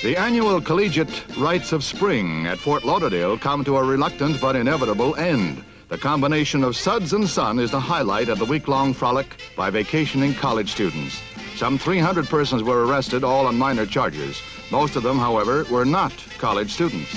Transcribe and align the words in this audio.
The 0.00 0.16
annual 0.16 0.60
collegiate 0.60 1.24
rites 1.36 1.72
of 1.72 1.82
spring 1.82 2.46
at 2.46 2.58
Fort 2.58 2.84
Lauderdale 2.84 3.36
come 3.36 3.64
to 3.64 3.78
a 3.78 3.82
reluctant 3.82 4.40
but 4.40 4.54
inevitable 4.54 5.16
end. 5.16 5.64
The 5.88 5.98
combination 5.98 6.62
of 6.62 6.76
suds 6.76 7.14
and 7.14 7.28
sun 7.28 7.58
is 7.58 7.72
the 7.72 7.80
highlight 7.80 8.28
of 8.28 8.38
the 8.38 8.44
week-long 8.44 8.94
frolic 8.94 9.26
by 9.56 9.70
vacationing 9.70 10.34
college 10.34 10.70
students. 10.70 11.20
Some 11.56 11.78
300 11.78 12.28
persons 12.28 12.62
were 12.62 12.86
arrested, 12.86 13.24
all 13.24 13.48
on 13.48 13.58
minor 13.58 13.86
charges. 13.86 14.40
Most 14.70 14.94
of 14.94 15.02
them, 15.02 15.18
however, 15.18 15.64
were 15.68 15.84
not 15.84 16.12
college 16.38 16.70
students. 16.70 17.12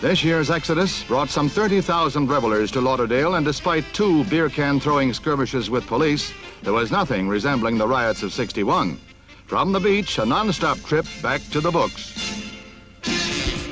This 0.00 0.22
year's 0.22 0.52
exodus 0.52 1.02
brought 1.02 1.30
some 1.30 1.48
30,000 1.48 2.28
revelers 2.28 2.70
to 2.70 2.80
Lauderdale, 2.80 3.34
and 3.34 3.44
despite 3.44 3.84
two 3.92 4.22
beer 4.26 4.48
can 4.48 4.78
throwing 4.78 5.12
skirmishes 5.12 5.68
with 5.68 5.84
police, 5.88 6.32
there 6.62 6.72
was 6.72 6.90
nothing 6.90 7.28
resembling 7.28 7.78
the 7.78 7.88
riots 7.88 8.22
of 8.22 8.32
61. 8.32 9.00
From 9.46 9.72
the 9.72 9.80
beach, 9.80 10.18
a 10.18 10.26
non-stop 10.26 10.78
trip 10.80 11.06
back 11.22 11.40
to 11.50 11.60
the 11.60 11.70
books. 11.70 12.14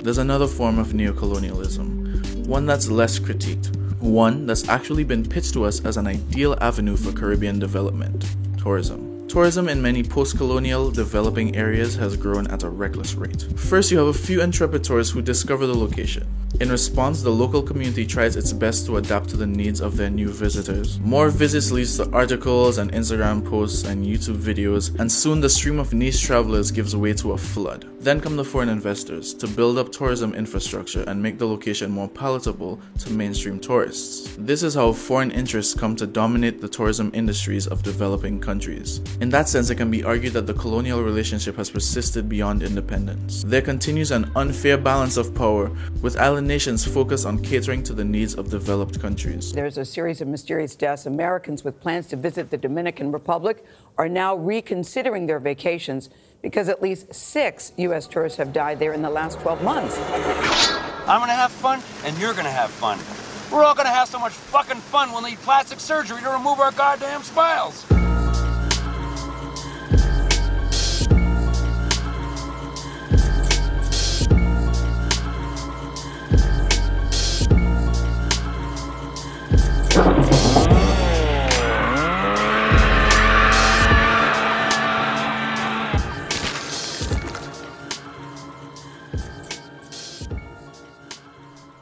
There's 0.03 0.19
another 0.19 0.47
form 0.47 0.79
of 0.79 0.89
neocolonialism, 0.89 2.47
one 2.47 2.65
that's 2.65 2.89
less 2.89 3.19
critiqued, 3.19 3.77
one 4.01 4.47
that's 4.47 4.69
actually 4.69 5.05
been 5.05 5.29
pitched 5.29 5.53
to 5.55 5.65
us 5.65 5.85
as 5.85 5.97
an 5.97 6.07
ideal 6.07 6.57
avenue 6.61 6.97
for 6.97 7.13
Caribbean 7.13 7.59
development 7.59 8.25
tourism. 8.57 9.29
Tourism 9.29 9.69
in 9.69 9.83
many 9.83 10.03
post 10.03 10.39
colonial 10.39 10.91
developing 10.91 11.55
areas 11.55 11.95
has 11.97 12.17
grown 12.17 12.47
at 12.47 12.63
a 12.63 12.71
reckless 12.71 13.15
rate. 13.15 13.43
First, 13.57 13.91
you 13.91 13.99
have 13.99 14.07
a 14.07 14.13
few 14.15 14.41
intrepid 14.41 14.83
tourists 14.83 15.13
who 15.13 15.21
discover 15.21 15.67
the 15.67 15.75
location. 15.75 16.27
In 16.61 16.71
response, 16.71 17.23
the 17.23 17.31
local 17.31 17.63
community 17.63 18.05
tries 18.05 18.35
its 18.35 18.53
best 18.53 18.85
to 18.87 18.97
adapt 18.97 19.29
to 19.29 19.37
the 19.37 19.47
needs 19.47 19.81
of 19.81 19.97
their 19.97 20.11
new 20.11 20.29
visitors. 20.29 20.99
More 20.99 21.31
visits 21.31 21.71
leads 21.71 21.97
to 21.99 22.11
articles 22.11 22.79
and 22.79 22.91
Instagram 22.91 23.49
posts 23.49 23.85
and 23.85 24.05
YouTube 24.05 24.39
videos, 24.39 24.99
and 24.99 25.11
soon 25.11 25.41
the 25.41 25.49
stream 25.49 25.79
of 25.79 25.95
niche 25.95 26.21
travelers 26.21 26.73
gives 26.73 26.97
way 26.97 27.13
to 27.15 27.33
a 27.33 27.39
flood. 27.39 27.87
Then 28.01 28.21
come 28.21 28.35
the 28.35 28.45
foreign 28.45 28.71
investors 28.71 29.35
to 29.35 29.47
build 29.47 29.79
up 29.79 29.93
tourism 29.93 30.35
infrastructure 30.35 31.05
and 31.07 31.23
make 31.23 31.39
the 31.39 31.47
location 31.47 31.93
more 31.93 32.09
palatable 32.09 32.81
to 33.01 33.13
mainstream 33.13 33.61
tourists. 33.61 34.35
This 34.37 34.65
is 34.65 34.75
how 34.75 34.93
foreign 34.93 35.31
interests 35.31 35.75
come 35.75 35.95
to 35.97 36.09
dominate 36.09 36.61
the 36.61 36.69
tourism 36.69 37.13
industries 37.15 37.69
of 37.69 37.85
developing 37.85 38.41
countries. 38.41 39.01
In 39.21 39.29
that 39.31 39.49
sense, 39.49 39.71
it 39.71 39.77
can 39.77 39.93
be 39.93 40.03
argued 40.03 40.33
that 40.33 40.49
the 40.49 40.55
colonial 40.55 41.05
relationship 41.05 41.57
has 41.57 41.71
persisted 41.71 42.29
beyond 42.29 42.65
independence. 42.65 43.45
There 43.45 43.63
continues 43.63 44.11
an 44.11 44.31
unfair 44.35 44.77
balance 44.77 45.17
of 45.17 45.35
power, 45.35 45.71
with 46.03 46.17
island 46.17 46.48
nations 46.49 46.83
focus 46.83 47.27
on 47.27 47.41
catering 47.43 47.83
to 47.83 47.93
the 47.93 48.05
needs 48.05 48.35
of 48.35 48.49
developed 48.49 48.99
countries. 48.99 49.53
There's 49.53 49.77
a 49.77 49.85
series 49.85 50.23
of 50.23 50.29
mysterious 50.29 50.75
deaths. 50.75 51.05
Americans 51.05 51.63
with 51.63 51.79
plans 51.79 52.07
to 52.09 52.17
visit 52.17 52.51
the 52.51 52.57
Dominican 52.57 53.13
Republic 53.13 53.63
are 53.99 54.09
now 54.09 54.35
reconsidering 54.35 55.27
their 55.27 55.41
vacations 55.41 56.09
because 56.41 56.71
at 56.71 56.81
least 56.81 57.15
six 57.15 57.73
U.S. 57.77 58.07
tourists 58.09 58.39
have 58.39 58.55
died 58.55 58.79
there 58.79 58.95
in 58.95 59.03
the 59.03 59.11
last 59.11 59.39
12 59.41 59.63
months. 59.63 59.99
I'm 61.07 61.21
gonna 61.21 61.33
have 61.35 61.53
fun, 61.53 61.83
and 62.05 62.19
you're 62.19 62.35
gonna 62.35 62.51
have 62.51 62.71
fun. 62.71 62.99
We're 63.53 63.65
all 63.65 63.75
gonna 63.75 63.91
have 63.91 64.09
so 64.09 64.19
much 64.19 64.33
fucking 64.33 64.81
fun 64.81 65.13
we'll 65.13 65.23
need 65.23 65.39
plastic 65.39 65.79
surgery 65.79 66.23
to 66.23 66.31
remove 66.31 66.61
our 66.61 66.73
goddamn 66.73 67.23
smiles. 67.23 67.85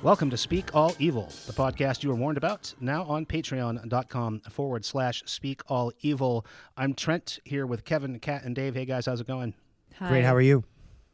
Welcome 0.06 0.30
to 0.30 0.36
Speak 0.36 0.72
All 0.72 0.94
Evil, 1.00 1.32
the 1.48 1.52
podcast 1.52 2.04
you 2.04 2.10
were 2.10 2.14
warned 2.14 2.38
about, 2.38 2.72
now 2.78 3.02
on 3.06 3.26
patreon.com 3.26 4.38
forward 4.48 4.84
slash 4.84 5.24
speak 5.26 5.62
all 5.66 5.90
evil. 6.00 6.46
I'm 6.76 6.94
Trent 6.94 7.40
here 7.44 7.66
with 7.66 7.84
Kevin, 7.84 8.20
Kat, 8.20 8.44
and 8.44 8.54
Dave. 8.54 8.76
Hey 8.76 8.84
guys, 8.84 9.06
how's 9.06 9.20
it 9.20 9.26
going? 9.26 9.52
Great. 9.98 10.22
How 10.22 10.36
are 10.36 10.40
you? 10.40 10.62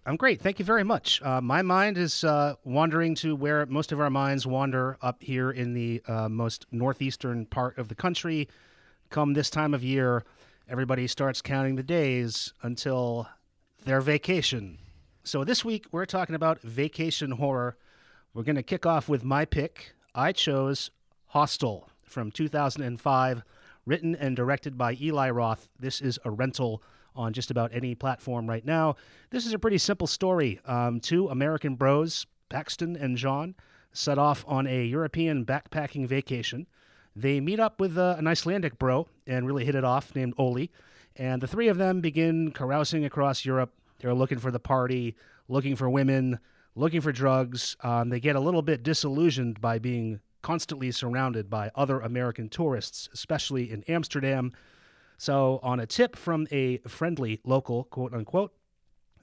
I'm 0.05 0.17
great. 0.17 0.43
Thank 0.43 0.59
you 0.59 0.67
very 0.67 0.85
much. 0.85 1.23
Uh, 1.23 1.41
my 1.41 1.63
mind 1.63 1.97
is 1.97 2.23
uh, 2.23 2.57
wandering 2.65 3.15
to 3.15 3.35
where 3.35 3.65
most 3.65 3.93
of 3.93 4.01
our 4.01 4.11
minds 4.11 4.47
wander 4.47 4.99
up 5.01 5.23
here 5.23 5.51
in 5.51 5.73
the 5.73 6.03
uh, 6.07 6.29
most 6.29 6.67
northeastern 6.71 7.47
part 7.47 7.79
of 7.79 7.89
the 7.89 7.95
country. 7.95 8.47
Come 9.09 9.33
this 9.33 9.49
time 9.49 9.73
of 9.73 9.83
year, 9.83 10.23
everybody 10.69 11.07
starts 11.07 11.41
counting 11.41 11.77
the 11.77 11.83
days 11.83 12.53
until 12.61 13.27
their 13.87 14.03
vacation. 14.03 14.77
So 15.25 15.45
this 15.45 15.65
week, 15.65 15.87
we're 15.93 16.05
talking 16.05 16.35
about 16.35 16.61
vacation 16.61 17.31
horror. 17.31 17.79
We're 18.35 18.45
going 18.45 18.57
to 18.57 18.63
kick 18.63 18.87
off 18.87 19.11
with 19.11 19.25
my 19.25 19.45
pick. 19.45 19.93
I 20.15 20.33
chose 20.33 20.91
Hostel 21.27 21.91
from 22.03 22.31
2005, 22.31 23.43
written 23.85 24.17
and 24.17 24.35
directed 24.35 24.79
by 24.79 24.97
Eli 24.99 25.29
Roth. 25.29 25.69
This 25.79 26.01
is 26.01 26.19
a 26.25 26.31
rental 26.31 26.83
on 27.15 27.35
just 27.35 27.51
about 27.51 27.75
any 27.75 27.95
platform 27.95 28.49
right 28.49 28.65
now. 28.65 28.97
This 29.29 29.45
is 29.45 29.53
a 29.53 29.59
pretty 29.59 29.77
simple 29.77 30.07
story. 30.07 30.61
Um, 30.65 30.99
two 30.99 31.29
American 31.29 31.75
bros, 31.75 32.27
Paxton 32.49 32.97
and 32.97 33.19
Josh, 33.19 33.51
set 33.93 34.17
off 34.17 34.47
on 34.49 34.67
a 34.67 34.83
European 34.83 35.45
backpacking 35.45 36.07
vacation. 36.07 36.67
They 37.15 37.39
meet 37.39 37.61
up 37.61 37.81
with 37.81 37.99
uh, 37.99 38.15
an 38.17 38.27
Icelandic 38.27 38.79
bro 38.79 39.09
and 39.27 39.47
really 39.47 39.67
hit 39.67 39.75
it 39.75 39.85
off 39.85 40.15
named 40.15 40.33
Oli. 40.39 40.71
And 41.17 41.43
the 41.43 41.47
three 41.47 41.69
of 41.69 41.77
them 41.77 42.01
begin 42.01 42.51
carousing 42.53 43.05
across 43.05 43.45
Europe. 43.45 43.75
They're 43.99 44.15
looking 44.15 44.39
for 44.39 44.51
the 44.51 44.59
party, 44.59 45.17
looking 45.49 45.77
for 45.77 45.91
women, 45.91 46.39
looking 46.75 47.01
for 47.01 47.13
drugs. 47.13 47.77
Um, 47.83 48.09
they 48.09 48.21
get 48.21 48.37
a 48.37 48.41
little 48.41 48.63
bit 48.63 48.83
disillusioned 48.83 49.61
by 49.61 49.79
being 49.79 50.21
constantly 50.43 50.91
surrounded 50.91 51.49
by 51.49 51.71
other 51.75 52.01
American 52.01 52.49
tourists, 52.49 53.09
especially 53.13 53.71
in 53.71 53.85
Amsterdam. 53.89 54.53
So, 55.17 55.61
on 55.63 55.79
a 55.79 55.87
tip 55.87 56.17
from 56.17 56.49
a 56.51 56.79
friendly 56.79 57.41
local, 57.45 57.85
quote 57.85 58.13
unquote, 58.13 58.53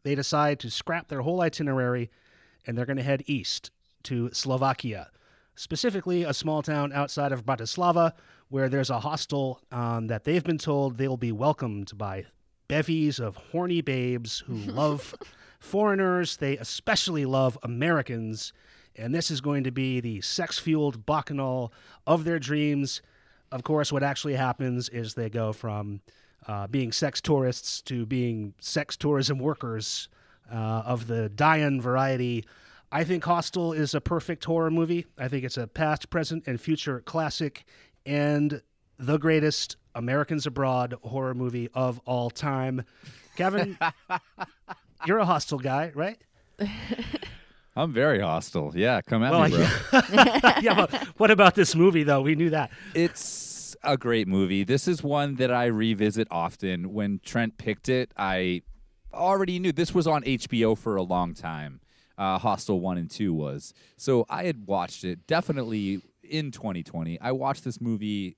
they 0.03 0.15
decide 0.15 0.59
to 0.61 0.71
scrap 0.71 1.09
their 1.09 1.21
whole 1.21 1.41
itinerary 1.41 2.09
and 2.65 2.77
they're 2.77 2.85
going 2.85 2.97
to 2.97 3.03
head 3.03 3.23
east 3.25 3.71
to 4.03 4.29
Slovakia, 4.31 5.09
specifically 5.55 6.23
a 6.23 6.33
small 6.33 6.61
town 6.61 6.93
outside 6.93 7.31
of 7.31 7.45
Bratislava, 7.45 8.13
where 8.47 8.69
there's 8.69 8.89
a 8.89 8.99
hostel 9.01 9.61
um, 9.71 10.07
that 10.07 10.23
they've 10.23 10.43
been 10.43 10.57
told 10.57 10.97
they'll 10.97 11.17
be 11.17 11.31
welcomed 11.31 11.97
by 11.97 12.25
bevies 12.67 13.19
of 13.19 13.35
horny 13.35 13.81
babes 13.81 14.39
who 14.47 14.53
love 14.71 15.13
foreigners. 15.59 16.37
They 16.37 16.57
especially 16.57 17.25
love 17.25 17.57
Americans. 17.63 18.53
And 18.95 19.13
this 19.13 19.31
is 19.31 19.41
going 19.41 19.63
to 19.63 19.71
be 19.71 19.99
the 19.99 20.21
sex 20.21 20.59
fueled 20.59 21.05
bacchanal 21.05 21.73
of 22.07 22.23
their 22.23 22.39
dreams. 22.39 23.01
Of 23.51 23.63
course, 23.63 23.91
what 23.91 24.03
actually 24.03 24.35
happens 24.35 24.89
is 24.89 25.13
they 25.13 25.29
go 25.29 25.53
from 25.53 26.01
uh, 26.47 26.67
being 26.67 26.91
sex 26.91 27.21
tourists 27.21 27.81
to 27.83 28.05
being 28.05 28.53
sex 28.59 28.97
tourism 28.97 29.39
workers 29.39 30.09
uh, 30.51 30.83
of 30.85 31.07
the 31.07 31.29
Diane 31.29 31.81
variety. 31.81 32.45
I 32.91 33.03
think 33.03 33.23
Hostel 33.23 33.73
is 33.73 33.93
a 33.93 34.01
perfect 34.01 34.45
horror 34.45 34.71
movie. 34.71 35.05
I 35.17 35.27
think 35.27 35.43
it's 35.43 35.57
a 35.57 35.67
past, 35.67 36.09
present, 36.09 36.47
and 36.47 36.59
future 36.59 37.01
classic 37.01 37.65
and 38.05 38.61
the 38.97 39.17
greatest 39.17 39.77
Americans 39.95 40.45
Abroad 40.45 40.95
horror 41.03 41.33
movie 41.33 41.69
of 41.73 41.99
all 42.05 42.29
time. 42.29 42.83
Kevin, 43.35 43.77
you're 45.05 45.19
a 45.19 45.25
hostile 45.25 45.59
guy, 45.59 45.91
right? 45.95 46.17
I'm 47.75 47.93
very 47.93 48.19
hostile. 48.19 48.73
Yeah, 48.75 49.01
come 49.01 49.23
at 49.23 49.31
Well, 49.31 49.43
me, 49.47 49.49
bro. 49.51 49.65
yeah, 50.61 50.73
but 50.75 50.93
what 51.17 51.31
about 51.31 51.55
this 51.55 51.75
movie, 51.75 52.03
though? 52.03 52.21
We 52.21 52.35
knew 52.35 52.49
that. 52.49 52.71
It's 52.93 53.75
a 53.83 53.95
great 53.97 54.27
movie. 54.27 54.63
This 54.63 54.87
is 54.87 55.01
one 55.01 55.35
that 55.35 55.51
I 55.51 55.65
revisit 55.67 56.27
often. 56.29 56.91
When 56.93 57.19
Trent 57.23 57.57
picked 57.57 57.87
it, 57.87 58.11
I 58.17 58.63
already 59.13 59.59
knew 59.59 59.71
this 59.71 59.93
was 59.93 60.07
on 60.07 60.23
HBO 60.23 60.77
for 60.77 60.97
a 60.97 61.03
long 61.03 61.33
time. 61.33 61.79
Uh, 62.17 62.37
Hostel 62.37 62.81
1 62.81 62.97
and 62.97 63.09
2 63.09 63.33
was. 63.33 63.73
So 63.95 64.25
I 64.29 64.43
had 64.43 64.67
watched 64.67 65.05
it 65.05 65.25
definitely 65.25 66.01
in 66.21 66.51
2020. 66.51 67.21
I 67.21 67.31
watched 67.31 67.63
this 67.63 67.79
movie 67.79 68.35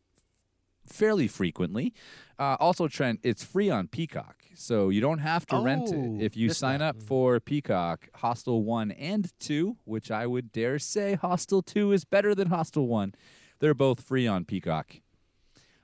fairly 0.91 1.27
frequently. 1.27 1.93
Uh, 2.39 2.57
also, 2.59 2.87
Trent, 2.87 3.19
it's 3.23 3.43
free 3.43 3.69
on 3.69 3.87
Peacock, 3.87 4.37
so 4.55 4.89
you 4.89 5.01
don't 5.01 5.19
have 5.19 5.45
to 5.47 5.57
rent 5.59 5.89
Oh, 5.93 6.17
it. 6.19 6.23
If 6.23 6.37
you 6.37 6.49
sign 6.51 6.81
up 6.81 7.01
for 7.01 7.39
Peacock, 7.39 8.09
Hostel 8.15 8.63
1 8.63 8.91
and 8.91 9.31
2, 9.39 9.77
which 9.85 10.09
I 10.11 10.25
would 10.27 10.51
dare 10.51 10.79
say 10.79 11.15
Hostel 11.15 11.61
2 11.61 11.91
is 11.91 12.03
better 12.05 12.33
than 12.33 12.47
Hostel 12.49 12.87
1, 12.87 13.13
they're 13.59 13.73
both 13.75 14.01
free 14.01 14.25
on 14.27 14.45
Peacock. 14.45 14.95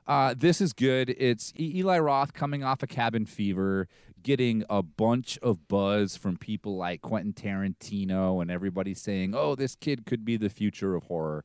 Uh, 0.08 0.34
this 0.38 0.62
is 0.62 0.72
good. 0.74 1.10
It's 1.18 1.52
E- 1.60 1.80
Eli 1.80 2.00
Roth 2.00 2.34
coming 2.34 2.64
off 2.64 2.82
a 2.82 2.88
cabin 2.88 3.26
fever, 3.26 3.88
getting 4.24 4.64
a 4.70 4.82
bunch 4.82 5.38
of 5.44 5.68
buzz 5.68 6.16
from 6.18 6.38
people 6.38 6.78
like 6.78 7.02
Quentin 7.02 7.34
Tarantino 7.34 8.42
and 8.42 8.50
everybody 8.50 8.94
saying, 8.94 9.34
oh, 9.36 9.54
this 9.56 9.76
kid 9.76 10.06
could 10.06 10.24
be 10.26 10.38
the 10.38 10.50
future 10.50 10.96
of 10.96 11.04
horror. 11.04 11.44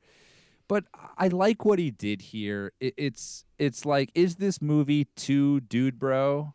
But 0.72 0.84
I 1.18 1.28
like 1.28 1.66
what 1.66 1.78
he 1.78 1.90
did 1.90 2.22
here. 2.22 2.72
It, 2.80 2.94
it's 2.96 3.44
it's 3.58 3.84
like, 3.84 4.10
is 4.14 4.36
this 4.36 4.62
movie 4.62 5.04
too 5.16 5.60
dude 5.60 5.98
bro? 5.98 6.54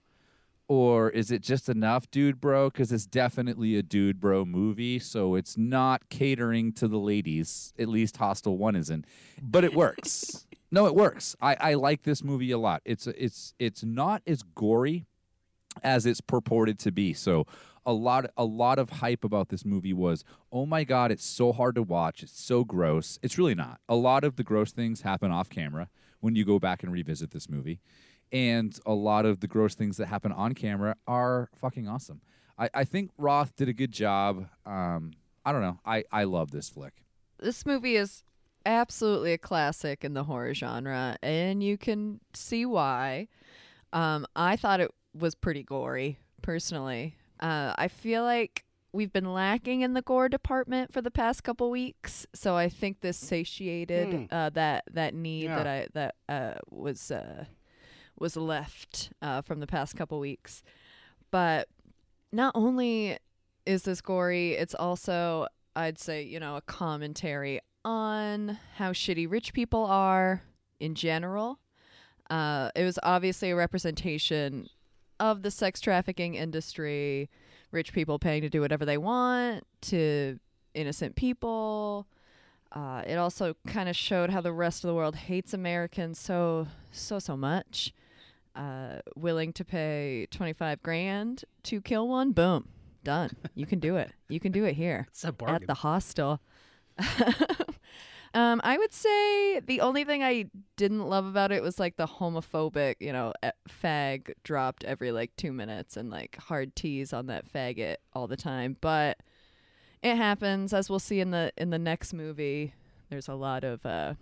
or 0.68 1.12
is 1.12 1.30
it 1.30 1.44
just 1.44 1.70
enough 1.70 2.10
dude 2.10 2.42
bro? 2.42 2.72
Because 2.72 2.92
it's 2.92 3.06
definitely 3.06 3.76
a 3.78 3.84
dude 3.84 4.20
bro 4.20 4.44
movie, 4.44 4.98
so 4.98 5.36
it's 5.36 5.56
not 5.56 6.10
catering 6.10 6.74
to 6.74 6.88
the 6.88 6.98
ladies. 6.98 7.76
At 7.78 7.90
least 7.90 8.18
Hostel 8.18 8.58
One 8.58 8.76
isn't, 8.76 9.06
but 9.40 9.64
it 9.64 9.76
works. 9.76 10.48
no, 10.72 10.88
it 10.88 10.96
works. 10.96 11.36
I, 11.40 11.56
I 11.60 11.74
like 11.76 12.02
this 12.02 12.24
movie 12.24 12.50
a 12.50 12.58
lot. 12.58 12.82
It's 12.86 13.06
it's 13.06 13.54
it's 13.60 13.84
not 13.84 14.24
as 14.26 14.42
gory 14.56 15.06
as 15.84 16.08
it's 16.08 16.22
purported 16.22 16.80
to 16.80 16.92
be. 16.92 17.14
So 17.14 17.46
a 17.88 17.94
lot 17.94 18.30
a 18.38 18.46
lot 18.46 18.78
of 18.78 18.90
hype 18.90 19.24
about 19.24 19.50
this 19.50 19.66
movie 19.66 19.94
was, 19.94 20.24
"Oh 20.52 20.68
my 20.68 20.84
god, 20.84 21.12
it's 21.12 21.26
so 21.26 21.52
hard 21.54 21.74
to 21.76 21.82
watch. 21.82 22.22
It's 22.22 22.40
so 22.40 22.64
gross." 22.64 23.18
It's 23.24 23.38
really 23.38 23.56
not. 23.56 23.80
A 23.90 23.96
lot 23.96 24.24
of 24.24 24.36
the 24.36 24.44
gross 24.44 24.72
things 24.72 25.02
happen 25.02 25.32
off 25.32 25.50
camera 25.50 25.90
when 26.20 26.36
you 26.36 26.46
go 26.46 26.60
back 26.60 26.84
and 26.84 26.92
revisit 26.92 27.32
this 27.32 27.50
movie. 27.50 27.80
And 28.32 28.78
a 28.86 28.94
lot 28.94 29.26
of 29.26 29.40
the 29.40 29.48
gross 29.48 29.74
things 29.74 29.98
that 29.98 30.08
happen 30.08 30.34
on 30.34 30.54
camera 30.54 30.96
are 31.08 31.50
fucking 31.56 31.88
awesome. 31.88 32.22
I, 32.60 32.70
I 32.74 32.84
think 32.84 33.12
Roth 33.18 33.56
did 33.56 33.70
a 33.70 33.74
good 33.74 33.94
job. 33.94 34.48
Um, 34.66 35.14
I 35.46 35.54
don't 35.54 35.62
know. 35.62 35.80
I, 35.86 36.04
I 36.12 36.26
love 36.26 36.52
this 36.52 36.70
flick. 36.70 37.06
This 37.40 37.66
movie 37.66 37.96
is 37.96 38.24
absolutely 38.66 39.32
a 39.32 39.38
classic 39.38 40.04
in 40.04 40.14
the 40.14 40.26
horror 40.26 40.54
genre, 40.54 41.18
and 41.24 41.64
you 41.64 41.78
can 41.78 42.20
see 42.34 42.66
why. 42.66 43.30
Um, 43.94 44.26
I 44.36 44.58
thought 44.58 44.82
it 44.82 44.92
was 45.14 45.36
pretty 45.36 45.64
gory, 45.64 46.20
personally. 46.42 47.16
Uh, 47.40 47.74
I 47.78 47.88
feel 47.88 48.24
like 48.24 48.64
we've 48.94 49.12
been 49.14 49.32
lacking 49.34 49.82
in 49.82 49.94
the 49.94 50.02
gore 50.02 50.30
department 50.30 50.92
for 50.92 51.02
the 51.02 51.12
past 51.12 51.44
couple 51.44 51.70
weeks, 51.70 52.26
so 52.34 52.56
I 52.56 52.70
think 52.70 53.02
this 53.02 53.18
satiated 53.18 54.14
Hmm. 54.14 54.26
uh, 54.32 54.50
that 54.52 54.86
that 54.92 55.14
need 55.14 55.46
Yeah. 55.46 55.56
that 55.64 55.68
I 55.68 55.88
that 55.94 56.16
uh, 56.30 56.54
was 56.70 57.12
uh, 57.12 57.46
was 58.20 58.36
left 58.36 59.12
uh, 59.22 59.42
from 59.42 59.60
the 59.60 59.68
past 59.68 59.96
couple 59.96 60.20
weeks. 60.20 60.64
But 61.32 61.68
not 62.32 62.54
only 62.56 63.18
is 63.66 63.84
this 63.84 64.02
gory, 64.02 64.54
it's 64.54 64.74
also 64.76 65.48
I'd 65.76 66.00
say 66.00 66.24
you 66.24 66.40
know 66.40 66.56
a 66.56 66.62
commentary 66.62 67.60
on 67.86 68.58
how 68.76 68.92
shitty 68.94 69.30
rich 69.30 69.54
people 69.54 69.86
are 69.86 70.42
in 70.80 70.96
general. 70.96 71.60
Uh, 72.30 72.72
it 72.76 72.84
was 72.84 73.00
obviously 73.04 73.52
a 73.52 73.56
representation 73.56 74.68
of 75.20 75.42
the 75.42 75.52
sex 75.52 75.80
trafficking 75.82 76.36
industry, 76.36 77.30
rich 77.72 77.94
people 77.94 78.20
paying 78.20 78.42
to 78.42 78.50
do 78.50 78.62
whatever 78.62 78.86
they 78.86 78.98
want 78.98 79.66
to 79.82 80.40
innocent 80.74 81.16
people. 81.16 82.08
Uh, 82.72 83.02
it 83.08 83.16
also 83.16 83.56
kind 83.68 83.88
of 83.90 83.96
showed 83.96 84.30
how 84.30 84.42
the 84.42 84.52
rest 84.52 84.84
of 84.84 84.88
the 84.90 84.94
world 84.94 85.16
hates 85.16 85.54
Americans 85.54 86.20
so 86.20 86.68
so 86.92 87.20
so 87.20 87.38
much. 87.38 87.94
Uh, 88.56 89.00
willing 89.16 89.54
to 89.54 89.64
pay 89.64 90.28
twenty 90.32 90.54
five 90.54 90.82
grand 90.82 91.46
to 91.64 91.80
kill 91.82 92.08
one, 92.08 92.32
boom, 92.32 92.68
done. 93.04 93.30
You 93.56 93.66
can 93.66 93.80
do 93.80 93.96
it. 93.98 94.12
You 94.30 94.40
can 94.40 94.52
do 94.52 94.66
it 94.66 94.74
here 94.76 95.06
It's 95.12 95.24
a 95.24 95.32
bargain. 95.32 95.56
at 95.64 95.68
the 95.68 95.74
hostel. 95.76 96.42
um, 98.34 98.62
I 98.64 98.78
would 98.78 98.94
say 98.94 99.60
the 99.60 99.82
only 99.82 100.04
thing 100.04 100.24
I 100.24 100.46
didn't 100.76 101.08
love 101.08 101.26
about 101.26 101.52
it 101.52 101.62
was 101.64 101.80
like 101.80 101.98
the 101.98 102.08
homophobic, 102.08 102.96
you 103.00 103.14
know, 103.14 103.34
fag 103.70 104.34
dropped 104.44 104.84
every 104.84 105.12
like 105.12 105.36
two 105.36 105.54
minutes 105.54 105.98
and 105.98 106.10
like 106.10 106.38
hard 106.38 106.76
tease 106.76 107.14
on 107.14 107.28
that 107.28 107.52
faggot 107.52 107.98
all 108.14 108.28
the 108.28 108.38
time. 108.38 108.78
But 108.80 109.18
it 110.02 110.16
happens, 110.16 110.74
as 110.74 110.90
we'll 110.90 111.00
see 111.00 111.20
in 111.20 111.32
the 111.32 111.52
in 111.58 111.70
the 111.70 111.80
next 111.80 112.14
movie. 112.14 112.74
There's 113.10 113.28
a 113.28 113.36
lot 113.36 113.64
of 113.64 113.86
uh, 113.86 114.14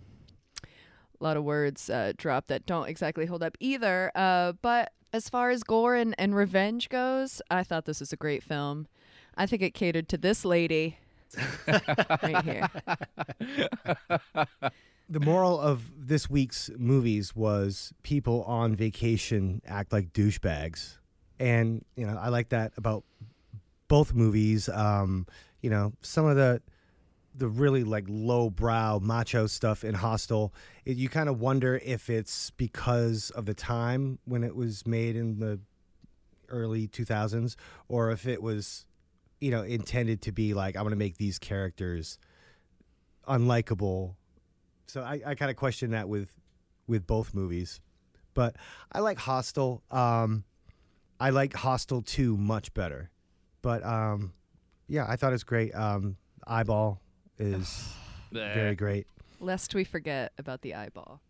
a 1.20 1.24
lot 1.24 1.36
of 1.36 1.44
words 1.44 1.90
uh, 1.90 2.12
dropped 2.16 2.48
that 2.48 2.66
don't 2.66 2.88
exactly 2.88 3.26
hold 3.26 3.42
up 3.42 3.56
either. 3.60 4.12
Uh, 4.14 4.52
but 4.62 4.92
as 5.12 5.28
far 5.28 5.50
as 5.50 5.62
gore 5.62 5.94
and, 5.94 6.14
and 6.18 6.34
revenge 6.34 6.88
goes, 6.88 7.40
I 7.50 7.62
thought 7.62 7.84
this 7.86 8.00
was 8.00 8.12
a 8.12 8.16
great 8.16 8.42
film. 8.42 8.86
I 9.36 9.46
think 9.46 9.62
it 9.62 9.74
catered 9.74 10.08
to 10.10 10.18
this 10.18 10.44
lady 10.44 10.98
right 12.22 12.44
here. 12.44 12.70
The 15.08 15.20
moral 15.20 15.60
of 15.60 15.92
this 15.96 16.28
week's 16.28 16.68
movies 16.76 17.34
was 17.36 17.92
people 18.02 18.42
on 18.42 18.74
vacation 18.74 19.62
act 19.64 19.92
like 19.92 20.12
douchebags, 20.12 20.98
and 21.38 21.84
you 21.94 22.06
know 22.06 22.18
I 22.20 22.28
like 22.28 22.48
that 22.48 22.72
about 22.76 23.04
both 23.86 24.14
movies. 24.14 24.68
Um, 24.68 25.26
you 25.62 25.70
know 25.70 25.92
some 26.02 26.26
of 26.26 26.36
the 26.36 26.60
the 27.36 27.48
really 27.48 27.84
like 27.84 28.04
low 28.08 28.50
brow 28.50 28.98
macho 28.98 29.46
stuff 29.46 29.84
in 29.84 29.94
Hostel. 29.94 30.52
It, 30.84 30.96
you 30.96 31.08
kind 31.08 31.28
of 31.28 31.38
wonder 31.38 31.80
if 31.84 32.08
it's 32.10 32.50
because 32.50 33.30
of 33.30 33.46
the 33.46 33.54
time 33.54 34.18
when 34.24 34.42
it 34.42 34.56
was 34.56 34.86
made 34.86 35.16
in 35.16 35.38
the 35.38 35.60
early 36.48 36.88
2000s, 36.88 37.56
or 37.88 38.10
if 38.10 38.26
it 38.26 38.42
was 38.42 38.86
you 39.40 39.50
know 39.50 39.62
intended 39.62 40.22
to 40.22 40.32
be 40.32 40.54
like 40.54 40.76
I'm 40.76 40.82
going 40.82 40.90
to 40.90 40.96
make 40.96 41.16
these 41.18 41.38
characters 41.38 42.18
unlikable. 43.28 44.14
So 44.86 45.02
I, 45.02 45.20
I 45.26 45.34
kind 45.34 45.50
of 45.50 45.56
question 45.56 45.90
that 45.90 46.08
with 46.08 46.32
with 46.86 47.06
both 47.06 47.34
movies. 47.34 47.80
But 48.34 48.56
i 48.92 49.00
like 49.00 49.18
hostel 49.18 49.82
um 49.90 50.44
i 51.18 51.30
like 51.30 51.54
hostel 51.54 52.02
2 52.02 52.36
much 52.36 52.72
better. 52.74 53.10
But 53.62 53.84
um 53.84 54.32
yeah 54.88 55.06
i 55.08 55.16
thought 55.16 55.30
it 55.30 55.32
was 55.32 55.44
great. 55.44 55.74
Um 55.74 56.16
eyeball 56.46 57.00
is 57.38 57.88
very 58.32 58.74
great. 58.76 59.06
Lest 59.40 59.74
we 59.74 59.84
forget 59.84 60.32
about 60.38 60.62
the 60.62 60.74
eyeball. 60.74 61.20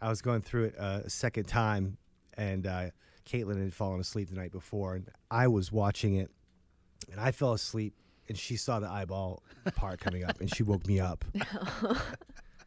i 0.00 0.08
was 0.08 0.22
going 0.22 0.40
through 0.42 0.64
it 0.64 0.74
uh, 0.78 1.00
a 1.04 1.10
second 1.10 1.44
time 1.44 1.98
and 2.34 2.66
uh 2.66 2.90
caitlin 3.24 3.60
had 3.62 3.74
fallen 3.74 3.98
asleep 4.00 4.28
the 4.28 4.36
night 4.36 4.52
before 4.52 4.94
and 4.94 5.08
i 5.30 5.48
was 5.48 5.72
watching 5.72 6.14
it 6.14 6.30
and 7.10 7.20
i 7.20 7.30
fell 7.30 7.52
asleep 7.52 7.94
and 8.28 8.36
she 8.36 8.56
saw 8.56 8.80
the 8.80 8.88
eyeball 8.88 9.42
part 9.74 10.00
coming 10.00 10.24
up 10.24 10.40
and 10.40 10.54
she 10.54 10.62
woke 10.62 10.86
me 10.86 11.00
up 11.00 11.24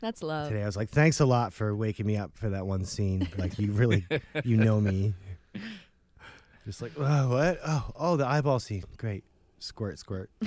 That's 0.01 0.23
love. 0.23 0.47
today. 0.47 0.63
I 0.63 0.65
was 0.65 0.77
like, 0.77 0.87
thanks 0.87 1.19
a 1.19 1.25
lot 1.25 1.51
for 1.51 1.75
waking 1.75 2.05
me 2.05 2.15
up 2.15 2.31
for 2.37 2.49
that 2.51 2.65
one 2.65 2.85
scene. 2.85 3.27
Like 3.37 3.59
you 3.59 3.73
really, 3.73 4.07
you 4.45 4.55
know 4.55 4.79
me. 4.79 5.13
Just 6.65 6.81
like, 6.81 6.93
oh, 6.97 7.29
what? 7.29 7.59
Oh, 7.67 7.91
oh, 7.97 8.15
the 8.15 8.25
eyeball 8.25 8.59
scene. 8.59 8.85
Great. 8.95 9.25
Squirt, 9.59 9.99
squirt. 9.99 10.29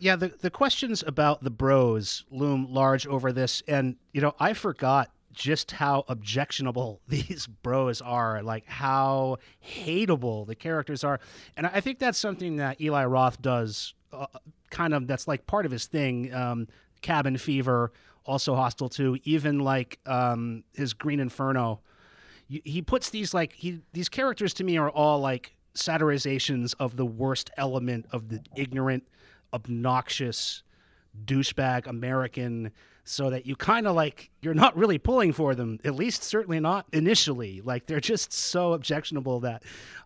Yeah, 0.00 0.14
the 0.14 0.28
the 0.28 0.50
questions 0.50 1.02
about 1.04 1.42
the 1.42 1.50
bros 1.50 2.24
loom 2.30 2.68
large 2.70 3.04
over 3.08 3.32
this, 3.32 3.64
and 3.66 3.96
you 4.12 4.20
know, 4.20 4.32
I 4.38 4.52
forgot 4.52 5.10
just 5.32 5.72
how 5.72 6.04
objectionable 6.08 7.00
these 7.08 7.46
bros 7.46 8.00
are, 8.00 8.42
like 8.42 8.66
how 8.66 9.38
hateable 9.66 10.46
the 10.46 10.54
characters 10.54 11.04
are, 11.04 11.20
and 11.56 11.66
I 11.66 11.80
think 11.80 11.98
that's 11.98 12.18
something 12.18 12.56
that 12.56 12.80
Eli 12.80 13.04
Roth 13.04 13.40
does, 13.40 13.94
uh, 14.12 14.26
kind 14.70 14.94
of. 14.94 15.06
That's 15.06 15.28
like 15.28 15.46
part 15.46 15.66
of 15.66 15.72
his 15.72 15.86
thing. 15.86 16.32
Um, 16.32 16.68
Cabin 17.00 17.36
Fever, 17.36 17.92
also 18.24 18.54
Hostel 18.54 18.88
too. 18.88 19.18
Even 19.24 19.60
like 19.60 19.98
um, 20.06 20.64
his 20.74 20.92
Green 20.92 21.20
Inferno, 21.20 21.80
he 22.48 22.82
puts 22.82 23.10
these 23.10 23.34
like 23.34 23.52
he 23.52 23.80
these 23.92 24.08
characters 24.08 24.54
to 24.54 24.64
me 24.64 24.78
are 24.78 24.90
all 24.90 25.20
like 25.20 25.54
satirizations 25.74 26.74
of 26.80 26.96
the 26.96 27.06
worst 27.06 27.50
element 27.56 28.06
of 28.10 28.28
the 28.28 28.40
ignorant 28.56 29.06
obnoxious 29.52 30.62
douchebag 31.24 31.86
American 31.86 32.70
so 33.08 33.30
that 33.30 33.46
you 33.46 33.56
kind 33.56 33.86
of 33.86 33.96
like 33.96 34.30
you're 34.42 34.54
not 34.54 34.76
really 34.76 34.98
pulling 34.98 35.32
for 35.32 35.54
them 35.54 35.78
at 35.84 35.94
least 35.94 36.22
certainly 36.22 36.60
not 36.60 36.86
initially 36.92 37.60
like 37.62 37.86
they're 37.86 38.00
just 38.00 38.32
so 38.32 38.72
objectionable 38.72 39.40
that 39.40 39.62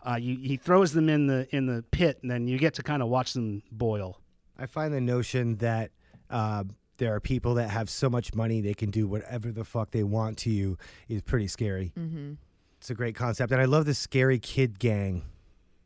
uh, 0.08 0.16
you, 0.16 0.36
he 0.38 0.56
throws 0.56 0.92
them 0.92 1.08
in 1.08 1.26
the 1.26 1.46
in 1.54 1.66
the 1.66 1.82
pit 1.90 2.18
and 2.22 2.30
then 2.30 2.46
you 2.46 2.58
get 2.58 2.74
to 2.74 2.82
kind 2.82 3.02
of 3.02 3.08
watch 3.08 3.32
them 3.32 3.62
boil 3.72 4.18
I 4.58 4.66
find 4.66 4.94
the 4.94 5.00
notion 5.00 5.56
that 5.56 5.90
uh, 6.30 6.64
there 6.98 7.14
are 7.14 7.20
people 7.20 7.54
that 7.54 7.70
have 7.70 7.90
so 7.90 8.08
much 8.08 8.34
money 8.34 8.60
they 8.60 8.74
can 8.74 8.90
do 8.90 9.08
whatever 9.08 9.50
the 9.50 9.64
fuck 9.64 9.90
they 9.90 10.04
want 10.04 10.38
to 10.38 10.50
you 10.50 10.78
is 11.08 11.22
pretty 11.22 11.48
scary. 11.48 11.92
Mm-hmm. 11.98 12.34
It's 12.78 12.90
a 12.90 12.94
great 12.94 13.14
concept, 13.14 13.52
and 13.52 13.60
I 13.60 13.64
love 13.64 13.86
the 13.86 13.94
scary 13.94 14.38
kid 14.38 14.78
gang. 14.78 15.24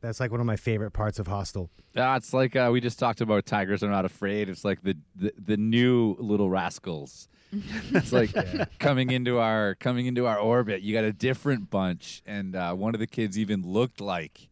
That's 0.06 0.20
like 0.20 0.30
one 0.30 0.38
of 0.38 0.46
my 0.46 0.54
favorite 0.54 0.92
parts 0.92 1.18
of 1.18 1.26
Hostel. 1.26 1.68
Yeah, 1.92 2.16
it's 2.16 2.32
like 2.32 2.54
uh, 2.54 2.70
we 2.72 2.80
just 2.80 2.98
talked 2.98 3.20
about 3.20 3.44
Tigers 3.44 3.82
Are 3.82 3.90
Not 3.90 4.04
Afraid. 4.04 4.48
It's 4.48 4.64
like 4.64 4.82
the 4.82 4.96
the, 5.16 5.32
the 5.36 5.56
new 5.56 6.14
Little 6.20 6.48
Rascals. 6.48 7.28
it's 7.90 8.12
like 8.12 8.30
coming 8.78 9.10
into 9.10 9.38
our 9.38 9.74
coming 9.74 10.06
into 10.06 10.26
our 10.26 10.38
orbit. 10.38 10.82
You 10.82 10.94
got 10.94 11.02
a 11.04 11.12
different 11.12 11.70
bunch, 11.70 12.22
and 12.24 12.54
uh, 12.54 12.74
one 12.74 12.94
of 12.94 13.00
the 13.00 13.06
kids 13.08 13.36
even 13.36 13.62
looked 13.62 14.00
like 14.00 14.48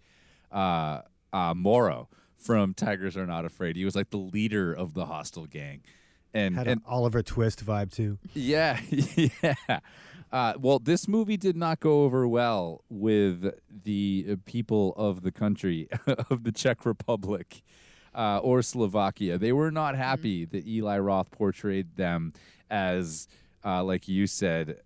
uh, 0.51 1.03
uh, 1.33 1.55
Moro 1.55 2.09
from 2.37 2.75
Tigers 2.75 3.17
Are 3.17 3.27
Not 3.27 3.45
Afraid. 3.45 3.77
He 3.77 3.85
was 3.85 3.95
like 3.95 4.11
the 4.11 4.17
leader 4.17 4.73
of 4.73 4.95
the 4.95 5.07
Hostel 5.07 5.47
gang, 5.47 5.83
and 6.33 6.57
Had 6.57 6.67
and 6.67 6.81
an 6.81 6.85
Oliver 6.87 7.23
Twist 7.23 7.65
vibe 7.65 7.93
too. 7.93 8.19
yeah, 8.33 8.81
yeah. 8.91 9.81
Uh, 10.35 10.53
well, 10.59 10.81
this 10.81 11.07
movie 11.07 11.37
did 11.37 11.57
not 11.57 11.79
go 11.79 12.03
over 12.03 12.27
well 12.27 12.83
with 12.91 13.55
the 13.85 14.27
uh, 14.29 14.35
people 14.45 14.93
of 14.97 15.23
the 15.23 15.31
country 15.31 15.89
of 16.29 16.43
the 16.43 16.51
Czech 16.51 16.85
Republic 16.85 17.63
uh, 18.17 18.39
or 18.39 18.61
Slovakia. 18.61 19.39
They 19.39 19.53
were 19.53 19.71
not 19.71 19.95
happy 19.95 20.45
that 20.45 20.67
Eli 20.67 20.99
Roth 20.99 21.31
portrayed 21.31 21.95
them 21.95 22.33
as, 22.69 23.29
uh, 23.65 23.85
like 23.85 24.09
you 24.09 24.27
said, 24.27 24.81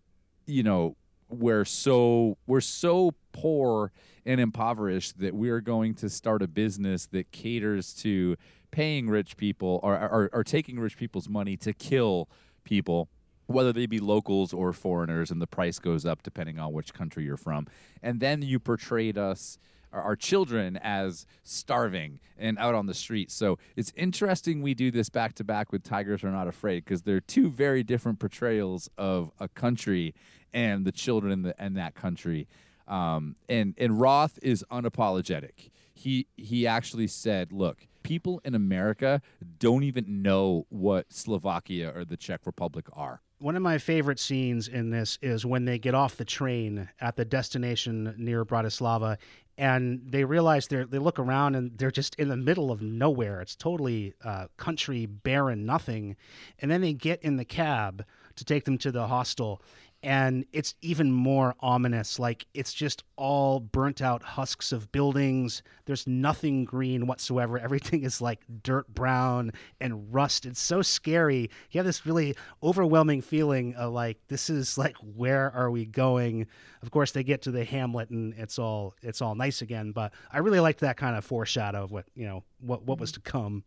you 0.44 0.62
know, 0.62 0.96
we're 1.30 1.64
so 1.64 2.36
we're 2.46 2.60
so 2.60 3.14
poor 3.32 3.90
and 4.26 4.42
impoverished 4.42 5.18
that 5.18 5.32
we're 5.32 5.62
going 5.62 5.94
to 5.94 6.10
start 6.10 6.42
a 6.42 6.46
business 6.46 7.06
that 7.06 7.32
caters 7.32 7.94
to 7.94 8.36
paying 8.70 9.08
rich 9.08 9.38
people 9.38 9.80
or, 9.82 9.94
or, 9.94 10.28
or 10.30 10.44
taking 10.44 10.78
rich 10.78 10.98
people's 10.98 11.26
money 11.26 11.56
to 11.56 11.72
kill 11.72 12.28
people 12.64 13.08
whether 13.48 13.72
they 13.72 13.86
be 13.86 13.98
locals 13.98 14.52
or 14.52 14.72
foreigners, 14.72 15.30
and 15.30 15.40
the 15.40 15.46
price 15.46 15.78
goes 15.78 16.04
up 16.04 16.22
depending 16.22 16.58
on 16.58 16.72
which 16.72 16.92
country 16.92 17.24
you're 17.24 17.36
from. 17.36 17.66
And 18.02 18.20
then 18.20 18.42
you 18.42 18.58
portrayed 18.60 19.16
us, 19.16 19.58
our, 19.90 20.14
children, 20.14 20.76
as 20.76 21.24
starving 21.44 22.20
and 22.36 22.58
out 22.58 22.74
on 22.74 22.84
the 22.84 22.92
street. 22.92 23.30
So 23.30 23.58
it's 23.74 23.90
interesting 23.96 24.60
we 24.60 24.74
do 24.74 24.90
this 24.90 25.08
back 25.08 25.34
to 25.36 25.44
back 25.44 25.72
with 25.72 25.82
Tigers 25.82 26.22
Are 26.22 26.30
Not 26.30 26.46
Afraid 26.46 26.84
because 26.84 27.02
they're 27.02 27.20
two 27.22 27.48
very 27.48 27.82
different 27.82 28.18
portrayals 28.18 28.90
of 28.98 29.30
a 29.40 29.48
country 29.48 30.14
and 30.52 30.84
the 30.84 30.92
children 30.92 31.32
in, 31.32 31.42
the, 31.42 31.54
in 31.58 31.72
that 31.74 31.94
country. 31.94 32.46
Um, 32.86 33.36
and 33.48 33.74
and 33.78 33.98
Roth 33.98 34.38
is 34.42 34.64
unapologetic. 34.70 35.70
He 35.94 36.26
he 36.36 36.66
actually 36.66 37.06
said, 37.06 37.52
"Look, 37.52 37.86
people 38.02 38.40
in 38.44 38.54
America 38.54 39.20
don't 39.58 39.82
even 39.82 40.22
know 40.22 40.66
what 40.70 41.12
Slovakia 41.12 41.92
or 41.94 42.06
the 42.06 42.16
Czech 42.16 42.46
Republic 42.46 42.86
are." 42.94 43.20
One 43.40 43.54
of 43.54 43.62
my 43.62 43.78
favorite 43.78 44.18
scenes 44.18 44.66
in 44.66 44.90
this 44.90 45.16
is 45.22 45.46
when 45.46 45.64
they 45.64 45.78
get 45.78 45.94
off 45.94 46.16
the 46.16 46.24
train 46.24 46.88
at 47.00 47.14
the 47.14 47.24
destination 47.24 48.12
near 48.18 48.44
Bratislava 48.44 49.16
and 49.56 50.00
they 50.04 50.24
realize 50.24 50.68
they 50.68 50.84
they 50.84 50.98
look 50.98 51.18
around 51.18 51.56
and 51.56 51.76
they're 51.76 51.90
just 51.90 52.14
in 52.14 52.28
the 52.28 52.36
middle 52.36 52.70
of 52.70 52.80
nowhere. 52.80 53.40
It's 53.40 53.56
totally 53.56 54.14
uh, 54.24 54.46
country, 54.56 55.06
barren, 55.06 55.66
nothing. 55.66 56.16
And 56.60 56.70
then 56.70 56.80
they 56.80 56.92
get 56.92 57.22
in 57.22 57.36
the 57.36 57.44
cab 57.44 58.04
to 58.36 58.44
take 58.44 58.64
them 58.64 58.78
to 58.78 58.92
the 58.92 59.08
hostel 59.08 59.60
and 60.02 60.44
it's 60.52 60.74
even 60.80 61.10
more 61.10 61.54
ominous. 61.60 62.18
Like 62.18 62.46
it's 62.54 62.72
just 62.72 63.02
all 63.16 63.58
burnt 63.58 64.00
out 64.00 64.22
husks 64.22 64.70
of 64.70 64.92
buildings. 64.92 65.62
There's 65.86 66.06
nothing 66.06 66.64
green 66.64 67.06
whatsoever. 67.06 67.58
Everything 67.68 68.04
is 68.04 68.20
like 68.20 68.40
dirt 68.62 68.92
brown 68.94 69.52
and 69.80 70.12
rust. 70.14 70.46
It's 70.46 70.60
so 70.60 70.82
scary. 70.82 71.50
You 71.70 71.78
have 71.78 71.86
this 71.86 72.06
really 72.06 72.36
overwhelming 72.62 73.22
feeling 73.22 73.74
of 73.74 73.92
like 73.92 74.18
this 74.28 74.48
is 74.48 74.78
like 74.78 74.94
where 75.16 75.50
are 75.52 75.70
we 75.70 75.84
going? 75.84 76.46
Of 76.82 76.92
course, 76.92 77.10
they 77.10 77.24
get 77.24 77.42
to 77.42 77.50
the 77.50 77.64
hamlet 77.64 78.10
and 78.10 78.34
it's 78.34 78.58
all 78.58 78.94
it's 79.02 79.20
all 79.20 79.34
nice 79.34 79.62
again. 79.62 79.90
But 79.90 80.12
I 80.32 80.38
really 80.38 80.60
liked 80.60 80.80
that 80.80 80.96
kind 80.96 81.16
of 81.16 81.24
foreshadow 81.24 81.82
of 81.82 81.90
what 81.90 82.06
you 82.14 82.26
know 82.26 82.44
what 82.60 82.84
what 82.84 83.00
was 83.00 83.10
mm-hmm. 83.10 83.22
to 83.22 83.30
come. 83.30 83.64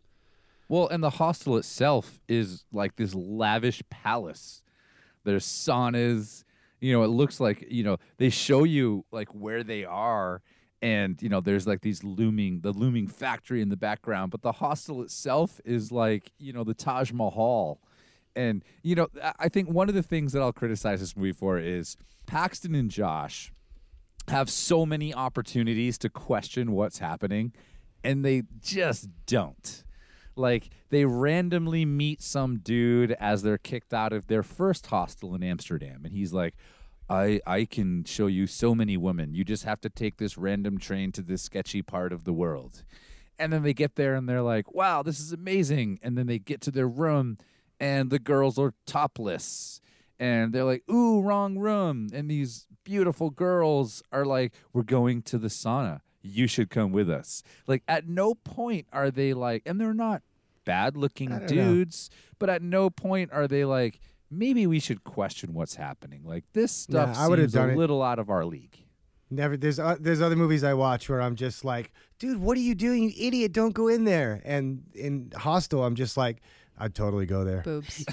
Well, 0.70 0.88
and 0.88 1.04
the 1.04 1.10
hostel 1.10 1.58
itself 1.58 2.22
is 2.30 2.64
like 2.72 2.96
this 2.96 3.14
lavish 3.14 3.84
palace 3.90 4.61
there's 5.24 5.46
saunas. 5.46 6.44
You 6.80 6.94
know, 6.94 7.04
it 7.04 7.08
looks 7.10 7.40
like 7.40 7.66
you 7.70 7.84
know 7.84 7.98
they 8.18 8.30
show 8.30 8.64
you 8.64 9.06
like 9.12 9.30
where 9.30 9.64
they 9.64 9.86
are, 9.86 10.42
and 10.82 11.22
you 11.22 11.30
know 11.30 11.42
there's 11.42 11.68
like 11.68 11.82
these 11.82 12.04
looming 12.04 12.62
the 12.62 12.72
looming 12.72 13.08
factory 13.08 13.62
in 13.62 13.70
the 13.70 13.78
background, 13.78 14.32
but 14.32 14.42
the 14.42 14.54
hostel 14.54 15.02
itself 15.02 15.60
is 15.64 15.92
like 15.92 16.32
you 16.40 16.54
know 16.54 16.64
the 16.64 16.74
Taj 16.74 17.12
Mahal. 17.12 17.80
And 18.36 18.64
you 18.82 18.96
know, 18.96 19.08
I 19.40 19.50
think 19.50 19.70
one 19.70 19.90
of 19.90 19.96
the 19.96 20.04
things 20.04 20.34
that 20.34 20.42
I'll 20.42 20.54
criticize 20.54 21.02
this 21.02 21.16
movie 21.16 21.34
for 21.34 21.60
is 21.60 21.98
Paxton 22.26 22.74
and 22.76 22.90
Josh 22.90 23.52
have 24.28 24.50
so 24.50 24.86
many 24.86 25.14
opportunities 25.14 25.98
to 26.00 26.10
question 26.10 26.72
what's 26.72 27.00
happening, 27.00 27.54
and 28.04 28.24
they 28.24 28.44
just 28.62 29.10
don't. 29.26 29.84
Like 30.36 30.70
they 30.90 31.06
randomly 31.06 31.86
meet 31.86 32.22
some 32.22 32.60
dude 32.60 33.12
as 33.14 33.44
they're 33.44 33.58
kicked 33.58 33.94
out 33.94 34.14
of 34.14 34.28
their 34.28 34.44
first 34.44 34.88
hostel 34.88 35.36
in 35.36 35.44
Amsterdam, 35.44 36.02
and 36.04 36.14
he's 36.14 36.34
like, 36.34 36.56
I 37.10 37.42
I 37.46 37.66
can 37.66 38.06
show 38.06 38.28
you 38.28 38.48
so 38.48 38.74
many 38.74 38.96
women. 38.98 39.34
You 39.34 39.44
just 39.44 39.66
have 39.66 39.82
to 39.82 39.90
take 39.90 40.18
this 40.18 40.38
random 40.38 40.78
train 40.78 41.12
to 41.14 41.22
this 41.22 41.42
sketchy 41.42 41.82
part 41.82 42.14
of 42.14 42.24
the 42.24 42.34
world. 42.34 42.84
And 43.38 43.52
then 43.52 43.64
they 43.64 43.74
get 43.74 43.96
there 43.96 44.16
and 44.16 44.30
they're 44.30 44.42
like, 44.42 44.74
"Wow, 44.74 45.04
this 45.04 45.20
is 45.20 45.34
amazing." 45.34 46.00
And 46.02 46.18
then 46.18 46.28
they 46.28 46.40
get 46.40 46.62
to 46.62 46.72
their 46.72 46.88
room 46.88 47.38
and 47.80 48.10
the 48.12 48.20
girls 48.20 48.58
are 48.58 48.74
topless. 48.86 49.82
And 50.20 50.54
they're 50.54 50.64
like, 50.64 50.84
"Ooh, 50.90 51.22
wrong 51.22 51.58
room." 51.58 52.08
And 52.14 52.30
these 52.30 52.68
beautiful 52.84 53.32
girls 53.32 54.04
are 54.12 54.26
like, 54.26 54.54
"We're 54.72 54.84
going 54.84 55.24
to 55.24 55.38
the 55.38 55.48
sauna. 55.48 56.02
You 56.22 56.48
should 56.48 56.70
come 56.70 56.92
with 56.92 57.10
us." 57.10 57.44
Like 57.68 57.84
at 57.88 58.08
no 58.08 58.36
point 58.36 58.88
are 58.94 59.12
they 59.12 59.34
like 59.34 59.64
and 59.66 59.80
they're 59.80 59.94
not 59.94 60.22
bad 60.66 60.96
looking 60.98 61.32
I 61.32 61.40
don't 61.40 61.52
know. 61.56 61.74
dudes, 61.74 62.10
but 62.40 62.50
at 62.50 62.62
no 62.62 62.90
point 62.90 63.32
are 63.34 63.48
they 63.48 63.66
like 63.66 64.00
maybe 64.30 64.66
we 64.66 64.80
should 64.80 65.04
question 65.04 65.54
what's 65.54 65.76
happening. 65.76 66.22
Like 66.24 66.46
this 66.54 66.72
stuff 66.72 67.18
I 67.18 67.28
would've 67.28 67.44
seems 67.46 67.54
done 67.54 67.70
a 67.70 67.74
it. 67.74 67.78
little 67.78 68.02
out 68.02 68.20
of 68.20 68.30
our 68.30 68.46
league. 68.46 68.78
Never. 69.30 69.56
There's 69.56 69.80
uh, 69.80 69.96
there's 70.00 70.22
other 70.22 70.36
movies 70.36 70.64
I 70.64 70.74
watch 70.74 71.08
where 71.10 71.22
I'm 71.22 71.36
just 71.36 71.64
like, 71.64 71.92
dude, 72.20 72.38
what 72.40 72.58
are 72.58 72.62
you 72.62 72.76
doing, 72.76 73.04
you 73.04 73.12
idiot? 73.18 73.54
Don't 73.54 73.74
go 73.74 73.88
in 73.88 74.04
there. 74.04 74.42
And 74.44 74.84
in 74.94 75.32
Hostel, 75.36 75.84
I'm 75.86 75.96
just 75.96 76.18
like, 76.18 76.42
I'd 76.78 76.94
totally 76.94 77.26
go 77.26 77.46
there. 77.46 77.62
Boobs. 77.62 78.04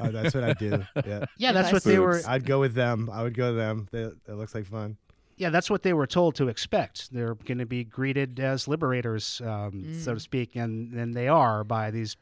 Uh, 0.00 0.10
that's 0.12 0.34
what 0.34 0.42
I 0.42 0.52
do. 0.54 0.84
Yeah, 1.06 1.24
Yeah, 1.38 1.52
that's 1.52 1.68
I 1.68 1.72
what 1.72 1.84
they 1.84 1.98
were. 2.00 2.20
I'd 2.26 2.44
go 2.44 2.58
with 2.58 2.74
them. 2.74 3.08
I 3.12 3.22
would 3.22 3.34
go 3.34 3.48
with 3.50 3.56
them. 3.56 3.88
They, 3.92 4.02
it 4.02 4.16
looks 4.34 4.52
like 4.54 4.66
fun. 4.66 4.96
Yeah, 5.36 5.50
that's 5.50 5.68
what 5.68 5.82
they 5.82 5.92
were 5.92 6.06
told 6.06 6.36
to 6.36 6.48
expect. 6.48 7.12
They're 7.12 7.34
going 7.34 7.58
to 7.58 7.66
be 7.66 7.84
greeted 7.84 8.38
as 8.38 8.68
liberators, 8.68 9.40
um, 9.44 9.94
so 10.00 10.14
to 10.14 10.20
speak, 10.20 10.54
and 10.56 10.92
and 10.94 11.14
they 11.14 11.28
are 11.28 11.64
by 11.64 11.90
these 11.90 12.16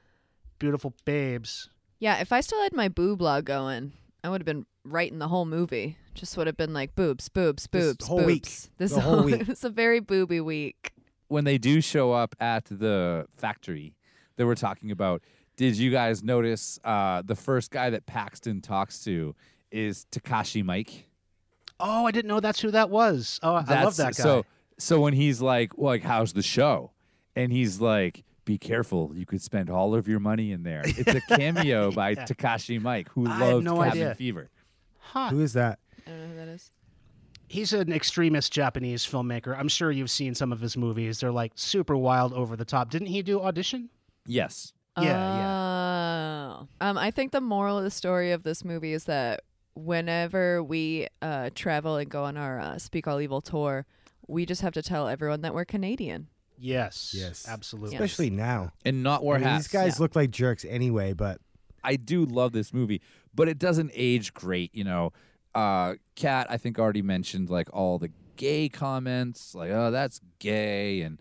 beautiful 0.59 0.95
babes. 1.05 1.69
Yeah, 1.99 2.21
if 2.21 2.33
I 2.33 2.41
still 2.41 2.63
had 2.63 2.73
my 2.73 2.89
boob 2.89 3.21
log 3.21 3.45
going, 3.45 3.93
I 4.25 4.29
would 4.29 4.41
have 4.41 4.47
been 4.47 4.67
writing 4.85 5.19
the 5.19 5.29
whole 5.29 5.45
movie. 5.45 5.97
Just 6.15 6.37
would 6.37 6.47
have 6.47 6.57
been 6.57 6.73
like 6.73 6.95
boobs, 6.95 7.29
boobs, 7.29 7.69
This 7.71 7.87
boobs, 7.87 8.07
whole 8.07 8.25
week. 8.25 8.49
This 8.79 8.93
The 8.93 9.01
whole 9.01 9.23
week. 9.23 9.45
it's 9.49 9.65
a 9.65 9.71
very 9.71 10.01
booby 10.01 10.41
week. 10.41 10.93
When 11.29 11.45
they 11.45 11.59
do 11.59 11.81
show 11.81 12.13
up 12.13 12.35
at 12.41 12.67
the 12.67 13.27
factory 13.37 13.95
that 14.37 14.47
we're 14.47 14.55
talking 14.55 14.91
about, 14.91 15.23
did 15.57 15.77
you 15.77 15.91
guys 15.91 16.23
notice 16.23 16.79
uh, 16.85 17.23
the 17.23 17.35
first 17.35 17.71
guy 17.71 17.91
that 17.91 18.07
Paxton 18.07 18.61
talks 18.61 19.03
to 19.05 19.35
is 19.71 20.07
Takashi 20.11 20.63
Miike? 20.63 21.05
Oh, 21.85 22.07
I 22.07 22.11
didn't 22.13 22.29
know 22.29 22.41
that's 22.41 22.61
who 22.61 22.71
that 22.71 22.89
was. 22.91 23.39
Oh, 23.43 23.55
I- 23.55 23.65
I 23.67 23.83
love 23.85 23.97
that 23.97 24.17
guy. 24.17 24.23
So 24.23 24.45
so 24.79 25.01
when 25.01 25.13
he's 25.15 25.41
like, 25.43 25.77
well, 25.77 25.89
like, 25.93 26.03
how's 26.03 26.33
the 26.33 26.43
show? 26.43 26.93
And 27.37 27.53
he's 27.53 27.81
like, 27.81 28.25
be 28.45 28.59
careful, 28.59 29.13
you 29.15 29.27
could 29.27 29.41
spend 29.43 29.71
all 29.71 29.95
of 29.95 30.09
your 30.09 30.19
money 30.21 30.51
in 30.53 30.63
there. 30.65 30.83
It's 30.85 31.15
a 31.15 31.21
cameo 31.37 31.91
by 31.93 32.15
Takashi 32.15 32.81
Miike, 32.81 33.09
who 33.09 33.27
I 33.29 33.35
had 33.35 33.53
loves 33.55 33.65
no 33.65 33.77
Cabin 33.77 33.91
idea. 33.91 34.15
Fever. 34.15 34.51
huh. 34.99 35.29
Who 35.31 35.41
is 35.41 35.53
that? 35.53 35.79
I 36.07 36.11
don't 36.11 36.21
know 36.21 36.27
who 36.29 36.37
that 36.37 36.49
is. 36.49 36.71
He's 37.49 37.73
an 37.75 37.93
extremist 37.93 38.53
Japanese 38.53 39.05
filmmaker. 39.07 39.57
I'm 39.57 39.69
sure 39.69 39.91
you've 39.93 40.11
seen 40.11 40.35
some 40.35 40.53
of 40.53 40.61
his 40.61 40.77
movies. 40.77 41.21
They're 41.21 41.31
like 41.31 41.53
super 41.55 41.97
wild, 41.97 42.33
over 42.33 42.57
the 42.57 42.65
top. 42.65 42.91
Didn't 42.91 43.09
he 43.09 43.23
do 43.23 43.41
Audition? 43.41 43.91
Yes. 44.27 44.73
Yeah, 44.99 45.05
yeah. 45.05 46.57
Oh. 46.61 46.69
Um, 46.81 46.99
I 46.99 47.11
think 47.11 47.33
the 47.33 47.41
moral 47.41 47.79
of 47.79 47.85
the 47.85 47.91
story 47.91 48.33
of 48.33 48.43
this 48.43 48.65
movie 48.65 48.93
is 48.95 49.05
that 49.05 49.43
whenever 49.75 50.63
we 50.63 51.09
uh, 51.21 51.51
travel 51.55 51.97
and 51.97 52.11
go 52.11 52.25
on 52.25 52.37
our 52.37 52.61
uh, 52.61 52.79
Speak 52.79 53.07
All 53.07 53.21
Evil 53.21 53.41
tour, 53.41 53.87
we 54.27 54.47
just 54.47 54.63
have 54.63 54.73
to 54.75 54.83
tell 54.83 55.09
everyone 55.09 55.43
that 55.43 55.55
we're 55.55 55.65
Canadian. 55.65 56.29
Yes. 56.59 57.15
Yes. 57.17 57.47
Absolutely. 57.49 57.97
Especially 57.97 58.31
now. 58.31 58.73
And 58.85 59.03
not 59.03 59.25
wear 59.25 59.37
I 59.37 59.41
mean, 59.41 59.49
hats. 59.49 59.65
these 59.65 59.73
guys 59.73 60.01
look 60.01 60.15
like 60.15 60.31
jerks 60.31 60.65
anyway, 60.65 61.13
but 61.13 61.41
I 61.83 61.97
do 61.97 62.25
love 62.25 62.53
this 62.53 62.73
movie, 62.73 63.03
but 63.35 63.49
it 63.49 63.59
doesn't 63.59 63.91
age 63.95 64.33
great. 64.33 64.75
You 64.75 64.85
know, 64.85 65.13
uh, 65.55 65.95
Kat, 66.15 66.47
I 66.51 66.59
think 66.59 66.79
already 66.79 67.03
mentioned 67.03 67.51
like 67.51 67.69
all 67.73 67.99
the 67.99 68.11
gay 68.37 68.69
comments, 68.69 69.55
like 69.55 69.71
"oh, 69.71 69.91
that's 69.91 70.21
gay," 70.39 71.03
and 71.03 71.21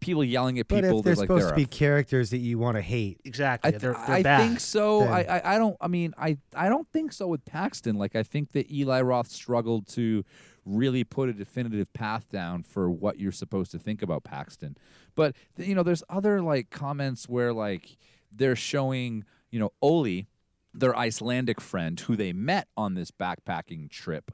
people 0.00 0.24
yelling 0.24 0.58
at 0.58 0.68
but 0.68 0.82
people 0.82 0.98
if 0.98 1.04
they're 1.04 1.14
that 1.14 1.20
like 1.20 1.26
supposed 1.26 1.44
they're 1.44 1.50
to 1.50 1.56
be 1.56 1.62
a 1.62 1.66
characters 1.66 2.30
that 2.30 2.38
you 2.38 2.58
want 2.58 2.76
to 2.76 2.82
hate, 2.82 3.20
Exactly. 3.24 3.68
I, 3.68 3.70
th- 3.72 3.82
they're 3.82 3.92
they're 3.92 4.16
I 4.16 4.22
bad. 4.22 4.46
think 4.46 4.60
so. 4.60 5.02
I, 5.02 5.20
I 5.22 5.54
I 5.54 5.58
don't. 5.58 5.76
I 5.80 5.88
mean, 5.88 6.14
I 6.18 6.38
I 6.54 6.68
don't 6.68 6.86
think 6.92 7.12
so 7.12 7.26
with 7.28 7.44
Paxton. 7.44 7.96
Like, 7.96 8.16
I 8.16 8.22
think 8.22 8.52
that 8.52 8.70
Eli 8.70 9.00
Roth 9.02 9.28
struggled 9.28 9.86
to 9.88 10.24
really 10.64 11.02
put 11.04 11.28
a 11.28 11.32
definitive 11.32 11.92
path 11.92 12.28
down 12.28 12.62
for 12.62 12.88
what 12.90 13.18
you're 13.18 13.32
supposed 13.32 13.72
to 13.72 13.78
think 13.78 14.00
about 14.02 14.22
Paxton. 14.24 14.76
But 15.14 15.34
you 15.56 15.74
know, 15.74 15.82
there's 15.82 16.04
other 16.08 16.40
like 16.40 16.70
comments 16.70 17.28
where 17.28 17.52
like 17.52 17.96
they're 18.30 18.56
showing 18.56 19.24
you 19.50 19.58
know 19.58 19.72
Oli, 19.82 20.26
their 20.72 20.96
Icelandic 20.96 21.60
friend 21.60 21.98
who 21.98 22.16
they 22.16 22.32
met 22.32 22.68
on 22.76 22.94
this 22.94 23.10
backpacking 23.10 23.90
trip, 23.90 24.30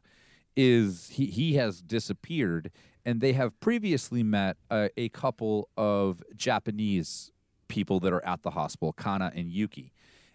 is 0.57 1.11
he 1.14 1.26
he 1.26 1.55
has 1.55 1.81
disappeared, 1.81 2.71
and 3.09 3.23
they 3.23 3.33
have 3.33 3.59
previously 3.59 4.23
met 4.23 4.59
a, 4.71 4.91
a 4.99 5.09
couple 5.09 5.71
of 5.79 6.23
Japanese 6.37 7.33
people 7.67 8.00
that 8.00 8.12
are 8.12 8.23
at 8.23 8.43
the 8.43 8.50
hospital, 8.50 8.93
Kana 8.93 9.33
and 9.35 9.50
Yuki. 9.50 9.95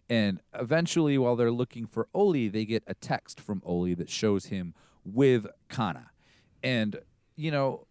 And 0.09 0.41
eventually, 0.55 1.19
while 1.19 1.35
they're 1.35 1.51
looking 1.51 1.85
for 1.85 2.07
Oli, 2.15 2.47
they 2.47 2.65
get 2.65 2.81
a 2.87 2.95
text 2.95 3.39
from 3.39 3.61
Oli 3.63 3.93
that 3.93 4.09
shows 4.09 4.47
him 4.47 4.73
with 5.05 5.45
Kana. 5.69 6.09
And, 6.63 6.99
you 7.35 7.51
know, 7.51 7.85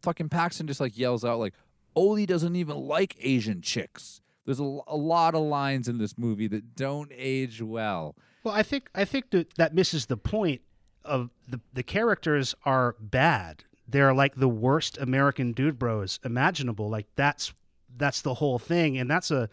fucking 0.00 0.30
Paxton 0.30 0.66
just 0.66 0.80
like 0.80 0.96
yells 0.96 1.26
out, 1.26 1.38
like, 1.38 1.52
Oli 1.94 2.24
doesn't 2.24 2.56
even 2.56 2.78
like 2.78 3.16
Asian 3.20 3.60
chicks. 3.60 4.22
There's 4.46 4.60
a, 4.60 4.78
a 4.86 4.96
lot 4.96 5.34
of 5.34 5.42
lines 5.42 5.88
in 5.88 5.98
this 5.98 6.16
movie 6.16 6.48
that 6.48 6.74
don't 6.74 7.12
age 7.14 7.60
well. 7.60 8.16
Well, 8.44 8.54
I 8.54 8.62
think 8.62 8.88
I 8.94 9.04
think 9.04 9.28
that 9.32 9.54
that 9.56 9.74
misses 9.74 10.06
the 10.06 10.16
point 10.16 10.62
of 11.04 11.28
the 11.46 11.60
the 11.74 11.82
characters 11.82 12.54
are 12.64 12.96
bad. 12.98 13.64
They're 13.92 14.14
like 14.14 14.34
the 14.34 14.48
worst 14.48 14.98
American 14.98 15.52
dude 15.52 15.78
bros 15.78 16.18
imaginable. 16.24 16.88
Like 16.88 17.06
that's 17.14 17.52
that's 17.96 18.22
the 18.22 18.34
whole 18.34 18.58
thing, 18.58 18.98
and 18.98 19.08
that's 19.08 19.30
a 19.30 19.48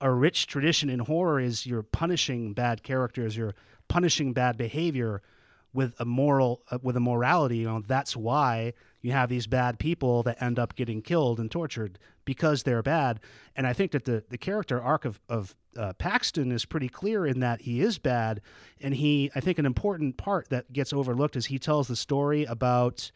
a 0.00 0.10
rich 0.10 0.46
tradition 0.46 0.90
in 0.90 0.98
horror. 1.00 1.40
Is 1.40 1.66
you're 1.66 1.82
punishing 1.82 2.52
bad 2.52 2.82
characters, 2.82 3.36
you're 3.36 3.54
punishing 3.88 4.32
bad 4.32 4.56
behavior 4.56 5.22
with 5.72 5.94
a 5.98 6.04
moral 6.04 6.62
uh, 6.70 6.78
with 6.82 6.96
a 6.96 7.00
morality. 7.00 7.58
You 7.58 7.66
know 7.66 7.82
that's 7.86 8.16
why 8.16 8.74
you 9.02 9.12
have 9.12 9.28
these 9.28 9.46
bad 9.46 9.78
people 9.78 10.22
that 10.24 10.42
end 10.42 10.58
up 10.58 10.74
getting 10.74 11.02
killed 11.02 11.38
and 11.38 11.50
tortured 11.50 11.98
because 12.24 12.62
they're 12.62 12.82
bad. 12.82 13.20
And 13.54 13.66
I 13.66 13.72
think 13.72 13.92
that 13.92 14.04
the 14.04 14.24
the 14.28 14.38
character 14.38 14.80
arc 14.82 15.04
of 15.04 15.20
of 15.28 15.54
uh, 15.76 15.92
Paxton 15.94 16.52
is 16.52 16.64
pretty 16.64 16.88
clear 16.88 17.26
in 17.26 17.40
that 17.40 17.62
he 17.62 17.80
is 17.80 17.98
bad, 17.98 18.40
and 18.80 18.94
he 18.94 19.30
I 19.34 19.40
think 19.40 19.58
an 19.58 19.66
important 19.66 20.16
part 20.16 20.48
that 20.48 20.72
gets 20.72 20.92
overlooked 20.92 21.36
is 21.36 21.46
he 21.46 21.58
tells 21.58 21.88
the 21.88 21.96
story 21.96 22.44
about 22.44 23.10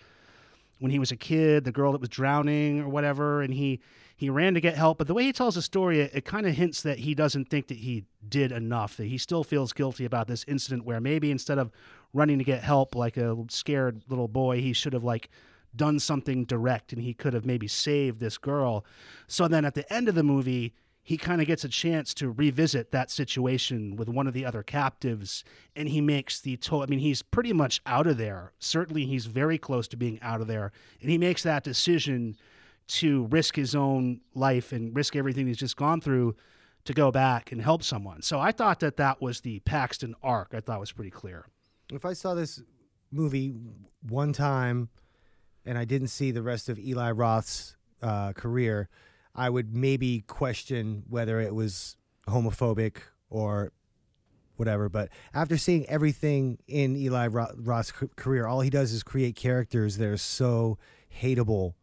when 0.79 0.91
he 0.91 0.99
was 0.99 1.11
a 1.11 1.17
kid, 1.17 1.65
the 1.65 1.73
girl 1.73 1.93
that 1.93 2.01
was 2.01 2.09
drowning 2.09 2.81
or 2.81 2.89
whatever, 2.89 3.43
and 3.43 3.55
he 3.55 3.81
he 4.17 4.31
ran 4.31 4.55
to 4.55 4.61
get 4.61 4.75
help. 4.75 4.99
But 4.99 5.07
the 5.07 5.15
way 5.15 5.25
he 5.25 5.33
tells 5.33 5.55
the 5.55 5.63
story, 5.63 6.01
it, 6.01 6.11
it 6.13 6.25
kind 6.25 6.47
of 6.47 6.55
hints 6.55 6.83
that 6.83 6.99
he 6.99 7.15
doesn't 7.15 7.49
think 7.49 7.69
that 7.69 7.79
he 7.79 8.05
did 8.29 8.51
enough. 8.51 8.97
That 8.97 9.07
he 9.07 9.19
still 9.19 9.45
feels 9.45 9.73
guilty 9.73 10.05
about 10.05 10.27
this 10.27 10.45
incident, 10.49 10.85
where 10.85 11.01
maybe 11.01 11.31
instead 11.31 11.59
of 11.59 11.71
running 12.13 12.39
to 12.39 12.45
get 12.45 12.63
help 12.63 12.95
like 12.95 13.17
a 13.17 13.37
scared 13.49 14.03
little 14.09 14.29
boy, 14.29 14.61
he 14.61 14.73
should 14.73 14.93
have 14.93 15.05
like 15.05 15.31
done 15.77 16.01
something 16.01 16.45
direct, 16.45 16.93
and 16.93 17.03
he 17.03 17.15
could 17.15 17.35
have 17.35 17.45
maybe 17.45 17.69
saved 17.69 18.19
this 18.21 18.39
girl. 18.39 18.85
So 19.27 19.47
then 19.49 19.65
at 19.65 19.75
the 19.75 19.91
end 19.93 20.09
of 20.09 20.15
the 20.15 20.23
movie. 20.23 20.75
He 21.09 21.17
kind 21.17 21.41
of 21.41 21.47
gets 21.47 21.65
a 21.65 21.71
chance 21.71 22.13
to 22.15 22.31
revisit 22.31 22.93
that 22.93 23.11
situation 23.11 23.97
with 23.97 24.11
one 24.11 24.27
of 24.27 24.35
the 24.35 24.45
other 24.45 24.63
captives, 24.63 25.43
and 25.75 25.89
he 25.89 26.03
makes 26.03 26.39
the. 26.39 26.59
To- 26.59 26.83
I 26.83 26.87
mean, 26.87 26.99
he's 26.99 27.23
pretty 27.23 27.55
much 27.55 27.81
out 27.87 28.07
of 28.07 28.19
there. 28.19 28.53
Certainly, 28.59 29.07
he's 29.07 29.25
very 29.25 29.57
close 29.57 29.89
to 29.89 29.97
being 29.97 30.19
out 30.21 30.43
of 30.43 30.49
there, 30.49 30.71
and 31.01 31.09
he 31.09 31.17
makes 31.17 31.43
that 31.45 31.65
decision 31.65 32.37
to 32.89 33.25
risk 33.29 33.57
his 33.57 33.75
own 33.75 34.21
life 34.35 34.71
and 34.71 34.95
risk 34.95 35.17
everything 35.17 35.47
he's 35.47 35.57
just 35.57 35.79
gone 35.79 36.03
through 36.03 36.37
to 36.85 36.93
go 36.93 37.11
back 37.11 37.53
and 37.53 37.63
help 37.63 37.83
someone. 37.83 38.21
So 38.21 38.39
I 38.39 38.53
thought 38.53 38.81
that 38.81 38.99
that 38.99 39.23
was 39.23 39.41
the 39.41 39.61
Paxton 39.61 40.15
arc. 40.23 40.53
I 40.53 40.61
thought 40.61 40.79
was 40.79 40.93
pretty 40.93 41.11
clear. 41.11 41.47
If 41.91 42.05
I 42.05 42.13
saw 42.13 42.35
this 42.35 42.63
movie 43.11 43.55
one 44.07 44.35
time 44.35 44.91
and 45.65 45.79
I 45.79 45.87
didn't 45.87 46.09
see 46.09 46.33
the 46.33 46.43
rest 46.43 46.69
of 46.69 46.79
Eli 46.79 47.13
Roth's 47.13 47.77
uh, 48.03 48.35
career, 48.35 48.91
I 49.35 49.51
would 49.51 49.75
maybe 49.75 50.23
question 50.27 51.05
whether 51.09 51.41
it 51.41 51.55
was 51.55 51.97
homophobic 52.27 52.97
or 53.31 53.73
whatever. 54.57 54.89
But 54.89 55.11
after 55.33 55.57
seeing 55.57 55.87
everything 55.87 56.59
in 56.67 56.97
Eli 56.97 57.29
Roth's 57.29 57.93
career, 58.17 58.47
all 58.47 58.61
he 58.61 58.71
does 58.71 58.93
is 58.93 59.03
create 59.03 59.37
characters 59.37 59.97
that 59.99 60.09
are 60.09 60.17
so 60.17 60.79
hateable. 61.23 61.75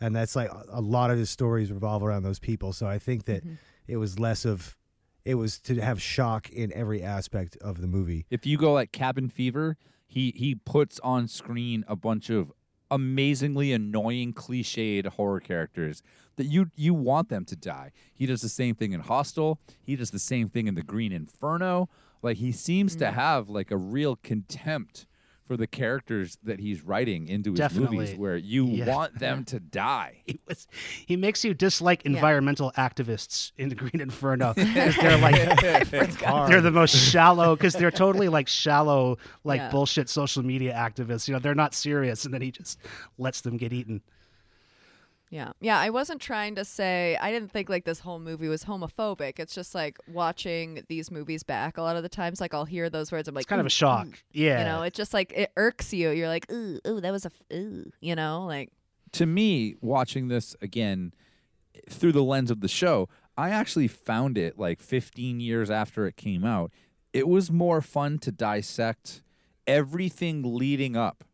And 0.00 0.14
that's 0.14 0.36
like 0.36 0.50
a- 0.50 0.64
a 0.70 0.80
lot 0.80 1.10
of 1.10 1.18
his 1.18 1.30
stories 1.30 1.72
revolve 1.72 2.02
around 2.02 2.22
those 2.22 2.38
people. 2.38 2.72
So 2.72 2.86
I 2.86 2.98
think 2.98 3.24
that 3.24 3.44
mm-hmm. 3.44 3.54
it 3.86 3.96
was 3.96 4.18
less 4.18 4.44
of, 4.44 4.76
it 5.24 5.34
was 5.34 5.58
to 5.60 5.80
have 5.80 6.00
shock 6.00 6.50
in 6.50 6.72
every 6.72 7.02
aspect 7.02 7.56
of 7.58 7.80
the 7.80 7.86
movie. 7.86 8.26
If 8.30 8.46
you 8.46 8.56
go 8.56 8.72
like 8.72 8.92
Cabin 8.92 9.28
Fever, 9.28 9.76
he 10.06 10.32
he 10.34 10.54
puts 10.54 10.98
on 11.00 11.28
screen 11.28 11.84
a 11.86 11.94
bunch 11.94 12.30
of 12.30 12.50
amazingly 12.90 13.72
annoying 13.72 14.32
cliched 14.32 15.06
horror 15.06 15.40
characters 15.40 16.02
that 16.38 16.46
you 16.46 16.70
you 16.74 16.94
want 16.94 17.28
them 17.28 17.44
to 17.44 17.54
die. 17.56 17.92
He 18.14 18.24
does 18.24 18.40
the 18.40 18.48
same 18.48 18.74
thing 18.74 18.92
in 18.92 19.00
Hostel. 19.00 19.60
He 19.82 19.94
does 19.94 20.10
the 20.10 20.18
same 20.18 20.48
thing 20.48 20.66
in 20.66 20.74
The 20.74 20.82
Green 20.82 21.12
Inferno. 21.12 21.88
Like 22.22 22.38
he 22.38 22.50
seems 22.52 22.96
to 22.96 23.04
mm. 23.06 23.12
have 23.12 23.48
like 23.50 23.70
a 23.70 23.76
real 23.76 24.16
contempt 24.16 25.06
for 25.46 25.56
the 25.56 25.66
characters 25.66 26.36
that 26.42 26.60
he's 26.60 26.82
writing 26.82 27.26
into 27.26 27.54
his 27.54 27.74
movies 27.74 28.14
where 28.14 28.36
you 28.36 28.66
Yeah. 28.66 28.94
want 28.94 29.18
them 29.18 29.44
to 29.46 29.58
die. 29.58 30.18
He 30.26 30.38
was, 30.46 30.68
he 31.06 31.16
makes 31.16 31.42
you 31.42 31.54
dislike 31.54 32.04
environmental 32.04 32.70
activists 32.76 33.52
in 33.56 33.70
the 33.70 33.74
Green 33.74 34.00
Inferno 34.02 34.52
'cause 34.54 34.96
they're 34.96 35.16
like 35.16 35.58
they're 35.90 36.60
the 36.60 36.70
most 36.70 36.94
shallow 36.94 37.56
because 37.56 37.72
they're 37.72 37.90
totally 37.90 38.28
like 38.28 38.46
shallow 38.46 39.16
like 39.42 39.60
Yeah. 39.60 39.70
bullshit 39.70 40.08
social 40.10 40.42
media 40.42 40.74
activists. 40.74 41.26
You 41.26 41.34
know, 41.34 41.40
they're 41.40 41.54
not 41.54 41.74
serious, 41.74 42.24
and 42.26 42.34
then 42.34 42.42
he 42.42 42.50
just 42.50 42.78
lets 43.16 43.40
them 43.40 43.56
get 43.56 43.72
eaten. 43.72 44.02
Yeah. 45.30 45.52
Yeah. 45.60 45.78
I 45.78 45.90
wasn't 45.90 46.20
trying 46.20 46.54
to 46.54 46.64
say, 46.64 47.16
I 47.20 47.30
didn't 47.30 47.50
think 47.50 47.68
like 47.68 47.84
this 47.84 48.00
whole 48.00 48.18
movie 48.18 48.48
was 48.48 48.64
homophobic. 48.64 49.38
It's 49.38 49.54
just 49.54 49.74
like 49.74 49.98
watching 50.08 50.82
these 50.88 51.10
movies 51.10 51.42
back 51.42 51.76
a 51.76 51.82
lot 51.82 51.96
of 51.96 52.02
the 52.02 52.08
times, 52.08 52.40
like 52.40 52.54
I'll 52.54 52.64
hear 52.64 52.88
those 52.88 53.12
words. 53.12 53.28
I'm 53.28 53.34
like, 53.34 53.42
It's 53.42 53.48
kind 53.48 53.60
of 53.60 53.66
a 53.66 53.70
shock. 53.70 54.06
ooh." 54.06 54.12
Yeah, 54.32 54.60
You 54.60 54.64
know, 54.64 54.82
it 54.82 54.94
just 54.94 55.12
like, 55.12 55.32
it 55.32 55.52
irks 55.56 55.92
you. 55.92 56.10
You're 56.10 56.28
like, 56.28 56.50
ooh, 56.50 56.78
ooh, 56.86 57.00
that 57.00 57.10
was 57.10 57.24
a, 57.26 57.30
f- 57.50 57.56
ooh, 57.56 57.90
you 58.00 58.14
know, 58.14 58.44
like, 58.46 58.70
to 59.12 59.26
me, 59.26 59.74
watching 59.80 60.28
this 60.28 60.54
again 60.62 61.12
eh, 61.74 61.80
through 61.90 62.12
the 62.12 62.22
lens 62.22 62.50
of 62.50 62.60
the 62.60 62.68
show, 62.68 63.08
I 63.36 63.50
actually 63.50 63.88
found 63.88 64.36
it 64.38 64.58
like 64.58 64.80
15 64.80 65.40
years 65.40 65.70
after 65.70 66.06
it 66.06 66.16
came 66.16 66.44
out. 66.44 66.72
It 67.12 67.26
was 67.28 67.50
more 67.50 67.80
fun 67.80 68.18
to 68.20 68.32
dissect 68.32 69.22
everything 69.66 70.42
leading 70.56 70.96
up 70.96 71.24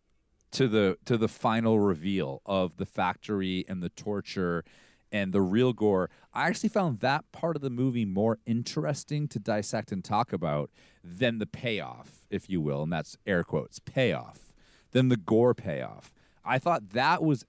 to 0.55 0.69
the 0.69 0.97
to 1.05 1.17
the 1.17 1.29
final 1.29 1.79
reveal 1.81 2.41
of 2.47 2.77
the 2.77 2.87
factory 2.87 3.65
and 3.69 3.83
the 3.83 3.89
torture 3.91 4.65
and 5.13 5.33
the 5.33 5.43
real 5.43 5.73
gore. 5.73 6.11
I 6.33 6.49
actually 6.49 6.71
found 6.71 7.01
that 7.01 7.31
part 7.31 7.55
of 7.57 7.63
the 7.63 7.71
movie 7.71 8.05
more 8.05 8.39
interesting 8.47 9.29
to 9.29 9.39
dissect 9.39 9.93
and 9.93 10.03
talk 10.03 10.33
about 10.33 10.71
than 11.05 11.39
the 11.39 11.47
payoff, 11.47 12.27
if 12.31 12.49
you 12.49 12.61
will, 12.61 12.83
and 12.83 12.93
that's 12.93 13.17
air 13.27 13.45
quotes, 13.45 13.79
payoff, 13.79 14.53
than 14.91 15.09
the 15.09 15.17
gore 15.17 15.55
payoff. 15.55 16.13
I 16.45 16.59
thought 16.59 16.91
that 16.91 17.23
was 17.23 17.45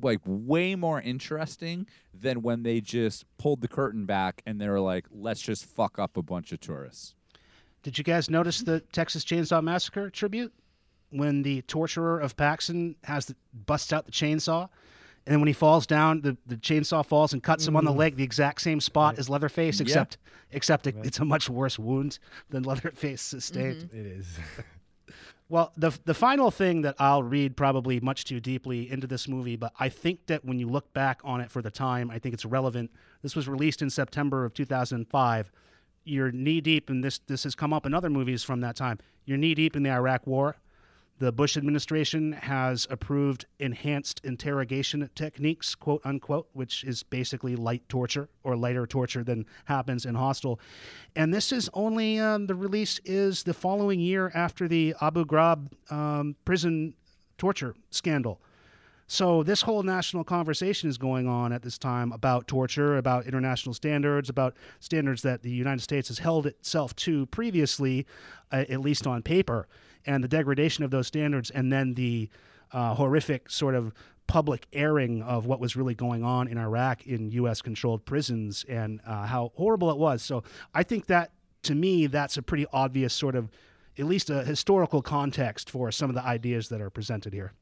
like 0.00 0.20
way 0.24 0.76
more 0.76 1.00
interesting 1.00 1.86
than 2.14 2.42
when 2.42 2.62
they 2.62 2.80
just 2.80 3.24
pulled 3.38 3.60
the 3.60 3.68
curtain 3.68 4.06
back 4.06 4.42
and 4.46 4.60
they 4.60 4.68
were 4.68 4.80
like, 4.80 5.06
let's 5.10 5.42
just 5.42 5.64
fuck 5.64 5.98
up 5.98 6.16
a 6.16 6.22
bunch 6.22 6.52
of 6.52 6.60
tourists. 6.60 7.14
Did 7.82 7.98
you 7.98 8.04
guys 8.04 8.30
notice 8.30 8.60
the 8.60 8.80
Texas 8.80 9.24
Chainsaw 9.24 9.62
Massacre 9.62 10.10
tribute 10.10 10.52
when 11.10 11.42
the 11.42 11.62
torturer 11.62 12.18
of 12.18 12.36
Paxton 12.36 12.96
has 13.04 13.26
the, 13.26 13.36
busts 13.66 13.92
out 13.92 14.06
the 14.06 14.12
chainsaw, 14.12 14.68
and 15.26 15.34
then 15.34 15.40
when 15.40 15.48
he 15.48 15.52
falls 15.52 15.86
down, 15.86 16.22
the, 16.22 16.36
the 16.46 16.56
chainsaw 16.56 17.04
falls 17.04 17.32
and 17.32 17.42
cuts 17.42 17.66
him 17.66 17.76
on 17.76 17.84
the 17.84 17.92
mm. 17.92 17.98
leg, 17.98 18.16
the 18.16 18.24
exact 18.24 18.62
same 18.62 18.80
spot 18.80 19.18
as 19.18 19.28
Leatherface, 19.28 19.80
except 19.80 20.18
except 20.50 20.86
it, 20.86 20.96
it's 21.04 21.18
a 21.18 21.24
much 21.24 21.48
worse 21.48 21.78
wound 21.78 22.18
than 22.48 22.62
Leatherface 22.62 23.22
sustained. 23.22 23.90
Mm-hmm. 23.90 24.00
It 24.00 24.06
is. 24.06 24.38
Well, 25.50 25.72
the 25.76 25.90
the 26.04 26.14
final 26.14 26.52
thing 26.52 26.82
that 26.82 26.94
I'll 27.00 27.24
read 27.24 27.56
probably 27.56 27.98
much 27.98 28.24
too 28.24 28.38
deeply 28.38 28.88
into 28.88 29.08
this 29.08 29.26
movie, 29.26 29.56
but 29.56 29.72
I 29.80 29.88
think 29.88 30.26
that 30.26 30.44
when 30.44 30.60
you 30.60 30.68
look 30.68 30.92
back 30.92 31.20
on 31.24 31.40
it 31.40 31.50
for 31.50 31.60
the 31.60 31.72
time, 31.72 32.08
I 32.08 32.20
think 32.20 32.34
it's 32.34 32.44
relevant. 32.44 32.92
This 33.22 33.34
was 33.34 33.48
released 33.48 33.82
in 33.82 33.90
September 33.90 34.44
of 34.44 34.54
2005. 34.54 35.50
You're 36.04 36.30
knee 36.30 36.60
deep, 36.60 36.88
and 36.88 37.02
this 37.02 37.18
this 37.26 37.42
has 37.42 37.56
come 37.56 37.72
up 37.72 37.84
in 37.84 37.94
other 37.94 38.08
movies 38.08 38.44
from 38.44 38.60
that 38.60 38.76
time. 38.76 39.00
You're 39.24 39.38
knee 39.38 39.56
deep 39.56 39.74
in 39.74 39.82
the 39.82 39.90
Iraq 39.90 40.24
War. 40.24 40.56
The 41.20 41.30
Bush 41.30 41.58
administration 41.58 42.32
has 42.32 42.86
approved 42.88 43.44
enhanced 43.58 44.22
interrogation 44.24 45.10
techniques, 45.14 45.74
quote 45.74 46.00
unquote, 46.02 46.48
which 46.54 46.82
is 46.82 47.02
basically 47.02 47.56
light 47.56 47.86
torture 47.90 48.30
or 48.42 48.56
lighter 48.56 48.86
torture 48.86 49.22
than 49.22 49.44
happens 49.66 50.06
in 50.06 50.14
Hostel. 50.14 50.58
And 51.14 51.32
this 51.32 51.52
is 51.52 51.68
only 51.74 52.18
um, 52.18 52.46
the 52.46 52.54
release 52.54 53.00
is 53.04 53.42
the 53.42 53.52
following 53.52 54.00
year 54.00 54.32
after 54.34 54.66
the 54.66 54.94
Abu 55.02 55.26
Ghraib 55.26 55.68
um, 55.92 56.36
prison 56.46 56.94
torture 57.36 57.74
scandal. 57.90 58.40
So 59.06 59.42
this 59.42 59.60
whole 59.60 59.82
national 59.82 60.24
conversation 60.24 60.88
is 60.88 60.96
going 60.96 61.28
on 61.28 61.52
at 61.52 61.60
this 61.60 61.76
time 61.76 62.12
about 62.12 62.46
torture, 62.46 62.96
about 62.96 63.26
international 63.26 63.74
standards, 63.74 64.30
about 64.30 64.56
standards 64.78 65.20
that 65.20 65.42
the 65.42 65.50
United 65.50 65.82
States 65.82 66.08
has 66.08 66.20
held 66.20 66.46
itself 66.46 66.96
to 66.96 67.26
previously, 67.26 68.06
uh, 68.52 68.64
at 68.70 68.80
least 68.80 69.06
on 69.06 69.20
paper, 69.20 69.68
and 70.06 70.22
the 70.24 70.28
degradation 70.28 70.84
of 70.84 70.90
those 70.90 71.06
standards, 71.06 71.50
and 71.50 71.72
then 71.72 71.94
the 71.94 72.28
uh, 72.72 72.94
horrific 72.94 73.50
sort 73.50 73.74
of 73.74 73.92
public 74.26 74.66
airing 74.72 75.22
of 75.22 75.46
what 75.46 75.58
was 75.58 75.74
really 75.74 75.94
going 75.94 76.22
on 76.22 76.46
in 76.46 76.56
Iraq 76.56 77.04
in 77.06 77.30
U.S.-controlled 77.32 78.04
prisons 78.04 78.64
and 78.68 79.00
uh, 79.04 79.26
how 79.26 79.50
horrible 79.56 79.90
it 79.90 79.98
was. 79.98 80.22
So 80.22 80.44
I 80.72 80.84
think 80.84 81.06
that, 81.06 81.32
to 81.64 81.74
me, 81.74 82.06
that's 82.06 82.36
a 82.36 82.42
pretty 82.42 82.66
obvious 82.72 83.12
sort 83.12 83.34
of, 83.34 83.50
at 83.98 84.04
least 84.04 84.30
a 84.30 84.44
historical 84.44 85.02
context 85.02 85.68
for 85.68 85.90
some 85.90 86.08
of 86.08 86.14
the 86.14 86.24
ideas 86.24 86.68
that 86.68 86.80
are 86.80 86.90
presented 86.90 87.32
here. 87.32 87.52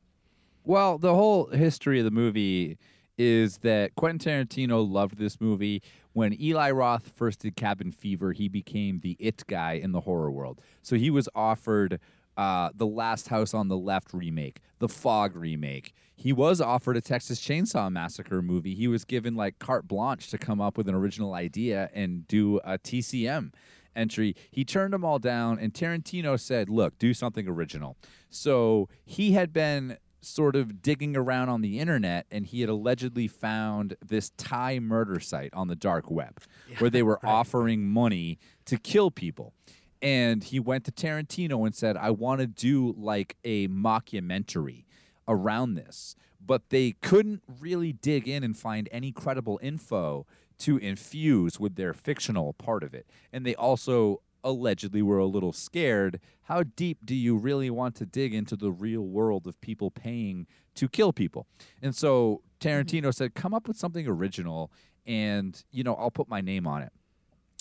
Well, 0.65 0.99
the 0.99 1.15
whole 1.15 1.47
history 1.47 2.01
of 2.01 2.05
the 2.05 2.11
movie 2.11 2.77
is 3.17 3.59
that 3.59 3.95
Quentin 3.97 4.47
Tarantino 4.47 4.89
loved 4.89 5.17
this 5.17 5.41
movie. 5.41 5.83
When 6.13 6.39
Eli 6.41 6.71
Roth 6.71 7.09
first 7.17 7.41
did 7.41 7.57
Cabin 7.57 7.91
Fever, 7.91 8.33
he 8.33 8.49
became 8.49 9.01
the 9.01 9.17
it 9.19 9.43
guy 9.47 9.73
in 9.73 9.93
the 9.93 10.01
horror 10.01 10.31
world. 10.31 10.61
So 10.83 10.97
he 10.97 11.11
was 11.11 11.29
offered 11.35 11.99
uh, 12.39 12.71
the 12.73 12.87
Last 12.87 13.29
House 13.29 13.53
on 13.53 13.67
the 13.67 13.77
Left 13.77 14.15
remake, 14.15 14.61
the 14.79 14.89
Fog 14.89 15.35
remake. 15.35 15.93
He 16.15 16.33
was 16.33 16.61
offered 16.61 16.97
a 16.97 17.01
Texas 17.01 17.41
Chainsaw 17.41 17.91
Massacre 17.91 18.41
movie. 18.41 18.75
He 18.75 18.87
was 18.87 19.05
given 19.05 19.35
like 19.35 19.59
carte 19.59 19.89
blanche 19.89 20.31
to 20.31 20.39
come 20.39 20.61
up 20.61 20.79
with 20.79 20.89
an 20.89 20.95
original 20.95 21.35
idea 21.35 21.91
and 21.93 22.27
do 22.29 22.59
a 22.59 22.79
TCM 22.79 23.53
entry. 23.95 24.37
He 24.51 24.65
turned 24.65 24.93
them 24.93 25.05
all 25.05 25.19
down, 25.19 25.59
and 25.59 25.75
Tarantino 25.75 26.39
said, 26.39 26.69
Look, 26.71 26.97
do 26.99 27.13
something 27.13 27.49
original. 27.49 27.97
So 28.31 28.89
he 29.05 29.33
had 29.33 29.53
been 29.53 29.99
sort 30.21 30.55
of 30.57 30.81
digging 30.83 31.17
around 31.17 31.49
on 31.49 31.61
the 31.61 31.79
internet 31.79 32.27
and 32.31 32.45
he 32.45 32.61
had 32.61 32.69
allegedly 32.69 33.29
found 33.29 33.97
this 34.05 34.33
Thai 34.37 34.81
murder 34.81 35.21
site 35.21 35.55
on 35.55 35.69
the 35.69 35.77
dark 35.77 36.11
web 36.11 36.41
where 36.79 36.91
they 36.91 37.03
were 37.05 37.25
offering 37.25 37.87
money 37.87 38.39
to 38.67 38.79
kill 38.79 39.13
people. 39.13 39.55
And 40.01 40.45
he 40.45 40.61
went 40.61 40.85
to 40.85 40.93
Tarantino 40.93 41.65
and 41.67 41.75
said, 41.75 41.97
I 41.97 42.11
want 42.11 42.41
to 42.41 42.47
do 42.47 42.95
like 42.97 43.37
a 43.45 43.69
mockumentary 43.69 44.85
around 45.27 45.75
this. 45.75 46.15
But 46.45 46.71
they 46.71 46.93
couldn't 47.03 47.43
really 47.61 47.93
dig 47.93 48.29
in 48.29 48.45
and 48.45 48.57
find 48.57 48.89
any 48.93 49.11
credible 49.11 49.59
info 49.63 50.27
to 50.59 50.77
infuse 50.79 51.59
with 51.59 51.77
their 51.77 51.93
fictional 51.93 52.53
part 52.53 52.83
of 52.83 52.95
it. 52.95 53.07
And 53.33 53.45
they 53.45 53.55
also 53.55 54.23
allegedly 54.45 55.03
were 55.03 55.19
a 55.19 55.27
little 55.27 55.53
scared. 55.53 56.21
How 56.43 56.63
deep 56.63 56.99
do 57.05 57.15
you 57.15 57.37
really 57.37 57.71
want 57.71 57.97
to 57.97 58.07
dig 58.07 58.35
into 58.35 58.57
the 58.57 58.71
real 58.71 59.03
world 59.03 59.47
of 59.47 59.61
people 59.61 59.91
paying 59.91 60.47
to 60.77 60.89
kill 60.89 61.13
people? 61.13 61.47
And 61.83 61.95
so 61.95 62.43
mm-hmm. 62.61 62.69
Tarantino 62.69 63.15
said, 63.15 63.35
come 63.35 63.53
up 63.53 63.69
with 63.69 63.77
something 63.77 64.07
original 64.07 64.71
and, 65.07 65.63
you 65.71 65.83
know, 65.83 65.95
I'll 65.95 66.11
put 66.11 66.29
my 66.29 66.41
name 66.41 66.67
on 66.67 66.83
it. 66.83 66.93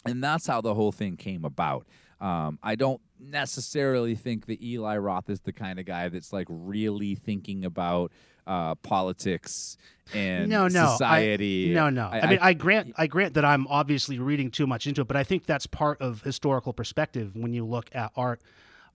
And 0.05 0.23
that's 0.23 0.47
how 0.47 0.61
the 0.61 0.73
whole 0.73 0.91
thing 0.91 1.17
came 1.17 1.43
about. 1.43 1.87
Um, 2.19 2.59
I 2.63 2.75
don't 2.75 3.01
necessarily 3.19 4.15
think 4.15 4.47
that 4.47 4.61
Eli 4.61 4.97
Roth 4.97 5.29
is 5.29 5.41
the 5.41 5.53
kind 5.53 5.79
of 5.79 5.85
guy 5.85 6.09
that's 6.09 6.33
like 6.33 6.47
really 6.49 7.15
thinking 7.15 7.65
about 7.65 8.11
uh, 8.47 8.75
politics 8.75 9.77
and 10.13 10.49
no, 10.49 10.67
no, 10.67 10.87
society. 10.87 11.71
I, 11.71 11.75
no, 11.75 11.89
no. 11.89 12.07
I, 12.07 12.27
mean, 12.27 12.39
I, 12.41 12.53
grant, 12.53 12.93
I 12.97 13.07
grant 13.07 13.33
that 13.35 13.45
I'm 13.45 13.67
obviously 13.67 14.19
reading 14.19 14.51
too 14.51 14.65
much 14.65 14.87
into 14.87 15.01
it, 15.01 15.07
but 15.07 15.17
I 15.17 15.23
think 15.23 15.45
that's 15.45 15.67
part 15.67 16.01
of 16.01 16.21
historical 16.21 16.73
perspective 16.73 17.35
when 17.35 17.53
you 17.53 17.65
look 17.65 17.89
at 17.93 18.11
art. 18.15 18.41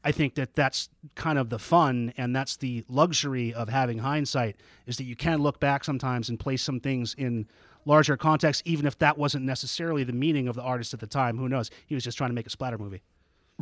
I 0.04 0.10
think 0.10 0.34
that 0.34 0.54
that's 0.54 0.88
kind 1.14 1.38
of 1.38 1.48
the 1.48 1.60
fun, 1.60 2.12
and 2.16 2.34
that's 2.34 2.56
the 2.56 2.84
luxury 2.88 3.54
of 3.54 3.68
having 3.68 3.98
hindsight 3.98 4.56
is 4.86 4.96
that 4.96 5.04
you 5.04 5.14
can 5.14 5.40
look 5.42 5.60
back 5.60 5.84
sometimes 5.84 6.28
and 6.28 6.40
place 6.40 6.62
some 6.62 6.80
things 6.80 7.14
in 7.16 7.46
larger 7.84 8.16
context, 8.16 8.62
even 8.64 8.86
if 8.86 8.98
that 8.98 9.16
wasn't 9.16 9.44
necessarily 9.44 10.02
the 10.02 10.12
meaning 10.12 10.48
of 10.48 10.56
the 10.56 10.62
artist 10.62 10.92
at 10.92 11.00
the 11.00 11.06
time. 11.06 11.38
Who 11.38 11.48
knows? 11.48 11.70
He 11.86 11.94
was 11.94 12.02
just 12.02 12.18
trying 12.18 12.30
to 12.30 12.34
make 12.34 12.46
a 12.46 12.50
splatter 12.50 12.78
movie. 12.78 13.02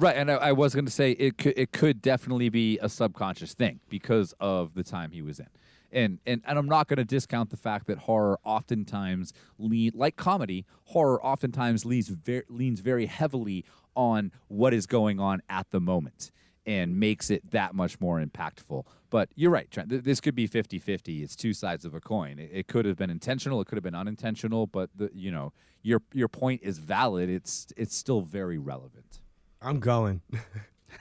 Right, 0.00 0.16
and 0.16 0.30
I, 0.30 0.36
I 0.36 0.52
was 0.52 0.74
going 0.74 0.86
to 0.86 0.90
say 0.90 1.10
it 1.12 1.36
could 1.36 1.52
it 1.58 1.72
could 1.72 2.00
definitely 2.00 2.48
be 2.48 2.78
a 2.80 2.88
subconscious 2.88 3.52
thing 3.52 3.80
because 3.90 4.34
of 4.40 4.72
the 4.72 4.82
time 4.82 5.10
he 5.10 5.20
was 5.20 5.38
in 5.38 5.48
and 5.92 6.18
and, 6.26 6.42
and 6.46 6.58
I'm 6.58 6.68
not 6.68 6.88
going 6.88 6.96
to 6.98 7.04
discount 7.04 7.50
the 7.50 7.56
fact 7.56 7.86
that 7.88 7.98
horror 7.98 8.38
oftentimes 8.44 9.32
lean 9.58 9.92
like 9.94 10.16
comedy. 10.16 10.64
Horror 10.84 11.22
oftentimes 11.22 11.84
leans 11.84 12.08
very, 12.08 12.44
leans 12.48 12.80
very 12.80 13.06
heavily 13.06 13.64
on 13.94 14.32
what 14.48 14.72
is 14.72 14.86
going 14.86 15.20
on 15.20 15.42
at 15.50 15.70
the 15.70 15.80
moment 15.80 16.30
and 16.66 16.98
makes 16.98 17.30
it 17.30 17.50
that 17.50 17.74
much 17.74 18.00
more 18.00 18.24
impactful. 18.24 18.84
But 19.08 19.30
you're 19.34 19.50
right, 19.50 19.70
Trent. 19.70 20.04
This 20.04 20.20
could 20.20 20.34
be 20.34 20.46
50-50. 20.46 21.22
It's 21.22 21.34
two 21.34 21.52
sides 21.52 21.84
of 21.84 21.94
a 21.94 22.00
coin. 22.00 22.38
It, 22.38 22.50
it 22.52 22.66
could 22.68 22.84
have 22.84 22.96
been 22.96 23.10
intentional. 23.10 23.60
It 23.60 23.66
could 23.66 23.76
have 23.76 23.82
been 23.82 23.94
unintentional. 23.94 24.66
But 24.66 24.90
the, 24.94 25.10
you 25.12 25.30
know, 25.30 25.52
your 25.82 26.00
your 26.12 26.28
point 26.28 26.60
is 26.62 26.78
valid. 26.78 27.28
It's 27.28 27.68
it's 27.76 27.96
still 27.96 28.22
very 28.22 28.58
relevant. 28.58 29.19
I'm 29.62 29.80
going. 29.80 30.22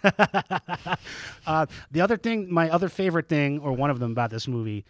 uh, 1.48 1.65
the 1.91 2.02
other 2.02 2.17
thing, 2.17 2.52
my 2.52 2.69
other 2.69 2.89
favorite 2.89 3.28
thing, 3.28 3.60
or 3.60 3.74
one 3.74 3.89
of 3.89 4.00
them 4.00 4.12
about 4.12 4.30
this 4.30 4.48
movie, 4.48 4.86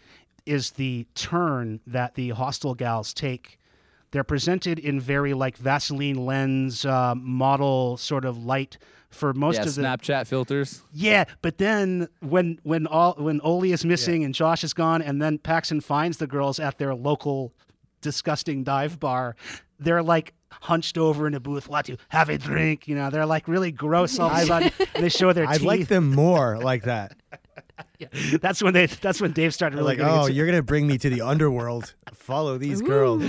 is 0.46 0.72
the 0.72 1.06
turn 1.14 1.80
that 1.86 2.14
the 2.14 2.30
hostile 2.30 2.74
gals 2.74 3.12
take. 3.14 3.58
They're 4.10 4.24
presented 4.24 4.78
in 4.78 5.00
very 5.00 5.34
like 5.34 5.56
Vaseline 5.56 6.26
lens 6.26 6.84
uh, 6.84 7.14
model 7.14 7.96
sort 7.96 8.24
of 8.24 8.44
light 8.44 8.78
for 9.10 9.32
most 9.32 9.56
yeah, 9.56 9.62
of 9.62 9.74
the 9.74 9.82
Snapchat 9.82 10.26
filters. 10.26 10.82
Yeah, 10.92 11.24
but 11.42 11.58
then 11.58 12.08
when 12.20 12.58
when 12.62 12.86
all 12.86 13.14
when 13.14 13.40
Oli 13.42 13.72
is 13.72 13.84
missing 13.84 14.22
yeah. 14.22 14.26
and 14.26 14.34
Josh 14.34 14.64
is 14.64 14.72
gone, 14.72 15.02
and 15.02 15.20
then 15.20 15.38
Paxton 15.38 15.80
finds 15.80 16.18
the 16.18 16.26
girls 16.26 16.58
at 16.58 16.78
their 16.78 16.94
local 16.94 17.52
disgusting 18.00 18.64
dive 18.64 18.98
bar, 18.98 19.36
they're 19.78 20.02
like 20.02 20.34
hunched 20.50 20.98
over 20.98 21.26
in 21.26 21.34
a 21.34 21.40
booth. 21.40 21.68
Want 21.68 21.86
to 21.86 21.96
have 22.08 22.28
a 22.28 22.38
drink? 22.38 22.88
You 22.88 22.94
know, 22.94 23.10
they're 23.10 23.26
like 23.26 23.48
really 23.48 23.72
gross 23.72 24.18
all 24.18 24.30
of 24.30 24.42
a 24.42 24.46
sudden. 24.46 24.72
they 24.94 25.08
show 25.08 25.32
their 25.32 25.46
I 25.46 25.54
teeth. 25.54 25.62
I 25.62 25.66
like 25.66 25.88
them 25.88 26.10
more 26.10 26.58
like 26.58 26.84
that. 26.84 27.16
yeah. 27.98 28.08
That's 28.40 28.62
when 28.62 28.74
they. 28.74 28.86
That's 28.86 29.20
when 29.20 29.32
Dave 29.32 29.54
started 29.54 29.76
really 29.76 29.96
like, 29.96 30.06
oh, 30.06 30.26
you're 30.26 30.46
gonna 30.46 30.62
bring 30.62 30.86
me 30.86 30.98
to 30.98 31.10
the 31.10 31.22
underworld. 31.22 31.94
Follow 32.12 32.58
these 32.58 32.82
Ooh. 32.82 32.86
girls. 32.86 33.24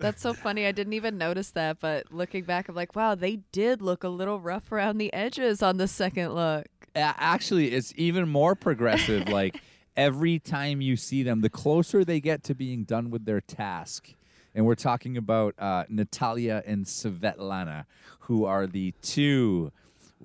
That's 0.00 0.20
so 0.20 0.34
funny. 0.34 0.66
I 0.66 0.72
didn't 0.72 0.92
even 0.92 1.18
notice 1.18 1.50
that, 1.52 1.80
but 1.80 2.12
looking 2.12 2.44
back, 2.44 2.68
I'm 2.68 2.74
like, 2.74 2.94
wow, 2.94 3.14
they 3.14 3.36
did 3.52 3.80
look 3.80 4.04
a 4.04 4.08
little 4.08 4.40
rough 4.40 4.70
around 4.70 4.98
the 4.98 5.12
edges 5.12 5.62
on 5.62 5.78
the 5.78 5.88
second 5.88 6.34
look. 6.34 6.66
Actually, 6.94 7.72
it's 7.72 7.92
even 7.96 8.28
more 8.28 8.54
progressive. 8.54 9.28
like 9.28 9.60
every 9.96 10.38
time 10.38 10.80
you 10.80 10.96
see 10.96 11.22
them, 11.22 11.40
the 11.40 11.50
closer 11.50 12.04
they 12.04 12.20
get 12.20 12.42
to 12.44 12.54
being 12.54 12.84
done 12.84 13.10
with 13.10 13.24
their 13.24 13.40
task, 13.40 14.14
and 14.56 14.64
we're 14.64 14.74
talking 14.74 15.16
about 15.16 15.54
uh, 15.58 15.84
Natalia 15.88 16.62
and 16.66 16.86
Svetlana, 16.86 17.84
who 18.20 18.46
are 18.46 18.66
the 18.66 18.92
two 19.02 19.70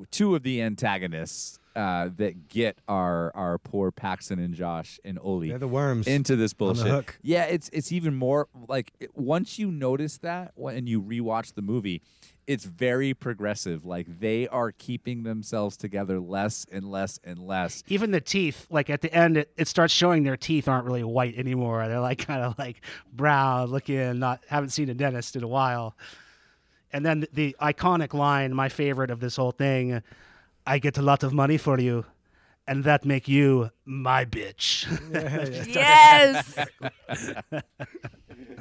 two 0.09 0.35
of 0.35 0.43
the 0.43 0.61
antagonists 0.61 1.59
uh, 1.75 2.09
that 2.15 2.47
get 2.47 2.77
our 2.87 3.35
our 3.35 3.57
poor 3.57 3.91
Paxton 3.91 4.39
and 4.39 4.55
Josh 4.55 4.99
and 5.03 5.19
Oli 5.21 5.49
They're 5.49 5.59
the 5.59 5.67
worms 5.67 6.07
into 6.07 6.35
this 6.37 6.53
bullshit. 6.53 7.17
Yeah, 7.21 7.43
it's 7.43 7.69
it's 7.73 7.91
even 7.91 8.15
more 8.15 8.47
like 8.67 8.93
once 9.13 9.59
you 9.59 9.69
notice 9.69 10.17
that 10.19 10.53
when 10.55 10.87
you 10.87 11.01
rewatch 11.01 11.53
the 11.53 11.61
movie, 11.61 12.01
it's 12.47 12.65
very 12.65 13.13
progressive. 13.13 13.85
Like 13.85 14.07
they 14.19 14.47
are 14.47 14.71
keeping 14.71 15.23
themselves 15.23 15.77
together 15.77 16.19
less 16.19 16.65
and 16.71 16.89
less 16.89 17.19
and 17.23 17.39
less. 17.39 17.83
Even 17.87 18.11
the 18.11 18.21
teeth, 18.21 18.67
like 18.69 18.89
at 18.89 19.01
the 19.01 19.13
end, 19.13 19.37
it, 19.37 19.51
it 19.57 19.67
starts 19.67 19.93
showing 19.93 20.23
their 20.23 20.37
teeth 20.37 20.67
aren't 20.67 20.85
really 20.85 21.03
white 21.03 21.37
anymore. 21.37 21.87
They're 21.87 21.99
like 21.99 22.19
kind 22.27 22.41
of 22.41 22.57
like 22.57 22.81
brown 23.13 23.67
looking. 23.67 24.19
Not 24.19 24.43
haven't 24.47 24.69
seen 24.69 24.89
a 24.89 24.93
dentist 24.93 25.35
in 25.35 25.43
a 25.43 25.47
while. 25.47 25.95
And 26.93 27.05
then 27.05 27.21
the, 27.21 27.29
the 27.33 27.55
iconic 27.61 28.13
line, 28.13 28.53
my 28.53 28.69
favorite 28.69 29.11
of 29.11 29.19
this 29.19 29.37
whole 29.37 29.51
thing, 29.51 30.01
"I 30.65 30.79
get 30.79 30.97
a 30.97 31.01
lot 31.01 31.23
of 31.23 31.33
money 31.33 31.57
for 31.57 31.79
you." 31.79 32.05
and 32.67 32.83
that 32.83 33.05
make 33.05 33.27
you 33.27 33.69
my 33.85 34.23
bitch. 34.23 34.87
yes. 35.73 36.57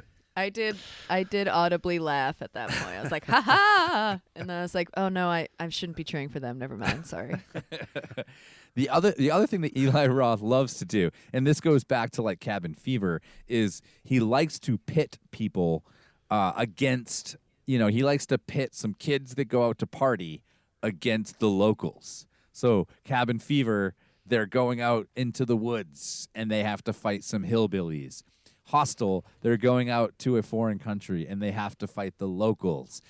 I 0.36 0.48
did 0.48 0.76
I 1.08 1.22
did 1.22 1.48
audibly 1.48 1.98
laugh 1.98 2.40
at 2.40 2.52
that 2.52 2.70
point. 2.70 2.96
I 2.96 3.02
was 3.02 3.10
like, 3.10 3.26
ha 3.26 3.40
ha 3.40 4.20
and 4.36 4.48
then 4.48 4.56
I 4.56 4.62
was 4.62 4.74
like, 4.74 4.88
oh 4.96 5.08
no, 5.08 5.28
I, 5.28 5.48
I 5.58 5.68
shouldn't 5.68 5.96
be 5.96 6.04
cheering 6.04 6.28
for 6.28 6.40
them. 6.40 6.58
Never 6.58 6.76
mind. 6.76 7.06
Sorry. 7.06 7.36
the 8.74 8.88
other 8.88 9.12
the 9.12 9.30
other 9.30 9.46
thing 9.46 9.60
that 9.62 9.76
Eli 9.76 10.06
Roth 10.06 10.40
loves 10.40 10.78
to 10.78 10.84
do, 10.84 11.10
and 11.32 11.46
this 11.46 11.60
goes 11.60 11.84
back 11.84 12.10
to 12.12 12.22
like 12.22 12.40
cabin 12.40 12.74
fever, 12.74 13.20
is 13.48 13.82
he 14.04 14.20
likes 14.20 14.58
to 14.60 14.78
pit 14.78 15.18
people 15.30 15.84
uh, 16.30 16.52
against 16.56 17.36
you 17.66 17.78
know, 17.78 17.86
he 17.86 18.02
likes 18.02 18.26
to 18.26 18.38
pit 18.38 18.74
some 18.74 18.94
kids 18.94 19.36
that 19.36 19.44
go 19.44 19.64
out 19.64 19.78
to 19.78 19.86
party 19.86 20.42
against 20.82 21.38
the 21.38 21.48
locals. 21.48 22.26
So 22.52 22.88
cabin 23.04 23.38
fever, 23.38 23.94
they're 24.26 24.46
going 24.46 24.80
out 24.80 25.06
into 25.14 25.44
the 25.44 25.56
woods 25.56 26.28
and 26.34 26.50
they 26.50 26.62
have 26.62 26.82
to 26.84 26.92
fight 26.92 27.22
some 27.22 27.44
hillbillies 27.44 28.22
Hostel, 28.70 29.24
they're 29.42 29.56
going 29.56 29.90
out 29.90 30.18
to 30.20 30.36
a 30.36 30.42
foreign 30.42 30.78
country 30.78 31.26
and 31.26 31.42
they 31.42 31.52
have 31.52 31.76
to 31.78 31.86
fight 31.86 32.18
the 32.18 32.28
locals. 32.28 33.02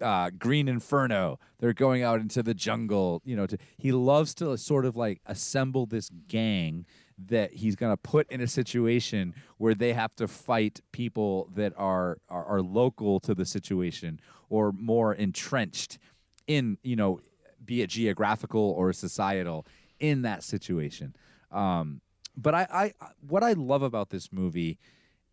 Uh, 0.00 0.30
Green 0.30 0.68
Inferno, 0.68 1.38
they're 1.58 1.72
going 1.72 2.02
out 2.02 2.20
into 2.20 2.42
the 2.42 2.54
jungle. 2.54 3.20
You 3.24 3.34
know, 3.36 3.46
to, 3.46 3.58
he 3.76 3.90
loves 3.90 4.32
to 4.34 4.56
sort 4.56 4.84
of 4.84 4.96
like 4.96 5.20
assemble 5.26 5.86
this 5.86 6.08
gang 6.28 6.86
that 7.26 7.52
he's 7.54 7.74
going 7.74 7.92
to 7.92 7.96
put 7.96 8.30
in 8.30 8.40
a 8.40 8.46
situation 8.46 9.34
where 9.56 9.74
they 9.74 9.92
have 9.92 10.14
to 10.16 10.28
fight 10.28 10.80
people 10.92 11.48
that 11.54 11.72
are, 11.76 12.18
are, 12.28 12.44
are 12.44 12.62
local 12.62 13.18
to 13.20 13.34
the 13.34 13.44
situation 13.44 14.20
or 14.48 14.70
more 14.72 15.14
entrenched 15.14 15.98
in 16.46 16.78
you 16.82 16.96
know 16.96 17.20
be 17.64 17.82
it 17.82 17.90
geographical 17.90 18.72
or 18.76 18.92
societal 18.92 19.66
in 20.00 20.22
that 20.22 20.42
situation 20.42 21.14
um, 21.52 22.00
but 22.36 22.54
I, 22.54 22.66
I 22.72 22.92
what 23.20 23.44
i 23.44 23.52
love 23.52 23.82
about 23.82 24.10
this 24.10 24.32
movie 24.32 24.78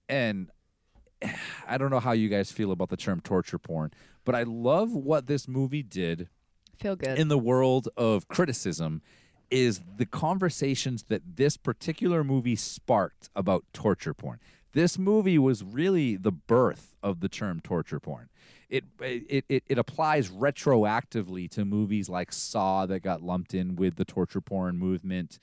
and 0.10 0.50
I 1.68 1.78
don't 1.78 1.90
know 1.90 2.00
how 2.00 2.12
you 2.12 2.30
guys 2.30 2.52
feel 2.52 2.72
about 2.72 2.90
the 2.90 2.98
term 2.98 3.22
torture 3.22 3.60
porn, 3.60 3.92
but 4.24 4.36
I 4.36 4.44
love 4.44 4.92
what 4.92 5.28
this 5.28 5.48
movie 5.48 5.84
did. 5.84 6.30
Feel 6.80 6.96
good 6.96 7.18
in 7.18 7.30
the 7.30 7.38
world 7.38 7.88
of 7.96 8.28
criticism 8.28 9.02
is 9.50 9.82
the 9.98 10.06
conversations 10.06 11.04
that 11.04 11.38
this 11.38 11.56
particular 11.56 12.24
movie 12.24 12.56
sparked 12.56 13.30
about 13.36 13.64
torture 13.74 14.14
porn. 14.14 14.40
This 14.74 15.00
movie 15.00 15.40
was 15.40 15.64
really 15.64 16.18
the 16.18 16.34
birth 16.34 16.96
of 17.02 17.22
the 17.22 17.30
term 17.30 17.62
torture 17.62 18.00
porn. 18.00 18.30
It 18.70 18.84
it, 19.00 19.46
it, 19.48 19.64
it 19.68 19.78
applies 19.78 20.30
retroactively 20.30 21.50
to 21.52 21.64
movies 21.64 22.10
like 22.10 22.34
Saw 22.34 22.86
that 22.88 23.00
got 23.00 23.22
lumped 23.22 23.54
in 23.54 23.76
with 23.76 23.96
the 23.96 24.06
torture 24.06 24.42
porn 24.42 24.78
movement. 24.78 25.40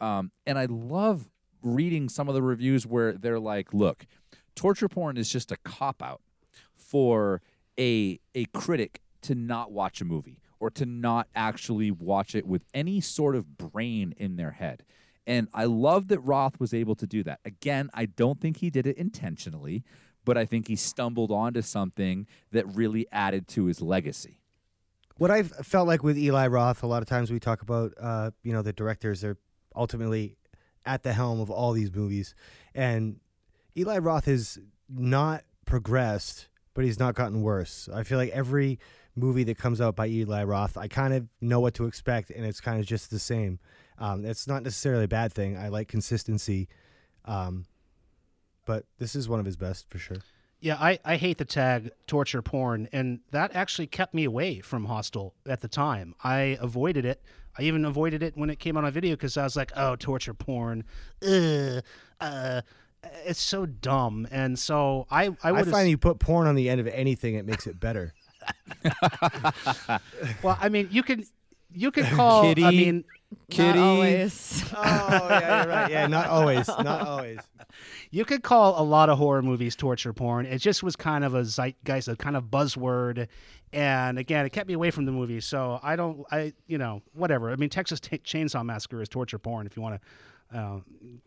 Um, 0.00 0.32
and 0.44 0.58
I 0.58 0.66
love 0.66 1.30
reading 1.64 2.08
some 2.08 2.28
of 2.28 2.34
the 2.34 2.42
reviews 2.42 2.86
where 2.86 3.12
they're 3.12 3.40
like, 3.40 3.74
look, 3.74 4.06
torture 4.54 4.88
porn 4.88 5.16
is 5.16 5.28
just 5.28 5.50
a 5.50 5.56
cop 5.58 6.02
out 6.02 6.20
for 6.76 7.42
a 7.78 8.20
a 8.34 8.44
critic 8.46 9.00
to 9.22 9.34
not 9.34 9.72
watch 9.72 10.00
a 10.00 10.04
movie 10.04 10.40
or 10.60 10.70
to 10.70 10.86
not 10.86 11.28
actually 11.34 11.90
watch 11.90 12.34
it 12.34 12.46
with 12.46 12.64
any 12.72 13.00
sort 13.00 13.34
of 13.34 13.56
brain 13.56 14.14
in 14.16 14.36
their 14.36 14.52
head. 14.52 14.84
And 15.26 15.48
I 15.52 15.64
love 15.64 16.08
that 16.08 16.20
Roth 16.20 16.60
was 16.60 16.74
able 16.74 16.94
to 16.96 17.06
do 17.06 17.22
that. 17.24 17.40
Again, 17.44 17.90
I 17.94 18.06
don't 18.06 18.40
think 18.40 18.58
he 18.58 18.70
did 18.70 18.86
it 18.86 18.96
intentionally, 18.96 19.82
but 20.24 20.36
I 20.36 20.44
think 20.44 20.68
he 20.68 20.76
stumbled 20.76 21.30
onto 21.30 21.62
something 21.62 22.26
that 22.52 22.66
really 22.74 23.06
added 23.10 23.48
to 23.48 23.64
his 23.64 23.80
legacy. 23.80 24.40
What 25.16 25.30
I've 25.30 25.50
felt 25.50 25.86
like 25.86 26.02
with 26.02 26.18
Eli 26.18 26.46
Roth, 26.48 26.82
a 26.82 26.86
lot 26.86 27.02
of 27.02 27.08
times 27.08 27.30
we 27.30 27.38
talk 27.38 27.62
about, 27.62 27.92
uh, 28.00 28.32
you 28.42 28.52
know, 28.52 28.62
the 28.62 28.72
directors 28.72 29.24
are 29.24 29.38
ultimately 29.74 30.36
at 30.86 31.02
the 31.02 31.12
helm 31.12 31.40
of 31.40 31.50
all 31.50 31.72
these 31.72 31.94
movies, 31.94 32.34
and 32.74 33.20
Eli 33.76 33.98
Roth 33.98 34.26
has 34.26 34.58
not 34.88 35.44
progressed, 35.64 36.48
but 36.74 36.84
he's 36.84 36.98
not 36.98 37.14
gotten 37.14 37.42
worse. 37.42 37.88
I 37.92 38.02
feel 38.02 38.18
like 38.18 38.30
every 38.30 38.78
movie 39.16 39.44
that 39.44 39.58
comes 39.58 39.80
out 39.80 39.96
by 39.96 40.08
Eli 40.08 40.44
Roth, 40.44 40.76
I 40.76 40.88
kind 40.88 41.14
of 41.14 41.28
know 41.40 41.60
what 41.60 41.74
to 41.74 41.86
expect, 41.86 42.30
and 42.30 42.44
it's 42.44 42.60
kind 42.60 42.80
of 42.80 42.86
just 42.86 43.10
the 43.10 43.18
same. 43.18 43.58
Um, 43.98 44.24
it's 44.24 44.46
not 44.46 44.62
necessarily 44.62 45.04
a 45.04 45.08
bad 45.08 45.32
thing. 45.32 45.56
I 45.56 45.68
like 45.68 45.88
consistency, 45.88 46.68
um, 47.24 47.66
but 48.66 48.86
this 48.98 49.14
is 49.14 49.28
one 49.28 49.40
of 49.40 49.46
his 49.46 49.56
best 49.56 49.88
for 49.88 49.98
sure. 49.98 50.18
Yeah, 50.60 50.76
I, 50.80 50.98
I 51.04 51.16
hate 51.16 51.38
the 51.38 51.44
tag 51.44 51.90
torture 52.06 52.40
porn, 52.40 52.88
and 52.90 53.20
that 53.30 53.54
actually 53.54 53.86
kept 53.86 54.14
me 54.14 54.24
away 54.24 54.60
from 54.60 54.86
Hostel 54.86 55.34
at 55.46 55.60
the 55.60 55.68
time. 55.68 56.14
I 56.24 56.56
avoided 56.60 57.04
it. 57.04 57.22
I 57.58 57.62
even 57.62 57.84
avoided 57.84 58.22
it 58.22 58.36
when 58.36 58.50
it 58.50 58.58
came 58.58 58.76
out 58.76 58.84
on 58.84 58.92
video 58.92 59.14
because 59.14 59.36
I 59.36 59.44
was 59.44 59.56
like, 59.56 59.72
oh, 59.76 59.96
torture 59.96 60.34
porn. 60.34 60.84
Ugh, 61.26 61.82
uh, 62.20 62.62
it's 63.24 63.40
so 63.40 63.66
dumb. 63.66 64.26
And 64.30 64.58
so 64.58 65.06
I, 65.10 65.26
I 65.26 65.36
I 65.44 65.52
would 65.52 65.68
find 65.68 65.88
you 65.88 65.98
put 65.98 66.18
porn 66.18 66.46
on 66.46 66.54
the 66.54 66.68
end 66.68 66.80
of 66.80 66.86
anything, 66.88 67.34
it 67.34 67.46
makes 67.46 67.66
it 67.66 67.78
better. 67.78 68.12
well, 70.42 70.58
I 70.60 70.68
mean, 70.68 70.88
you 70.90 71.02
can 71.02 71.24
you 71.72 71.90
can 71.90 72.04
call. 72.14 72.42
Kitty. 72.42 72.64
I 72.64 72.70
mean, 72.70 73.04
Kitty. 73.50 73.78
Not 73.78 73.88
always. 73.88 74.64
oh, 74.76 75.26
yeah, 75.30 75.62
you're 75.62 75.70
right. 75.72 75.90
Yeah, 75.90 76.06
not 76.06 76.26
always. 76.28 76.68
Not 76.68 77.00
always. 77.06 77.38
you 78.10 78.24
could 78.24 78.42
call 78.42 78.80
a 78.80 78.84
lot 78.84 79.08
of 79.08 79.18
horror 79.18 79.42
movies 79.42 79.76
torture 79.76 80.12
porn. 80.12 80.46
It 80.46 80.58
just 80.58 80.82
was 80.82 80.96
kind 80.96 81.24
of 81.24 81.34
a 81.34 81.44
zeitgeist, 81.44 82.08
a 82.08 82.16
kind 82.16 82.36
of 82.36 82.44
buzzword. 82.44 83.28
And 83.72 84.18
again, 84.18 84.46
it 84.46 84.50
kept 84.50 84.68
me 84.68 84.74
away 84.74 84.90
from 84.90 85.04
the 85.04 85.12
movie. 85.12 85.40
So 85.40 85.80
I 85.82 85.96
don't, 85.96 86.24
I, 86.30 86.52
you 86.66 86.78
know, 86.78 87.02
whatever. 87.12 87.50
I 87.50 87.56
mean, 87.56 87.70
Texas 87.70 88.00
T- 88.00 88.18
Chainsaw 88.18 88.64
Massacre 88.64 89.02
is 89.02 89.08
torture 89.08 89.38
porn 89.38 89.66
if 89.66 89.76
you 89.76 89.82
want 89.82 90.00
to 90.52 90.58
uh, 90.58 90.78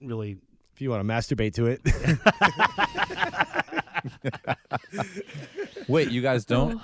really. 0.01 0.37
If 0.73 0.81
you 0.81 0.91
want 0.91 1.01
to 1.01 1.07
masturbate 1.11 1.55
to 1.55 1.65
it. 1.65 1.81
Wait, 5.87 6.11
you 6.11 6.21
guys 6.21 6.45
don't? 6.45 6.79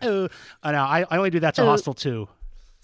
Uh, 0.00 0.28
I 0.62 0.72
know. 0.72 0.78
I, 0.78 1.04
I 1.10 1.16
only 1.18 1.28
do 1.30 1.40
that 1.40 1.54
to 1.56 1.62
Oh. 1.62 1.66
Hostel 1.66 1.92
2. 1.94 2.26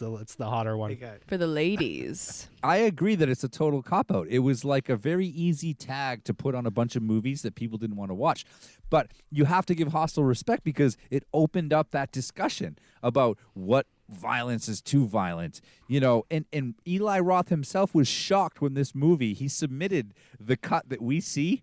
So 0.02 0.16
it's 0.16 0.34
the 0.34 0.46
hotter 0.46 0.76
one. 0.76 0.98
For 1.28 1.36
the 1.36 1.46
ladies. 1.46 2.48
I 2.64 2.78
agree 2.78 3.14
that 3.14 3.28
it's 3.28 3.44
a 3.44 3.48
total 3.48 3.84
cop 3.84 4.10
out. 4.10 4.26
It 4.28 4.40
was 4.40 4.64
like 4.64 4.88
a 4.88 4.96
very 4.96 5.28
easy 5.28 5.74
tag 5.74 6.24
to 6.24 6.34
put 6.34 6.56
on 6.56 6.66
a 6.66 6.72
bunch 6.72 6.96
of 6.96 7.04
movies 7.04 7.42
that 7.42 7.54
people 7.54 7.78
didn't 7.78 7.94
want 7.94 8.10
to 8.10 8.14
watch. 8.16 8.44
But 8.90 9.12
you 9.30 9.44
have 9.44 9.64
to 9.66 9.76
give 9.76 9.92
Hostel 9.92 10.24
respect 10.24 10.64
because 10.64 10.96
it 11.08 11.22
opened 11.32 11.72
up 11.72 11.92
that 11.92 12.10
discussion 12.10 12.80
about 13.00 13.38
what 13.54 13.86
violence 14.08 14.68
is 14.68 14.82
too 14.82 15.06
violent. 15.06 15.60
You 15.86 16.00
know, 16.00 16.24
and, 16.32 16.46
and 16.52 16.74
Eli 16.84 17.20
Roth 17.20 17.50
himself 17.50 17.94
was 17.94 18.08
shocked 18.08 18.60
when 18.60 18.74
this 18.74 18.96
movie, 18.96 19.34
he 19.34 19.46
submitted 19.46 20.14
the 20.40 20.56
cut 20.56 20.88
that 20.88 21.00
we 21.00 21.20
see 21.20 21.62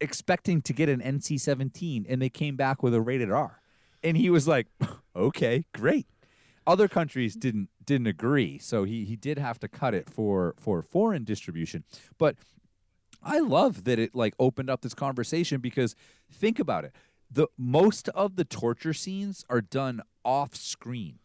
expecting 0.00 0.62
to 0.62 0.72
get 0.72 0.88
an 0.88 1.00
NC 1.00 1.40
17 1.40 2.06
and 2.08 2.22
they 2.22 2.28
came 2.28 2.54
back 2.54 2.84
with 2.84 2.94
a 2.94 3.00
rated 3.00 3.32
R. 3.32 3.60
And 4.04 4.16
he 4.16 4.30
was 4.30 4.46
like, 4.46 4.68
okay, 5.16 5.64
great. 5.74 6.06
Other 6.68 6.86
countries 6.86 7.34
didn't 7.34 7.70
didn't 7.82 8.08
agree, 8.08 8.58
so 8.58 8.84
he, 8.84 9.06
he 9.06 9.16
did 9.16 9.38
have 9.38 9.58
to 9.60 9.68
cut 9.68 9.94
it 9.94 10.10
for 10.10 10.54
for 10.60 10.82
foreign 10.82 11.24
distribution. 11.24 11.82
But 12.18 12.36
I 13.22 13.38
love 13.38 13.84
that 13.84 13.98
it 13.98 14.14
like 14.14 14.34
opened 14.38 14.68
up 14.68 14.82
this 14.82 14.92
conversation 14.92 15.62
because 15.62 15.96
think 16.30 16.58
about 16.58 16.84
it. 16.84 16.94
The 17.30 17.48
most 17.56 18.10
of 18.10 18.36
the 18.36 18.44
torture 18.44 18.92
scenes 18.92 19.46
are 19.48 19.62
done 19.62 20.02
off 20.26 20.54
screen. 20.54 21.20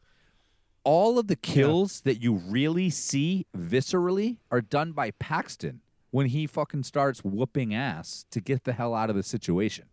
All 0.86 1.20
of 1.20 1.28
the 1.28 1.36
kills 1.36 2.00
that 2.02 2.22
you 2.22 2.36
really 2.36 2.90
see 2.90 3.46
viscerally 3.56 4.38
are 4.50 4.62
done 4.62 4.94
by 4.94 5.12
Paxton 5.12 5.82
when 6.12 6.28
he 6.28 6.48
fucking 6.48 6.84
starts 6.84 7.22
whooping 7.22 7.74
ass 7.76 8.26
to 8.32 8.40
get 8.40 8.64
the 8.64 8.72
hell 8.72 8.94
out 8.94 9.10
of 9.10 9.18
the 9.18 9.24
situation. 9.24 9.86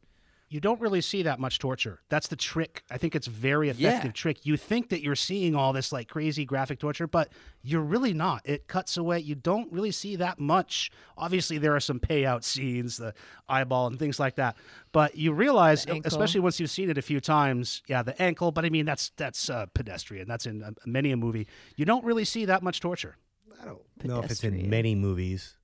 You 0.52 0.58
don't 0.58 0.80
really 0.80 1.00
see 1.00 1.22
that 1.22 1.38
much 1.38 1.60
torture. 1.60 2.00
That's 2.08 2.26
the 2.26 2.34
trick. 2.34 2.82
I 2.90 2.98
think 2.98 3.14
it's 3.14 3.28
very 3.28 3.68
effective 3.68 4.06
Yeah. 4.06 4.10
trick. 4.10 4.44
You 4.44 4.56
think 4.56 4.88
that 4.88 5.00
you're 5.00 5.14
seeing 5.14 5.54
all 5.54 5.72
this 5.72 5.92
like 5.92 6.08
crazy 6.08 6.44
graphic 6.44 6.80
torture, 6.80 7.06
but 7.06 7.28
you're 7.62 7.80
really 7.80 8.12
not. 8.12 8.42
It 8.44 8.66
cuts 8.66 8.96
away. 8.96 9.20
You 9.20 9.36
don't 9.36 9.72
really 9.72 9.92
see 9.92 10.16
that 10.16 10.40
much. 10.40 10.90
Obviously, 11.16 11.58
there 11.58 11.76
are 11.76 11.80
some 11.80 12.00
payout 12.00 12.42
scenes, 12.42 12.96
the 12.96 13.14
eyeball 13.48 13.86
and 13.86 13.96
things 13.96 14.18
like 14.18 14.34
that. 14.34 14.56
But 14.90 15.16
you 15.16 15.32
realize, 15.32 15.86
especially 16.04 16.40
once 16.40 16.58
you've 16.58 16.70
seen 16.70 16.90
it 16.90 16.98
a 16.98 17.02
few 17.02 17.20
times, 17.20 17.82
yeah, 17.86 18.02
the 18.02 18.20
ankle. 18.20 18.50
But 18.50 18.64
I 18.64 18.70
mean, 18.70 18.86
that's 18.86 19.12
that's 19.16 19.48
uh, 19.48 19.66
pedestrian. 19.72 20.26
That's 20.26 20.46
in 20.46 20.64
uh, 20.64 20.72
many 20.84 21.12
a 21.12 21.16
movie. 21.16 21.46
You 21.76 21.84
don't 21.84 22.04
really 22.04 22.24
see 22.24 22.44
that 22.46 22.60
much 22.64 22.80
torture. 22.80 23.16
I 23.62 23.66
don't 23.66 23.78
know 24.02 24.20
if 24.20 24.32
it's 24.32 24.42
in 24.42 24.68
many 24.68 24.96
movies. 24.96 25.54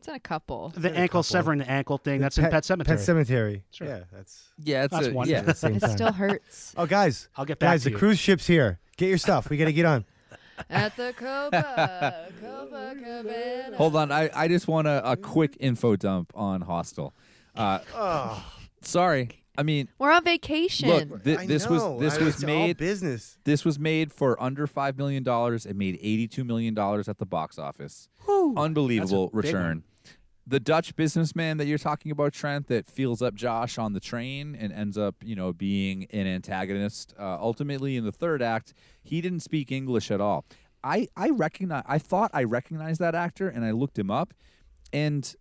It's 0.00 0.08
in 0.08 0.14
a 0.14 0.20
couple. 0.20 0.70
The 0.74 0.88
in 0.88 0.94
ankle 0.96 1.18
couple. 1.18 1.22
severing 1.24 1.58
the 1.58 1.70
ankle 1.70 1.98
thing. 1.98 2.20
That's 2.22 2.38
in 2.38 2.48
Pet 2.50 2.62
Sematary. 2.64 2.86
Pet 2.86 2.98
Sematary. 3.00 3.62
Sure. 3.70 3.86
Yeah, 3.86 4.00
that's 4.10 4.44
Yeah, 4.58 4.84
it's 4.84 4.92
That's 4.94 5.06
a, 5.08 5.12
one. 5.12 5.28
yeah. 5.28 5.38
at 5.40 5.46
the 5.46 5.54
same 5.54 5.74
It 5.76 5.80
time. 5.80 5.90
still 5.90 6.12
hurts. 6.12 6.72
Oh, 6.78 6.86
guys, 6.86 7.28
I'll 7.36 7.44
get 7.44 7.58
back 7.58 7.66
to 7.66 7.70
you. 7.70 7.74
guys, 7.74 7.82
to 7.82 7.84
the 7.84 7.90
you. 7.92 7.98
cruise 7.98 8.18
ship's 8.18 8.46
here. 8.46 8.80
Get 8.96 9.10
your 9.10 9.18
stuff. 9.18 9.50
We 9.50 9.58
got 9.58 9.66
to 9.66 9.72
get 9.74 9.84
on. 9.84 10.06
At 10.70 10.96
the 10.96 11.12
Copa, 11.16 12.28
Copacabana. 12.42 13.74
Hold 13.76 13.96
on, 13.96 14.10
I, 14.12 14.30
I 14.34 14.48
just 14.48 14.68
want 14.68 14.86
a, 14.88 15.10
a 15.12 15.16
quick 15.16 15.56
info 15.60 15.96
dump 15.96 16.32
on 16.34 16.60
Hostel. 16.62 17.14
Uh, 17.54 18.40
Sorry, 18.82 19.28
I 19.58 19.62
mean, 19.62 19.88
We're 19.98 20.10
on 20.12 20.24
vacation. 20.24 20.88
look, 20.88 21.22
thi- 21.24 21.36
I 21.36 21.46
this 21.46 21.64
know. 21.68 21.92
was 21.92 22.00
this 22.00 22.18
I- 22.18 22.24
was 22.24 22.34
it's 22.36 22.44
all 22.44 22.46
made 22.48 22.76
business. 22.78 23.38
this 23.44 23.64
was 23.64 23.78
made 23.78 24.12
for 24.12 24.42
under 24.42 24.66
five 24.66 24.96
million 24.96 25.22
dollars. 25.22 25.66
It 25.66 25.76
made 25.76 25.98
eighty-two 26.00 26.44
million 26.44 26.72
dollars 26.74 27.08
at 27.08 27.18
the 27.18 27.26
box 27.26 27.58
office. 27.58 28.08
Unbelievable 28.56 29.26
That's 29.28 29.34
a 29.34 29.36
big 29.36 29.54
return. 29.54 29.82
The 30.50 30.58
Dutch 30.58 30.96
businessman 30.96 31.58
that 31.58 31.66
you're 31.66 31.78
talking 31.78 32.10
about, 32.10 32.32
Trent, 32.32 32.66
that 32.66 32.88
feels 32.88 33.22
up 33.22 33.34
Josh 33.36 33.78
on 33.78 33.92
the 33.92 34.00
train 34.00 34.56
and 34.58 34.72
ends 34.72 34.98
up, 34.98 35.14
you 35.22 35.36
know, 35.36 35.52
being 35.52 36.06
an 36.10 36.26
antagonist. 36.26 37.14
Uh, 37.16 37.36
ultimately, 37.40 37.96
in 37.96 38.04
the 38.04 38.10
third 38.10 38.42
act, 38.42 38.74
he 39.00 39.20
didn't 39.20 39.40
speak 39.40 39.70
English 39.70 40.10
at 40.10 40.20
all. 40.20 40.44
I 40.82 41.06
I 41.16 41.30
recognize. 41.30 41.84
I 41.86 41.98
thought 41.98 42.32
I 42.34 42.42
recognized 42.42 42.98
that 43.00 43.14
actor, 43.14 43.48
and 43.48 43.64
I 43.64 43.70
looked 43.70 43.96
him 43.96 44.10
up, 44.10 44.34
and 44.92 45.32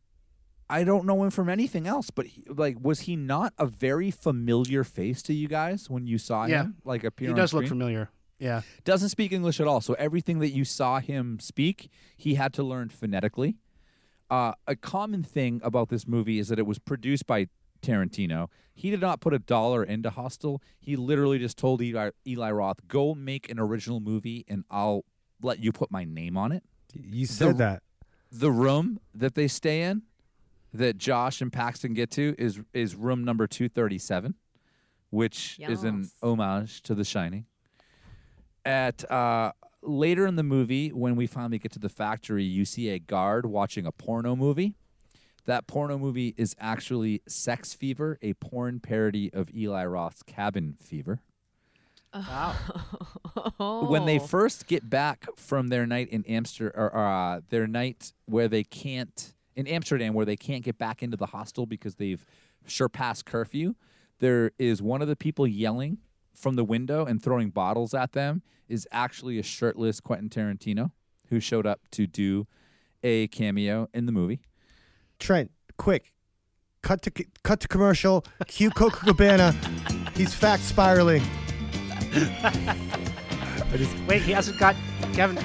I 0.70 0.84
don't 0.84 1.06
know 1.08 1.24
him 1.24 1.32
from 1.32 1.50
anything 1.50 1.88
else. 1.88 2.12
But 2.12 2.28
he, 2.28 2.44
like, 2.48 2.78
was 2.80 3.02
he 3.02 3.16
not 3.16 3.54
a 3.58 3.66
very 3.66 4.12
familiar 4.12 4.84
face 4.84 5.24
to 5.24 5.34
you 5.34 5.48
guys 5.48 5.90
when 5.90 6.06
you 6.06 6.20
saw 6.20 6.46
Yeah. 6.46 6.64
him? 6.66 6.76
Like 6.86 7.04
appear 7.04 7.30
He 7.30 7.34
does 7.34 7.52
look 7.52 7.66
familiar. 7.68 8.12
Yeah. 8.38 8.62
doesn't 8.86 9.10
speak 9.10 9.32
English 9.34 9.60
at 9.60 9.66
all. 9.68 9.82
So 9.82 9.96
everything 9.96 10.38
that 10.40 10.52
you 10.52 10.64
saw 10.64 11.00
him 11.00 11.40
speak, 11.40 11.90
he 12.16 12.36
had 12.36 12.54
to 12.54 12.64
learn 12.64 12.90
phonetically. 12.90 13.58
Uh, 14.30 14.54
a 14.68 14.76
common 14.76 15.24
thing 15.24 15.60
about 15.64 15.90
this 15.90 16.08
movie 16.08 16.40
is 16.40 16.50
that 16.50 16.60
it 16.60 16.66
was 16.66 16.78
produced 16.80 17.26
by 17.26 17.48
Tarantino. 17.82 18.48
He 18.74 18.92
did 18.92 19.02
not 19.02 19.22
put 19.22 19.34
a 19.34 19.40
dollar 19.40 19.84
into 19.84 20.10
Hostel. 20.10 20.62
He 20.80 20.96
literally 20.96 21.40
just 21.40 21.58
told 21.58 21.82
Eli, 21.82 22.12
Eli 22.28 22.52
Roth, 22.52 22.88
"Go 22.88 23.16
make 23.16 23.50
an 23.50 23.60
original 23.60 24.00
movie, 24.00 24.46
and 24.48 24.64
I'll 24.70 25.04
let 25.42 25.60
you 25.60 25.72
put 25.72 25.92
my 25.92 26.04
name 26.04 26.38
on 26.38 26.52
it." 26.52 26.64
You 26.94 27.26
said 27.26 27.58
that. 27.58 27.84
The 28.32 28.52
room 28.52 29.00
that 29.14 29.36
they 29.36 29.48
stay 29.48 29.82
in, 29.82 30.04
that 30.74 30.98
Josh 30.98 31.42
and 31.42 31.52
Paxton 31.52 31.94
get 31.94 32.12
to, 32.12 32.36
is 32.38 32.62
is 32.74 32.96
room 32.96 33.24
number 33.24 33.48
two 33.48 33.68
thirty 33.70 33.98
seven, 33.98 34.36
which 35.10 35.58
is 35.60 35.84
an 35.84 36.10
homage 36.22 36.82
to 36.84 36.94
The 36.94 37.04
Shining. 37.04 37.46
At 38.66 39.10
uh, 39.10 39.54
later 39.82 40.26
in 40.28 40.36
the 40.36 40.44
movie, 40.44 40.90
when 40.90 41.16
we 41.16 41.28
finally 41.28 41.60
get 41.60 41.72
to 41.74 41.80
the 41.80 41.90
factory, 41.90 42.44
you 42.44 42.66
see 42.66 42.90
a 42.90 43.00
guard 43.00 43.46
watching 43.46 43.86
a 43.86 43.92
porno 43.92 44.36
movie. 44.36 44.74
That 45.46 45.68
porno 45.68 45.98
movie 45.98 46.36
is 46.38 46.56
actually 46.60 47.22
Sex 47.28 47.74
Fever, 47.74 48.18
a 48.22 48.34
porn 48.36 48.80
parody 48.80 49.34
of 49.34 49.50
Eli 49.56 49.86
Roth's 49.86 50.22
Cabin 50.24 50.76
Fever. 50.82 51.22
Wow! 52.14 52.56
When 53.88 54.06
they 54.06 54.20
Oh. 54.20 54.26
first 54.28 54.68
get 54.68 54.90
back 54.90 55.28
from 55.36 55.68
their 55.68 55.86
night 55.86 56.10
in 56.10 56.24
Amsterdam, 56.26 56.74
or 56.82 56.96
uh, 56.98 57.42
their 57.50 57.68
night 57.68 58.14
where 58.26 58.48
they 58.48 58.64
can't 58.64 59.34
in 59.56 59.68
Amsterdam, 59.68 60.14
where 60.14 60.26
they 60.26 60.38
can't 60.38 60.64
get 60.64 60.78
back 60.78 61.04
into 61.04 61.18
the 61.18 61.28
hostel 61.28 61.66
because 61.66 61.96
they've 61.96 62.26
surpassed 62.66 63.26
curfew, 63.26 63.76
there 64.20 64.52
is 64.58 64.82
one 64.82 65.02
of 65.02 65.08
the 65.08 65.16
people 65.16 65.46
yelling 65.48 65.98
from 66.36 66.56
the 66.56 66.64
window 66.64 67.06
and 67.06 67.22
throwing 67.22 67.50
bottles 67.50 67.94
at 67.94 68.14
them 68.14 68.42
is 68.68 68.88
actually 68.92 69.40
a 69.40 69.44
shirtless 69.44 70.00
Quentin 70.00 70.30
Tarantino 70.30 70.92
who 71.30 71.40
showed 71.40 71.66
up 71.66 71.82
to 71.92 72.08
do 72.08 72.48
a 73.04 73.28
cameo 73.28 73.88
in 73.94 74.06
the 74.06 74.12
movie. 74.12 74.40
Trent, 75.20 75.52
quick. 75.78 76.14
Cut 76.82 77.02
to 77.04 77.12
cut 77.44 77.60
to 77.60 77.68
commercial. 77.68 78.24
Cue 78.48 78.70
Coca 78.72 79.06
Cabana. 79.06 79.54
He's 80.16 80.34
fact 80.34 80.64
spiraling. 80.64 81.22
Just 83.76 83.96
Wait, 84.08 84.22
he 84.24 84.32
hasn't 84.32 84.58
got 84.58 84.76
Kevin. 85.14 85.38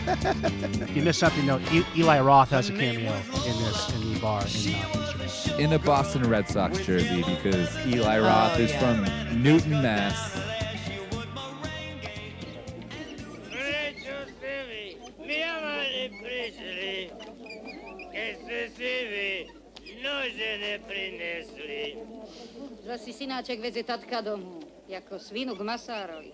you 0.95 1.03
missed 1.03 1.19
something. 1.21 1.45
No, 1.45 1.59
E- 1.73 1.85
Eli 1.97 2.21
Roth 2.21 2.51
has 2.51 2.71
a 2.71 2.73
cameo 2.73 3.13
in 3.13 3.59
this 3.63 3.95
in 3.95 4.15
the 4.15 4.21
bar 4.21 4.43
in 4.43 4.75
uh, 4.75 5.57
in 5.59 5.73
a 5.73 5.79
Boston 5.79 6.23
Red 6.29 6.49
Sox 6.49 6.79
jersey 6.87 7.23
because 7.23 7.75
Eli 7.87 8.19
Roth 8.21 8.59
is 8.59 8.73
from 8.77 9.05
Newton, 9.43 9.83
Mass. 9.83 10.41
Resusivy, 18.25 19.47
nože 20.01 20.51
neprinesli. 20.59 21.97
Zasi 22.89 23.13
synáček 23.13 23.61
vezie 23.61 23.85
tatka 23.85 24.21
domů, 24.25 24.65
ako 24.89 25.21
svinu 25.21 25.53
k 25.53 25.61
masárovi. 25.61 26.33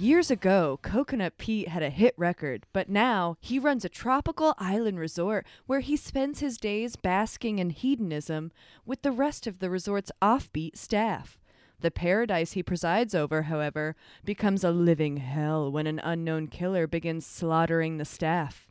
Years 0.00 0.30
ago, 0.30 0.78
Coconut 0.80 1.36
Pete 1.36 1.68
had 1.68 1.82
a 1.82 1.90
hit 1.90 2.14
record, 2.16 2.64
but 2.72 2.88
now 2.88 3.36
he 3.38 3.58
runs 3.58 3.84
a 3.84 3.90
tropical 3.90 4.54
island 4.56 4.98
resort 4.98 5.46
where 5.66 5.80
he 5.80 5.94
spends 5.94 6.40
his 6.40 6.56
days 6.56 6.96
basking 6.96 7.58
in 7.58 7.68
hedonism 7.68 8.50
with 8.86 9.02
the 9.02 9.12
rest 9.12 9.46
of 9.46 9.58
the 9.58 9.68
resort's 9.68 10.10
offbeat 10.22 10.78
staff. 10.78 11.38
The 11.80 11.90
paradise 11.90 12.52
he 12.52 12.62
presides 12.62 13.14
over, 13.14 13.42
however, 13.42 13.94
becomes 14.24 14.64
a 14.64 14.70
living 14.70 15.18
hell 15.18 15.70
when 15.70 15.86
an 15.86 16.00
unknown 16.02 16.46
killer 16.46 16.86
begins 16.86 17.26
slaughtering 17.26 17.98
the 17.98 18.06
staff. 18.06 18.66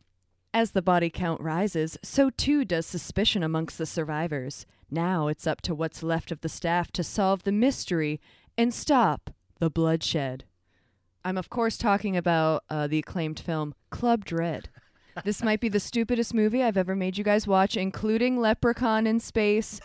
As 0.52 0.72
the 0.72 0.82
body 0.82 1.10
count 1.10 1.40
rises, 1.40 1.96
so 2.02 2.30
too 2.30 2.64
does 2.64 2.86
suspicion 2.86 3.44
amongst 3.44 3.78
the 3.78 3.86
survivors. 3.86 4.66
Now 4.90 5.28
it's 5.28 5.46
up 5.46 5.60
to 5.60 5.76
what's 5.76 6.02
left 6.02 6.32
of 6.32 6.40
the 6.40 6.48
staff 6.48 6.90
to 6.90 7.04
solve 7.04 7.44
the 7.44 7.52
mystery 7.52 8.20
and 8.58 8.74
stop 8.74 9.30
the 9.60 9.70
bloodshed. 9.70 10.42
I'm, 11.24 11.36
of 11.38 11.50
course, 11.50 11.76
talking 11.76 12.16
about 12.16 12.64
uh, 12.70 12.86
the 12.86 12.98
acclaimed 12.98 13.38
film 13.40 13.74
Club 13.90 14.24
Dread. 14.24 14.68
This 15.24 15.42
might 15.42 15.60
be 15.60 15.68
the 15.68 15.80
stupidest 15.80 16.32
movie 16.32 16.62
I've 16.62 16.76
ever 16.76 16.94
made 16.96 17.18
you 17.18 17.24
guys 17.24 17.46
watch, 17.46 17.76
including 17.76 18.38
Leprechaun 18.40 19.06
in 19.06 19.20
Space 19.20 19.80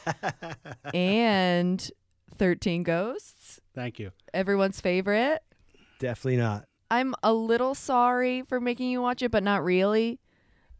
and 0.94 1.92
13 2.38 2.84
Ghosts, 2.84 3.60
Thank 3.74 4.00
you. 4.00 4.12
everyone's 4.34 4.80
favorite. 4.82 5.42
definitely 6.00 6.38
not. 6.38 6.66
I'm 6.92 7.16
a 7.24 7.34
little 7.34 7.74
sorry 7.76 8.44
for 8.44 8.62
making 8.62 8.90
you 8.92 9.02
watch 9.02 9.22
it, 9.24 9.32
but 9.32 9.44
not 9.44 9.64
really. 9.64 10.20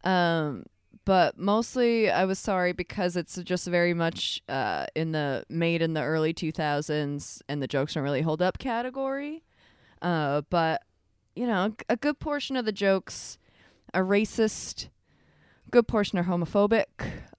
Um, 0.04 0.64
but 1.04 1.36
mostly 1.36 2.10
I 2.10 2.24
was 2.24 2.38
sorry 2.38 2.72
because 2.72 3.16
it's 3.16 3.36
just 3.42 3.66
very 3.66 3.94
much 3.94 4.40
uh, 4.48 4.86
in 4.94 5.12
the 5.12 5.44
made 5.48 5.82
in 5.82 5.94
the 5.94 6.02
early 6.02 6.32
2000s 6.32 7.42
and 7.48 7.60
the 7.62 7.66
jokes 7.66 7.94
don't 7.94 8.04
really 8.04 8.22
hold 8.22 8.40
up 8.40 8.58
category. 8.58 9.42
Uh, 10.02 10.42
but 10.50 10.82
you 11.34 11.46
know, 11.46 11.74
a 11.88 11.96
good 11.96 12.18
portion 12.18 12.56
of 12.56 12.64
the 12.64 12.72
jokes 12.72 13.38
are 13.94 14.04
racist. 14.04 14.88
Good 15.70 15.86
portion 15.86 16.18
are 16.18 16.24
homophobic. 16.24 16.86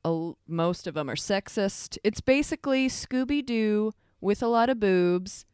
A 0.05 0.31
most 0.47 0.87
of 0.87 0.93
them 0.93 1.09
are 1.09 1.15
sexist. 1.15 1.97
It's 2.03 2.21
basically 2.21 2.87
Scooby 2.87 3.45
Doo 3.45 3.93
with 4.21 4.43
a 4.43 4.47
lot 4.47 4.69
of 4.69 4.79
boobs. 4.79 5.45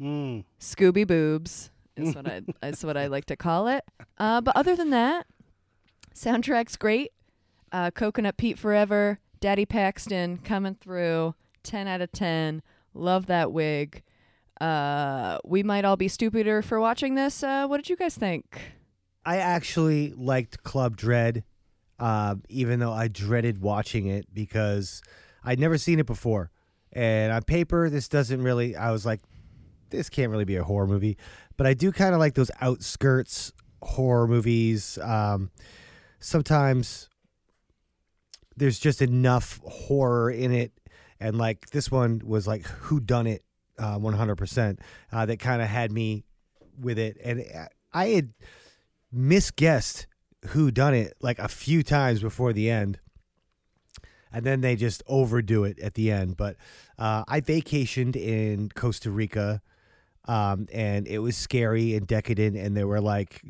Mm. 0.00 0.44
Scooby 0.58 1.06
boobs 1.06 1.70
is 1.96 2.14
what 2.14 2.26
I 2.28 2.42
is 2.66 2.84
what 2.84 2.96
I 2.96 3.06
like 3.06 3.26
to 3.26 3.36
call 3.36 3.68
it. 3.68 3.84
Uh, 4.18 4.40
but 4.40 4.56
other 4.56 4.74
than 4.74 4.90
that, 4.90 5.26
soundtrack's 6.14 6.76
great. 6.76 7.12
Uh, 7.70 7.90
Coconut 7.90 8.36
Pete 8.36 8.58
Forever, 8.58 9.18
Daddy 9.40 9.64
Paxton 9.64 10.38
coming 10.38 10.74
through. 10.74 11.34
Ten 11.62 11.86
out 11.86 12.00
of 12.00 12.12
ten. 12.12 12.62
Love 12.94 13.26
that 13.26 13.52
wig. 13.52 14.02
Uh, 14.62 15.38
we 15.44 15.64
might 15.64 15.84
all 15.84 15.96
be 15.96 16.06
stupider 16.06 16.62
for 16.62 16.78
watching 16.78 17.16
this. 17.16 17.42
Uh, 17.42 17.66
what 17.66 17.78
did 17.78 17.88
you 17.88 17.96
guys 17.96 18.14
think? 18.14 18.60
I 19.26 19.38
actually 19.38 20.12
liked 20.16 20.62
Club 20.62 20.96
Dread, 20.96 21.42
uh, 21.98 22.36
even 22.48 22.78
though 22.78 22.92
I 22.92 23.08
dreaded 23.08 23.60
watching 23.60 24.06
it 24.06 24.32
because 24.32 25.02
I'd 25.42 25.58
never 25.58 25.78
seen 25.78 25.98
it 25.98 26.06
before. 26.06 26.52
And 26.92 27.32
on 27.32 27.42
paper, 27.42 27.90
this 27.90 28.08
doesn't 28.08 28.40
really. 28.40 28.76
I 28.76 28.92
was 28.92 29.04
like, 29.04 29.20
this 29.90 30.08
can't 30.08 30.30
really 30.30 30.44
be 30.44 30.56
a 30.56 30.62
horror 30.62 30.86
movie. 30.86 31.18
But 31.56 31.66
I 31.66 31.74
do 31.74 31.90
kind 31.90 32.14
of 32.14 32.20
like 32.20 32.34
those 32.34 32.50
outskirts 32.60 33.52
horror 33.82 34.28
movies. 34.28 34.96
Um, 34.98 35.50
sometimes 36.20 37.08
there's 38.56 38.78
just 38.78 39.02
enough 39.02 39.60
horror 39.64 40.30
in 40.30 40.52
it, 40.52 40.72
and 41.18 41.36
like 41.36 41.70
this 41.70 41.90
one 41.90 42.22
was 42.24 42.46
like 42.46 42.64
who 42.64 43.00
done 43.00 43.26
it, 43.26 43.42
uh, 43.82 43.98
100%. 43.98 44.78
Uh, 45.10 45.26
that 45.26 45.38
kind 45.38 45.60
of 45.60 45.68
had 45.68 45.90
me 45.92 46.24
with 46.80 46.98
it, 46.98 47.18
and 47.22 47.44
I 47.92 48.06
had 48.08 48.32
misguessed 49.12 50.06
who 50.48 50.70
done 50.70 50.94
it 50.94 51.14
like 51.20 51.38
a 51.38 51.48
few 51.48 51.82
times 51.82 52.20
before 52.20 52.52
the 52.52 52.70
end. 52.70 52.98
And 54.32 54.46
then 54.46 54.62
they 54.62 54.76
just 54.76 55.02
overdo 55.06 55.64
it 55.64 55.78
at 55.78 55.94
the 55.94 56.10
end. 56.10 56.36
But 56.36 56.56
uh, 56.98 57.24
i 57.28 57.40
vacationed 57.40 58.16
in 58.16 58.70
costa 58.70 59.10
rica 59.10 59.60
um, 60.24 60.66
and 60.72 61.06
it 61.06 61.18
was 61.18 61.36
scary 61.36 61.94
and 61.94 62.06
decadent 62.06 62.56
and 62.56 62.76
there 62.76 62.86
were 62.86 63.00
like 63.00 63.42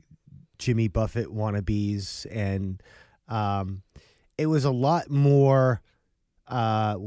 jimmy 0.58 0.88
buffett 0.88 1.28
wannabes. 1.28 2.26
And 2.30 2.82
um, 3.28 3.82
it 4.36 4.46
was 4.46 4.64
a 4.64 4.70
lot 4.70 5.08
more 5.08 5.80
uh, 6.48 6.98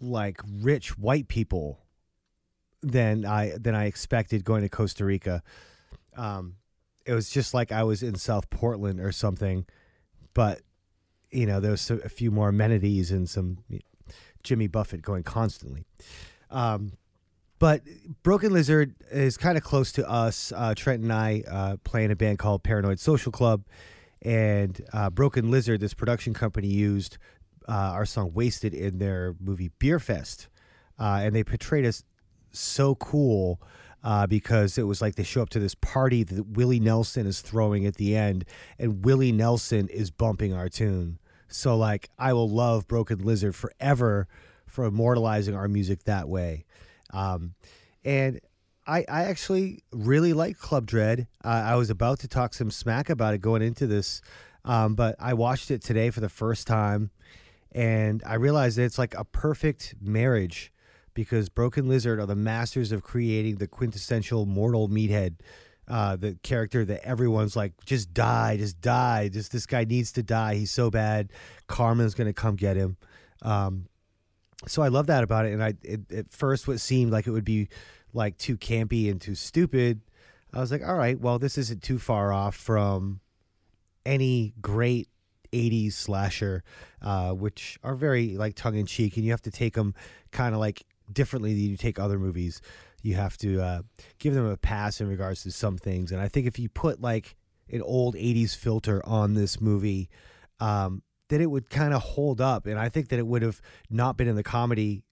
like 0.00 0.40
rich 0.60 0.98
white 0.98 1.28
people 1.28 1.81
than 2.82 3.24
i 3.24 3.56
than 3.58 3.74
i 3.74 3.86
expected 3.86 4.44
going 4.44 4.62
to 4.62 4.68
costa 4.68 5.04
rica 5.04 5.42
um, 6.16 6.56
it 7.06 7.14
was 7.14 7.30
just 7.30 7.54
like 7.54 7.72
I 7.72 7.82
was 7.82 8.02
in 8.02 8.14
South 8.14 8.50
Portland 8.50 9.00
or 9.00 9.12
something, 9.12 9.66
but 10.34 10.60
you 11.30 11.46
know 11.46 11.60
there 11.60 11.70
was 11.70 11.90
a 11.90 12.08
few 12.08 12.30
more 12.30 12.48
amenities 12.50 13.10
and 13.10 13.28
some 13.28 13.58
Jimmy 14.42 14.66
Buffett 14.66 15.02
going 15.02 15.22
constantly. 15.22 15.84
Um, 16.50 16.92
but 17.58 17.82
Broken 18.22 18.52
Lizard 18.52 18.96
is 19.10 19.36
kind 19.36 19.56
of 19.56 19.62
close 19.62 19.92
to 19.92 20.08
us. 20.08 20.52
Uh, 20.54 20.74
Trent 20.74 21.02
and 21.02 21.12
I 21.12 21.44
uh, 21.48 21.76
play 21.84 22.04
in 22.04 22.10
a 22.10 22.16
band 22.16 22.38
called 22.38 22.64
Paranoid 22.64 22.98
Social 22.98 23.32
Club, 23.32 23.64
and 24.20 24.80
uh, 24.92 25.10
Broken 25.10 25.50
Lizard, 25.50 25.80
this 25.80 25.94
production 25.94 26.34
company, 26.34 26.68
used 26.68 27.18
uh, 27.68 27.72
our 27.72 28.06
song 28.06 28.32
"Wasted" 28.34 28.74
in 28.74 28.98
their 28.98 29.34
movie 29.40 29.70
Beerfest, 29.80 30.48
uh, 30.98 31.20
and 31.22 31.34
they 31.34 31.44
portrayed 31.44 31.86
us 31.86 32.04
so 32.52 32.94
cool 32.96 33.60
uh, 34.04 34.26
because 34.26 34.78
it 34.78 34.82
was 34.82 35.00
like 35.00 35.14
they 35.14 35.22
show 35.22 35.42
up 35.42 35.50
to 35.50 35.60
this 35.60 35.74
party 35.74 36.24
that 36.24 36.48
Willie 36.48 36.80
Nelson 36.80 37.26
is 37.26 37.40
throwing 37.40 37.86
at 37.86 37.96
the 37.96 38.16
end, 38.16 38.44
and 38.78 39.04
Willie 39.04 39.32
Nelson 39.32 39.88
is 39.88 40.10
bumping 40.10 40.52
our 40.52 40.68
tune. 40.68 41.18
So 41.48 41.76
like, 41.76 42.08
I 42.18 42.32
will 42.32 42.48
love 42.48 42.88
Broken 42.88 43.18
Lizard 43.18 43.54
forever 43.54 44.26
for 44.66 44.84
immortalizing 44.84 45.54
our 45.54 45.68
music 45.68 46.04
that 46.04 46.28
way. 46.28 46.64
Um, 47.12 47.54
and 48.04 48.40
I, 48.86 49.04
I 49.08 49.24
actually 49.24 49.82
really 49.92 50.32
like 50.32 50.58
Club 50.58 50.86
Dread. 50.86 51.28
Uh, 51.44 51.48
I 51.48 51.76
was 51.76 51.90
about 51.90 52.18
to 52.20 52.28
talk 52.28 52.54
some 52.54 52.70
smack 52.70 53.08
about 53.08 53.34
it 53.34 53.40
going 53.40 53.62
into 53.62 53.86
this, 53.86 54.20
um, 54.64 54.94
but 54.94 55.14
I 55.20 55.34
watched 55.34 55.70
it 55.70 55.82
today 55.82 56.10
for 56.10 56.20
the 56.20 56.28
first 56.28 56.66
time, 56.66 57.10
and 57.70 58.22
I 58.26 58.34
realized 58.34 58.78
that 58.78 58.84
it's 58.84 58.98
like 58.98 59.14
a 59.14 59.24
perfect 59.24 59.94
marriage 60.00 60.72
because 61.14 61.48
Broken 61.48 61.88
Lizard 61.88 62.18
are 62.18 62.26
the 62.26 62.36
masters 62.36 62.92
of 62.92 63.02
creating 63.02 63.56
the 63.56 63.66
quintessential 63.66 64.46
mortal 64.46 64.88
meathead, 64.88 65.36
uh, 65.88 66.16
the 66.16 66.38
character 66.42 66.84
that 66.84 67.04
everyone's 67.04 67.56
like, 67.56 67.72
just 67.84 68.14
die, 68.14 68.56
just 68.56 68.80
die, 68.80 69.28
just 69.28 69.52
this 69.52 69.66
guy 69.66 69.84
needs 69.84 70.12
to 70.12 70.22
die. 70.22 70.54
He's 70.54 70.70
so 70.70 70.90
bad. 70.90 71.30
Carmen's 71.66 72.14
gonna 72.14 72.32
come 72.32 72.56
get 72.56 72.76
him. 72.76 72.96
Um, 73.42 73.86
so 74.66 74.82
I 74.82 74.88
love 74.88 75.06
that 75.08 75.24
about 75.24 75.46
it. 75.46 75.52
And 75.52 75.62
I, 75.62 75.74
it, 75.82 76.12
at 76.12 76.30
first, 76.30 76.68
what 76.68 76.80
seemed 76.80 77.12
like 77.12 77.26
it 77.26 77.30
would 77.30 77.44
be 77.44 77.68
like 78.12 78.38
too 78.38 78.56
campy 78.56 79.10
and 79.10 79.20
too 79.20 79.34
stupid, 79.34 80.00
I 80.52 80.60
was 80.60 80.70
like, 80.70 80.86
all 80.86 80.96
right, 80.96 81.18
well, 81.18 81.38
this 81.38 81.56
isn't 81.56 81.82
too 81.82 81.98
far 81.98 82.32
off 82.32 82.54
from 82.54 83.20
any 84.04 84.52
great 84.60 85.08
80s 85.52 85.94
slasher, 85.94 86.62
uh, 87.00 87.32
which 87.32 87.78
are 87.82 87.94
very 87.94 88.36
like 88.36 88.54
tongue 88.54 88.76
in 88.76 88.86
cheek, 88.86 89.16
and 89.16 89.24
you 89.24 89.30
have 89.30 89.42
to 89.42 89.50
take 89.50 89.74
them 89.74 89.94
kind 90.30 90.54
of 90.54 90.60
like 90.60 90.84
differently 91.14 91.52
than 91.54 91.62
you 91.62 91.76
take 91.76 91.98
other 91.98 92.18
movies. 92.18 92.60
You 93.02 93.14
have 93.16 93.36
to 93.38 93.60
uh, 93.60 93.82
give 94.18 94.34
them 94.34 94.46
a 94.46 94.56
pass 94.56 95.00
in 95.00 95.08
regards 95.08 95.42
to 95.42 95.52
some 95.52 95.76
things. 95.76 96.12
And 96.12 96.20
I 96.20 96.28
think 96.28 96.46
if 96.46 96.58
you 96.58 96.68
put 96.68 97.00
like 97.00 97.36
an 97.70 97.82
old 97.82 98.14
80s 98.14 98.56
filter 98.56 99.04
on 99.04 99.34
this 99.34 99.60
movie, 99.60 100.08
um, 100.60 101.02
that 101.28 101.40
it 101.40 101.46
would 101.46 101.70
kind 101.70 101.94
of 101.94 102.02
hold 102.02 102.40
up, 102.42 102.66
and 102.66 102.78
I 102.78 102.90
think 102.90 103.08
that 103.08 103.18
it 103.18 103.26
would 103.26 103.40
have 103.40 103.62
not 103.88 104.18
been 104.18 104.28
in 104.28 104.36
the 104.36 104.42
comedy 104.42 105.02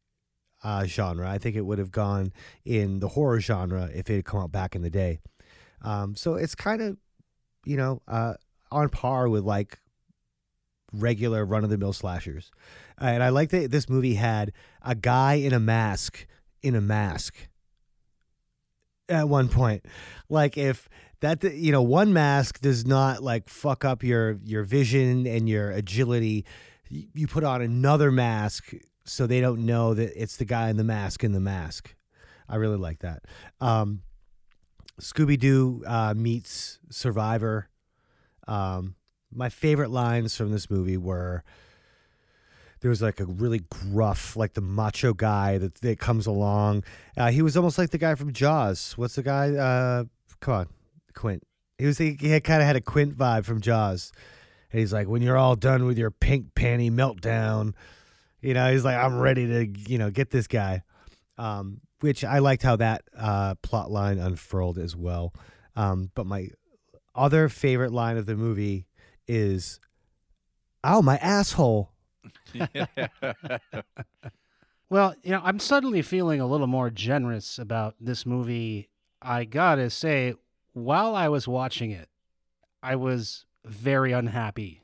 uh, 0.62 0.84
genre. 0.84 1.28
I 1.28 1.38
think 1.38 1.56
it 1.56 1.62
would 1.62 1.78
have 1.78 1.90
gone 1.90 2.32
in 2.64 3.00
the 3.00 3.08
horror 3.08 3.40
genre 3.40 3.88
if 3.94 4.10
it 4.10 4.16
had 4.16 4.24
come 4.26 4.40
out 4.42 4.52
back 4.52 4.76
in 4.76 4.82
the 4.82 4.90
day. 4.90 5.20
Um, 5.82 6.14
so 6.14 6.34
it's 6.34 6.54
kind 6.54 6.82
of, 6.82 6.98
you 7.64 7.78
know, 7.78 8.02
uh, 8.06 8.34
on 8.70 8.90
par 8.90 9.28
with 9.28 9.44
like 9.44 9.78
regular 10.92 11.44
run 11.44 11.64
of 11.64 11.70
the 11.70 11.78
mill 11.78 11.92
slashers. 11.92 12.50
And 12.98 13.22
I 13.22 13.30
like 13.30 13.50
that 13.50 13.70
this 13.70 13.88
movie 13.88 14.14
had 14.14 14.52
a 14.82 14.94
guy 14.94 15.34
in 15.34 15.52
a 15.52 15.60
mask 15.60 16.26
in 16.62 16.74
a 16.74 16.80
mask 16.80 17.34
at 19.08 19.28
one 19.28 19.48
point. 19.48 19.84
Like 20.28 20.56
if 20.56 20.88
that 21.20 21.42
you 21.42 21.72
know 21.72 21.82
one 21.82 22.12
mask 22.12 22.60
does 22.60 22.86
not 22.86 23.22
like 23.22 23.48
fuck 23.48 23.84
up 23.84 24.02
your 24.02 24.38
your 24.44 24.64
vision 24.64 25.26
and 25.26 25.48
your 25.48 25.70
agility, 25.70 26.44
you 26.88 27.26
put 27.26 27.44
on 27.44 27.62
another 27.62 28.10
mask 28.10 28.72
so 29.04 29.26
they 29.26 29.40
don't 29.40 29.64
know 29.64 29.94
that 29.94 30.12
it's 30.20 30.36
the 30.36 30.44
guy 30.44 30.70
in 30.70 30.76
the 30.76 30.84
mask 30.84 31.24
in 31.24 31.32
the 31.32 31.40
mask. 31.40 31.94
I 32.48 32.56
really 32.56 32.76
like 32.76 32.98
that. 32.98 33.24
Um, 33.60 34.02
Scooby 35.00 35.38
Doo 35.38 35.82
uh, 35.86 36.14
meets 36.16 36.78
Survivor. 36.90 37.68
Um, 38.46 38.96
my 39.32 39.48
favorite 39.48 39.90
lines 39.90 40.36
from 40.36 40.50
this 40.50 40.70
movie 40.70 40.96
were 40.96 41.44
there 42.80 42.88
was 42.88 43.02
like 43.02 43.20
a 43.20 43.26
really 43.26 43.60
gruff, 43.68 44.36
like 44.36 44.54
the 44.54 44.60
macho 44.60 45.12
guy 45.12 45.58
that, 45.58 45.74
that 45.76 45.98
comes 45.98 46.26
along. 46.26 46.82
Uh, 47.16 47.30
he 47.30 47.42
was 47.42 47.56
almost 47.56 47.78
like 47.78 47.90
the 47.90 47.98
guy 47.98 48.14
from 48.14 48.32
Jaws. 48.32 48.94
What's 48.96 49.16
the 49.16 49.22
guy? 49.22 49.54
Uh, 49.54 50.04
come 50.40 50.54
on, 50.54 50.68
Quint. 51.14 51.42
He 51.78 51.86
was 51.86 51.98
he, 51.98 52.16
he 52.18 52.38
kind 52.40 52.60
of 52.60 52.66
had 52.66 52.76
a 52.76 52.80
Quint 52.80 53.16
vibe 53.16 53.44
from 53.44 53.60
Jaws. 53.60 54.12
And 54.72 54.80
he's 54.80 54.92
like, 54.92 55.08
when 55.08 55.22
you're 55.22 55.36
all 55.36 55.56
done 55.56 55.84
with 55.84 55.98
your 55.98 56.10
pink 56.10 56.54
panty 56.54 56.90
meltdown, 56.90 57.74
you 58.40 58.54
know, 58.54 58.72
he's 58.72 58.84
like, 58.84 58.96
I'm 58.96 59.18
ready 59.18 59.46
to, 59.46 59.66
you 59.90 59.98
know, 59.98 60.10
get 60.10 60.30
this 60.30 60.46
guy. 60.46 60.82
Um, 61.36 61.80
which 62.00 62.24
I 62.24 62.38
liked 62.38 62.62
how 62.62 62.76
that 62.76 63.02
uh, 63.16 63.54
plot 63.56 63.90
line 63.90 64.18
unfurled 64.18 64.78
as 64.78 64.96
well. 64.96 65.34
Um, 65.76 66.10
but 66.14 66.26
my 66.26 66.48
other 67.14 67.48
favorite 67.48 67.92
line 67.92 68.16
of 68.16 68.26
the 68.26 68.36
movie 68.36 68.86
is, 69.30 69.80
"Oh, 70.82 71.02
my 71.02 71.16
asshole." 71.18 71.90
Well, 74.90 75.14
you 75.22 75.30
know, 75.30 75.40
I'm 75.44 75.60
suddenly 75.60 76.02
feeling 76.02 76.40
a 76.40 76.48
little 76.48 76.66
more 76.66 76.90
generous 76.90 77.60
about 77.60 77.94
this 78.00 78.26
movie. 78.26 78.88
I 79.22 79.44
gotta 79.44 79.88
say, 79.88 80.34
while 80.72 81.14
I 81.14 81.28
was 81.28 81.46
watching 81.46 81.92
it, 81.92 82.08
I 82.82 82.96
was 82.96 83.46
very 83.64 84.10
unhappy. 84.10 84.82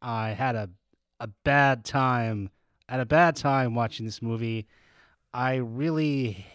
I 0.00 0.30
had 0.30 0.54
a 0.54 0.70
a 1.18 1.26
bad 1.44 1.84
time. 1.84 2.50
I 2.88 2.92
had 2.92 3.00
a 3.00 3.06
bad 3.06 3.34
time 3.34 3.74
watching 3.74 4.06
this 4.06 4.22
movie. 4.22 4.68
I 5.34 5.56
really 5.56 6.46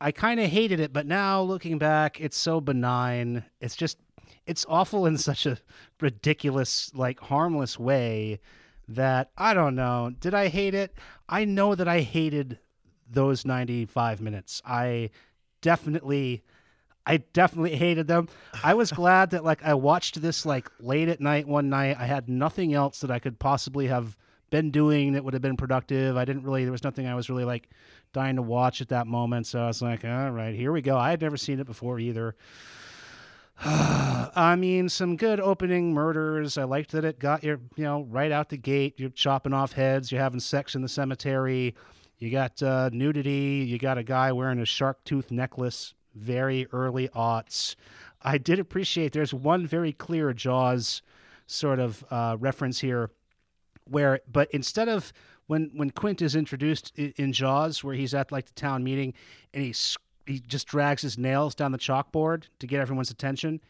I 0.00 0.10
kind 0.10 0.40
of 0.40 0.50
hated 0.50 0.80
it, 0.80 0.92
but 0.92 1.06
now 1.06 1.42
looking 1.42 1.78
back, 1.78 2.20
it's 2.20 2.36
so 2.36 2.60
benign. 2.60 3.44
It's 3.60 3.76
just 3.76 3.98
it's 4.46 4.66
awful 4.68 5.06
in 5.06 5.18
such 5.18 5.46
a 5.46 5.58
ridiculous, 6.00 6.92
like 6.94 7.20
harmless 7.20 7.78
way 7.78 8.40
that 8.88 9.30
I 9.36 9.54
don't 9.54 9.74
know. 9.74 10.12
Did 10.20 10.34
I 10.34 10.48
hate 10.48 10.74
it? 10.74 10.94
I 11.28 11.44
know 11.44 11.74
that 11.74 11.88
I 11.88 12.00
hated 12.00 12.58
those 13.08 13.44
95 13.44 14.20
minutes. 14.20 14.60
I 14.64 15.10
definitely 15.62 16.44
I 17.06 17.18
definitely 17.18 17.76
hated 17.76 18.06
them. 18.06 18.28
I 18.62 18.74
was 18.74 18.90
glad 18.92 19.30
that 19.30 19.44
like 19.44 19.62
I 19.62 19.74
watched 19.74 20.20
this 20.20 20.44
like 20.46 20.70
late 20.80 21.08
at 21.08 21.20
night 21.20 21.46
one 21.46 21.68
night. 21.68 21.96
I 21.98 22.06
had 22.06 22.28
nothing 22.28 22.74
else 22.74 23.00
that 23.00 23.10
I 23.10 23.18
could 23.18 23.38
possibly 23.38 23.86
have 23.88 24.16
been 24.50 24.70
doing 24.70 25.12
that 25.12 25.24
would 25.24 25.34
have 25.34 25.42
been 25.42 25.56
productive. 25.56 26.16
I 26.16 26.24
didn't 26.24 26.44
really 26.44 26.64
there 26.64 26.72
was 26.72 26.84
nothing 26.84 27.06
I 27.06 27.14
was 27.14 27.28
really 27.28 27.44
like 27.44 27.70
dying 28.12 28.36
to 28.36 28.42
watch 28.42 28.80
at 28.80 28.88
that 28.88 29.06
moment. 29.06 29.46
So 29.46 29.60
I 29.60 29.66
was 29.66 29.82
like, 29.82 30.04
all 30.04 30.30
right, 30.30 30.54
here 30.54 30.72
we 30.72 30.82
go. 30.82 30.96
I 30.96 31.10
had 31.10 31.20
never 31.20 31.36
seen 31.36 31.60
it 31.60 31.66
before 31.66 31.98
either. 31.98 32.36
I 33.64 34.56
mean, 34.58 34.88
some 34.88 35.16
good 35.16 35.40
opening 35.40 35.92
murders. 35.92 36.58
I 36.58 36.64
liked 36.64 36.92
that 36.92 37.04
it 37.04 37.18
got 37.18 37.44
you, 37.44 37.60
you 37.76 37.84
know, 37.84 38.02
right 38.10 38.32
out 38.32 38.48
the 38.48 38.56
gate. 38.56 38.94
You're 38.98 39.10
chopping 39.10 39.52
off 39.52 39.72
heads. 39.72 40.10
You're 40.10 40.20
having 40.20 40.40
sex 40.40 40.74
in 40.74 40.82
the 40.82 40.88
cemetery. 40.88 41.74
You 42.18 42.30
got 42.30 42.62
uh, 42.62 42.90
nudity. 42.92 43.64
You 43.68 43.78
got 43.78 43.98
a 43.98 44.02
guy 44.02 44.32
wearing 44.32 44.58
a 44.58 44.66
shark 44.66 45.04
tooth 45.04 45.30
necklace. 45.30 45.94
Very 46.14 46.66
early 46.72 47.08
aughts. 47.08 47.76
I 48.22 48.38
did 48.38 48.58
appreciate. 48.58 49.12
There's 49.12 49.34
one 49.34 49.66
very 49.66 49.92
clear 49.92 50.32
Jaws 50.32 51.02
sort 51.46 51.78
of 51.78 52.04
uh, 52.10 52.36
reference 52.40 52.80
here, 52.80 53.10
where 53.84 54.20
but 54.30 54.50
instead 54.52 54.88
of 54.88 55.12
when 55.46 55.70
when 55.74 55.90
Quint 55.90 56.22
is 56.22 56.34
introduced 56.34 56.92
in, 56.96 57.12
in 57.16 57.32
Jaws, 57.32 57.84
where 57.84 57.94
he's 57.94 58.14
at 58.14 58.32
like 58.32 58.46
the 58.46 58.54
town 58.54 58.82
meeting 58.82 59.12
and 59.52 59.62
he's 59.62 59.96
he 60.26 60.40
just 60.40 60.66
drags 60.66 61.02
his 61.02 61.18
nails 61.18 61.54
down 61.54 61.72
the 61.72 61.78
chalkboard 61.78 62.44
to 62.58 62.66
get 62.66 62.80
everyone's 62.80 63.10
attention. 63.10 63.60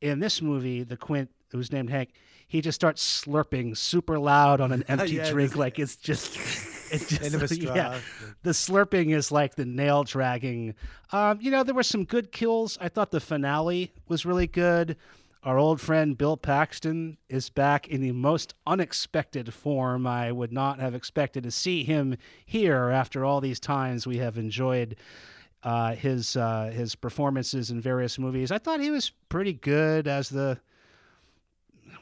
In 0.00 0.18
this 0.20 0.42
movie, 0.42 0.82
the 0.82 0.96
Quint, 0.96 1.30
who's 1.50 1.70
named 1.72 1.90
Hank, 1.90 2.10
he 2.48 2.60
just 2.60 2.74
starts 2.74 3.24
slurping 3.24 3.76
super 3.76 4.18
loud 4.18 4.60
on 4.60 4.72
an 4.72 4.84
empty 4.88 5.12
Yeah, 5.14 5.30
drink, 5.30 5.56
like 5.56 5.78
it's 5.78 5.96
just, 5.96 6.36
it's 6.92 7.08
just 7.08 7.22
End 7.22 7.34
of 7.34 7.42
a 7.42 7.48
straw. 7.54 7.74
yeah. 7.74 7.98
The 8.42 8.50
slurping 8.50 9.14
is 9.14 9.30
like 9.32 9.54
the 9.54 9.64
nail 9.64 10.04
dragging. 10.04 10.74
Um, 11.12 11.38
you 11.40 11.50
know, 11.50 11.62
there 11.62 11.74
were 11.74 11.82
some 11.82 12.04
good 12.04 12.32
kills. 12.32 12.76
I 12.80 12.88
thought 12.88 13.10
the 13.10 13.20
finale 13.20 13.92
was 14.08 14.26
really 14.26 14.46
good. 14.46 14.96
Our 15.44 15.58
old 15.58 15.80
friend 15.80 16.16
Bill 16.16 16.36
Paxton 16.36 17.16
is 17.28 17.50
back 17.50 17.88
in 17.88 18.00
the 18.00 18.12
most 18.12 18.54
unexpected 18.64 19.52
form. 19.52 20.06
I 20.06 20.30
would 20.30 20.52
not 20.52 20.78
have 20.78 20.94
expected 20.94 21.42
to 21.44 21.50
see 21.50 21.82
him 21.84 22.16
here 22.46 22.90
after 22.90 23.24
all 23.24 23.40
these 23.40 23.58
times 23.58 24.06
we 24.06 24.18
have 24.18 24.38
enjoyed 24.38 24.94
uh, 25.64 25.94
his 25.94 26.36
uh, 26.36 26.70
his 26.74 26.94
performances 26.94 27.70
in 27.70 27.80
various 27.80 28.18
movies. 28.18 28.50
I 28.50 28.58
thought 28.58 28.80
he 28.80 28.90
was 28.90 29.10
pretty 29.28 29.52
good 29.52 30.08
as 30.08 30.28
the 30.28 30.58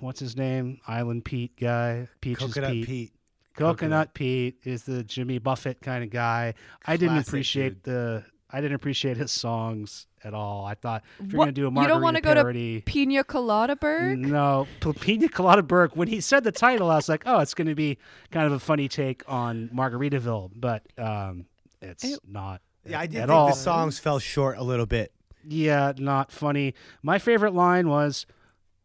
what's 0.00 0.20
his 0.20 0.36
name 0.36 0.80
Island 0.86 1.24
Pete 1.24 1.56
guy, 1.58 2.08
Peaches 2.20 2.46
Coconut 2.54 2.72
Pete. 2.72 2.86
Pete. 2.86 3.12
Coconut, 3.56 4.14
Pete 4.14 4.56
is 4.64 4.84
the 4.84 5.02
Jimmy 5.02 5.38
Buffett 5.38 5.80
kind 5.82 6.02
of 6.04 6.08
guy. 6.10 6.54
I 6.86 6.96
didn't 6.96 7.14
Classic 7.16 7.28
appreciate 7.28 7.82
the 7.82 8.24
I 8.52 8.60
didn't 8.60 8.76
appreciate 8.76 9.16
his 9.16 9.30
songs 9.30 10.06
at 10.24 10.32
all. 10.34 10.64
I 10.64 10.74
thought 10.74 11.02
if 11.18 11.30
you're 11.32 11.38
What- 11.38 11.44
gonna 11.46 11.52
do 11.52 11.68
a 11.68 11.82
you 11.82 11.86
don't 11.88 12.00
want 12.02 12.16
to 12.16 12.22
go 12.22 12.32
parody, 12.34 12.80
to 12.80 12.84
Pina 12.84 13.22
Colada 13.24 13.76
Berg? 13.76 14.18
no, 14.18 14.66
P- 14.80 14.92
Pina 14.94 15.28
Colada 15.28 15.62
Berg. 15.62 15.92
When 15.94 16.08
he 16.08 16.20
said 16.20 16.44
the 16.44 16.52
title, 16.52 16.90
I 16.90 16.96
was 16.96 17.08
like, 17.08 17.24
oh, 17.26 17.40
it's 17.40 17.54
going 17.54 17.68
to 17.68 17.74
be 17.74 17.98
kind 18.30 18.46
of 18.46 18.52
a 18.52 18.58
funny 18.58 18.88
take 18.88 19.22
on 19.28 19.68
Margaritaville, 19.74 20.50
but 20.56 20.82
um, 20.98 21.46
it's 21.82 22.04
It- 22.04 22.20
not. 22.26 22.60
Yeah, 22.90 23.00
I 23.00 23.06
did 23.06 23.18
at 23.18 23.28
think 23.28 23.30
all. 23.36 23.48
the 23.48 23.54
songs 23.54 23.98
fell 23.98 24.18
short 24.18 24.58
a 24.58 24.62
little 24.62 24.86
bit. 24.86 25.12
Yeah, 25.46 25.92
not 25.96 26.30
funny. 26.30 26.74
My 27.02 27.18
favorite 27.18 27.54
line 27.54 27.88
was, 27.88 28.26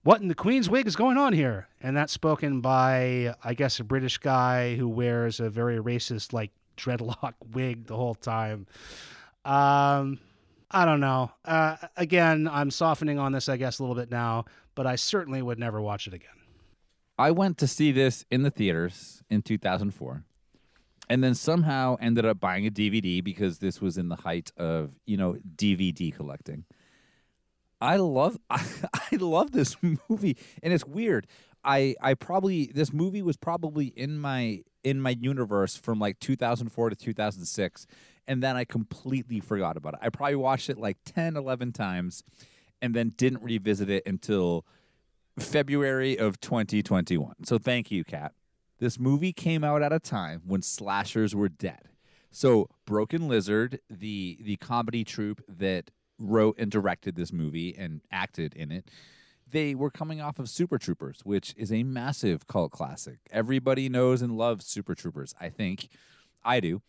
"What 0.03 0.22
in 0.22 0.28
the 0.28 0.36
Queen's 0.36 0.70
wig 0.70 0.88
is 0.88 0.95
going 0.95 1.18
on 1.18 1.34
here?" 1.34 1.68
And 1.82 1.95
that's 1.97 2.14
spoken 2.14 2.62
by, 2.62 3.36
I 3.43 3.53
guess, 3.53 3.80
a 3.80 3.84
British 3.84 4.18
guy 4.18 4.76
who 4.76 4.88
wears 4.88 5.39
a 5.39 5.49
very 5.49 5.78
racist, 5.78 6.32
like 6.34 6.51
dreadlock 6.78 7.34
wig 7.53 7.88
the 7.88 7.95
whole 7.95 8.16
time. 8.16 8.68
Um, 9.43 10.20
I 10.72 10.86
don't 10.86 10.99
know. 10.99 11.32
Uh, 11.43 11.76
again, 11.95 12.47
I'm 12.51 12.72
softening 12.72 13.20
on 13.20 13.32
this, 13.32 13.47
I 13.49 13.58
guess, 13.58 13.80
a 13.80 13.84
little 13.84 13.95
bit 13.95 14.10
now, 14.10 14.45
but 14.74 14.88
I 14.88 14.95
certainly 14.95 15.41
would 15.41 15.60
never 15.60 15.82
watch 15.82 16.08
it 16.08 16.14
again. 16.14 16.30
I 17.18 17.32
went 17.32 17.58
to 17.60 17.68
see 17.68 17.91
this 17.91 18.26
in 18.32 18.41
the 18.43 18.49
theaters 18.51 19.24
in 19.30 19.41
2004 19.41 20.24
and 21.10 21.24
then 21.24 21.36
somehow 21.36 21.97
ended 21.99 22.26
up 22.26 22.39
buying 22.39 22.66
a 22.66 22.72
DVD 22.72 23.24
because 23.24 23.60
this 23.60 23.82
was 23.82 23.97
in 23.97 24.10
the 24.10 24.16
height 24.16 24.51
of, 24.58 24.91
you 25.06 25.18
know, 25.18 25.38
DVD 25.56 26.14
collecting. 26.14 26.66
I 27.82 27.97
love 27.97 28.38
I, 28.49 28.64
love 29.20 29.51
this 29.51 29.76
movie 30.10 30.38
and 30.64 30.74
it's 30.74 30.86
weird. 30.86 31.28
I 31.64 31.95
I 32.01 32.14
probably 32.14 32.72
this 32.74 32.93
movie 32.93 33.22
was 33.22 33.38
probably 33.38 33.88
in 33.88 34.18
my 34.18 34.64
in 34.84 35.01
my 35.01 35.12
universe 35.20 35.76
from 35.76 35.99
like 35.99 36.20
2004 36.20 36.91
to 36.91 36.95
2006 36.95 37.88
and 38.28 38.41
then 38.41 38.56
I 38.56 38.66
completely 38.66 39.39
forgot 39.39 39.78
about 39.78 39.95
it. 39.95 39.99
I 40.01 40.10
probably 40.10 40.36
watched 40.36 40.70
it 40.70 40.78
like 40.78 40.97
10 41.06 41.36
11 41.36 41.74
times 41.74 42.24
and 42.82 42.93
then 42.93 43.14
didn't 43.18 43.43
revisit 43.43 43.89
it 43.89 44.03
until 44.06 44.66
February 45.39 46.18
of 46.18 46.39
2021. 46.39 47.36
So 47.43 47.58
thank 47.58 47.91
you, 47.91 48.03
Kat. 48.03 48.34
This 48.80 48.99
movie 48.99 49.34
came 49.34 49.63
out 49.63 49.82
at 49.82 49.93
a 49.93 49.99
time 49.99 50.41
when 50.45 50.61
slashers 50.61 51.34
were 51.34 51.49
dead. 51.49 51.89
So 52.32 52.69
Broken 52.86 53.28
Lizard, 53.28 53.80
the 53.89 54.38
the 54.41 54.57
comedy 54.57 55.03
troupe 55.03 55.41
that 55.47 55.91
wrote 56.19 56.55
and 56.57 56.69
directed 56.69 57.15
this 57.15 57.32
movie 57.32 57.76
and 57.78 58.01
acted 58.11 58.53
in 58.55 58.71
it, 58.71 58.89
they 59.49 59.76
were 59.76 59.89
coming 59.89 60.19
off 60.21 60.39
of 60.39 60.49
Super 60.49 60.78
Troopers, 60.78 61.21
which 61.23 61.53
is 61.57 61.71
a 61.71 61.84
massive 61.84 62.47
cult 62.47 62.71
classic. 62.71 63.19
Everybody 63.32 63.88
knows 63.88 64.21
and 64.21 64.38
loves 64.38 64.65
Super 64.65 64.95
Troopers, 64.95 65.34
I 65.39 65.49
think. 65.49 65.88
I 66.43 66.59
do. 66.59 66.82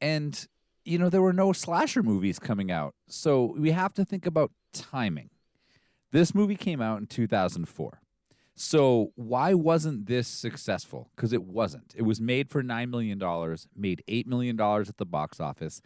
And 0.00 0.46
you 0.84 0.98
know, 0.98 1.08
there 1.08 1.22
were 1.22 1.32
no 1.32 1.52
slasher 1.52 2.02
movies 2.02 2.38
coming 2.38 2.70
out. 2.70 2.94
So 3.08 3.54
we 3.58 3.70
have 3.72 3.94
to 3.94 4.04
think 4.04 4.26
about 4.26 4.52
timing. 4.72 5.30
This 6.12 6.34
movie 6.34 6.56
came 6.56 6.80
out 6.80 7.00
in 7.00 7.06
2004. 7.06 8.00
So 8.56 9.12
why 9.16 9.54
wasn't 9.54 10.06
this 10.06 10.28
successful? 10.28 11.10
Because 11.16 11.32
it 11.32 11.42
wasn't. 11.42 11.92
It 11.96 12.02
was 12.02 12.20
made 12.20 12.50
for 12.50 12.62
nine 12.62 12.90
million 12.90 13.18
dollars, 13.18 13.66
made 13.74 14.04
eight 14.06 14.26
million 14.26 14.56
dollars 14.56 14.88
at 14.88 14.98
the 14.98 15.06
box 15.06 15.40
office. 15.40 15.82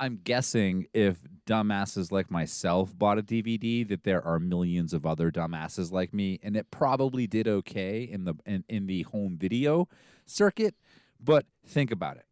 I'm 0.00 0.20
guessing 0.22 0.86
if 0.92 1.18
dumbasses 1.46 2.12
like 2.12 2.30
myself 2.30 2.96
bought 2.96 3.18
a 3.18 3.22
DVD, 3.22 3.86
that 3.88 4.04
there 4.04 4.24
are 4.24 4.38
millions 4.38 4.92
of 4.92 5.04
other 5.04 5.30
dumbasses 5.30 5.90
like 5.90 6.14
me, 6.14 6.38
and 6.42 6.56
it 6.56 6.70
probably 6.70 7.26
did 7.26 7.48
okay 7.48 8.02
in 8.02 8.24
the 8.24 8.34
in, 8.46 8.64
in 8.68 8.86
the 8.86 9.02
home 9.02 9.36
video 9.38 9.88
circuit. 10.26 10.74
But 11.20 11.46
think 11.66 11.90
about 11.90 12.16
it. 12.16 12.26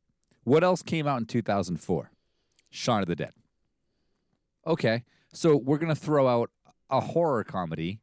What 0.44 0.62
else 0.62 0.82
came 0.82 1.06
out 1.06 1.18
in 1.18 1.26
2004? 1.26 2.10
Shaun 2.70 3.02
of 3.02 3.08
the 3.08 3.16
Dead. 3.16 3.32
Okay, 4.66 5.04
so 5.32 5.56
we're 5.56 5.78
gonna 5.78 5.94
throw 5.94 6.26
out 6.26 6.50
a 6.90 7.00
horror 7.00 7.44
comedy 7.44 8.00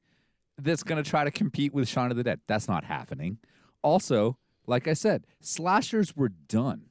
that's 0.57 0.83
gonna 0.83 1.03
try 1.03 1.23
to 1.23 1.31
compete 1.31 1.73
with 1.73 1.87
Shaun 1.87 2.11
of 2.11 2.17
the 2.17 2.23
Dead. 2.23 2.41
That's 2.47 2.67
not 2.67 2.83
happening. 2.83 3.39
Also, 3.81 4.37
like 4.67 4.87
I 4.87 4.93
said, 4.93 5.25
slashers 5.41 6.15
were 6.15 6.29
done. 6.29 6.85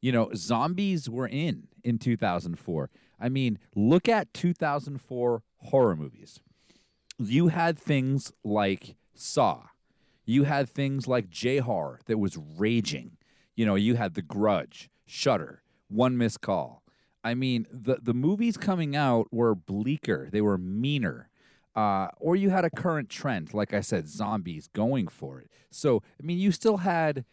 You 0.00 0.12
know, 0.12 0.30
zombies 0.34 1.08
were 1.08 1.26
in 1.26 1.68
in 1.82 1.98
2004. 1.98 2.90
I 3.18 3.28
mean, 3.28 3.58
look 3.74 4.08
at 4.08 4.32
2004 4.34 5.42
horror 5.58 5.96
movies. 5.96 6.40
You 7.18 7.48
had 7.48 7.78
things 7.78 8.30
like 8.44 8.96
Saw. 9.14 9.62
You 10.24 10.44
had 10.44 10.68
things 10.68 11.06
like 11.06 11.30
J 11.30 11.58
horror 11.58 12.00
that 12.06 12.18
was 12.18 12.36
raging. 12.36 13.16
You 13.54 13.64
know, 13.64 13.74
you 13.74 13.94
had 13.94 14.14
The 14.14 14.22
Grudge, 14.22 14.90
Shutter, 15.06 15.62
One 15.88 16.18
Missed 16.18 16.40
Call. 16.40 16.82
I 17.24 17.34
mean, 17.34 17.66
the 17.72 17.98
the 18.00 18.14
movies 18.14 18.56
coming 18.56 18.94
out 18.94 19.26
were 19.32 19.54
bleaker. 19.54 20.28
They 20.30 20.40
were 20.40 20.58
meaner. 20.58 21.28
Uh, 21.76 22.08
or 22.18 22.34
you 22.34 22.48
had 22.48 22.64
a 22.64 22.70
current 22.70 23.10
trend, 23.10 23.52
like 23.52 23.74
I 23.74 23.82
said, 23.82 24.08
zombies 24.08 24.66
going 24.72 25.08
for 25.08 25.40
it. 25.40 25.50
So, 25.70 26.02
I 26.18 26.24
mean, 26.24 26.38
you 26.38 26.50
still 26.50 26.78
had 26.78 27.26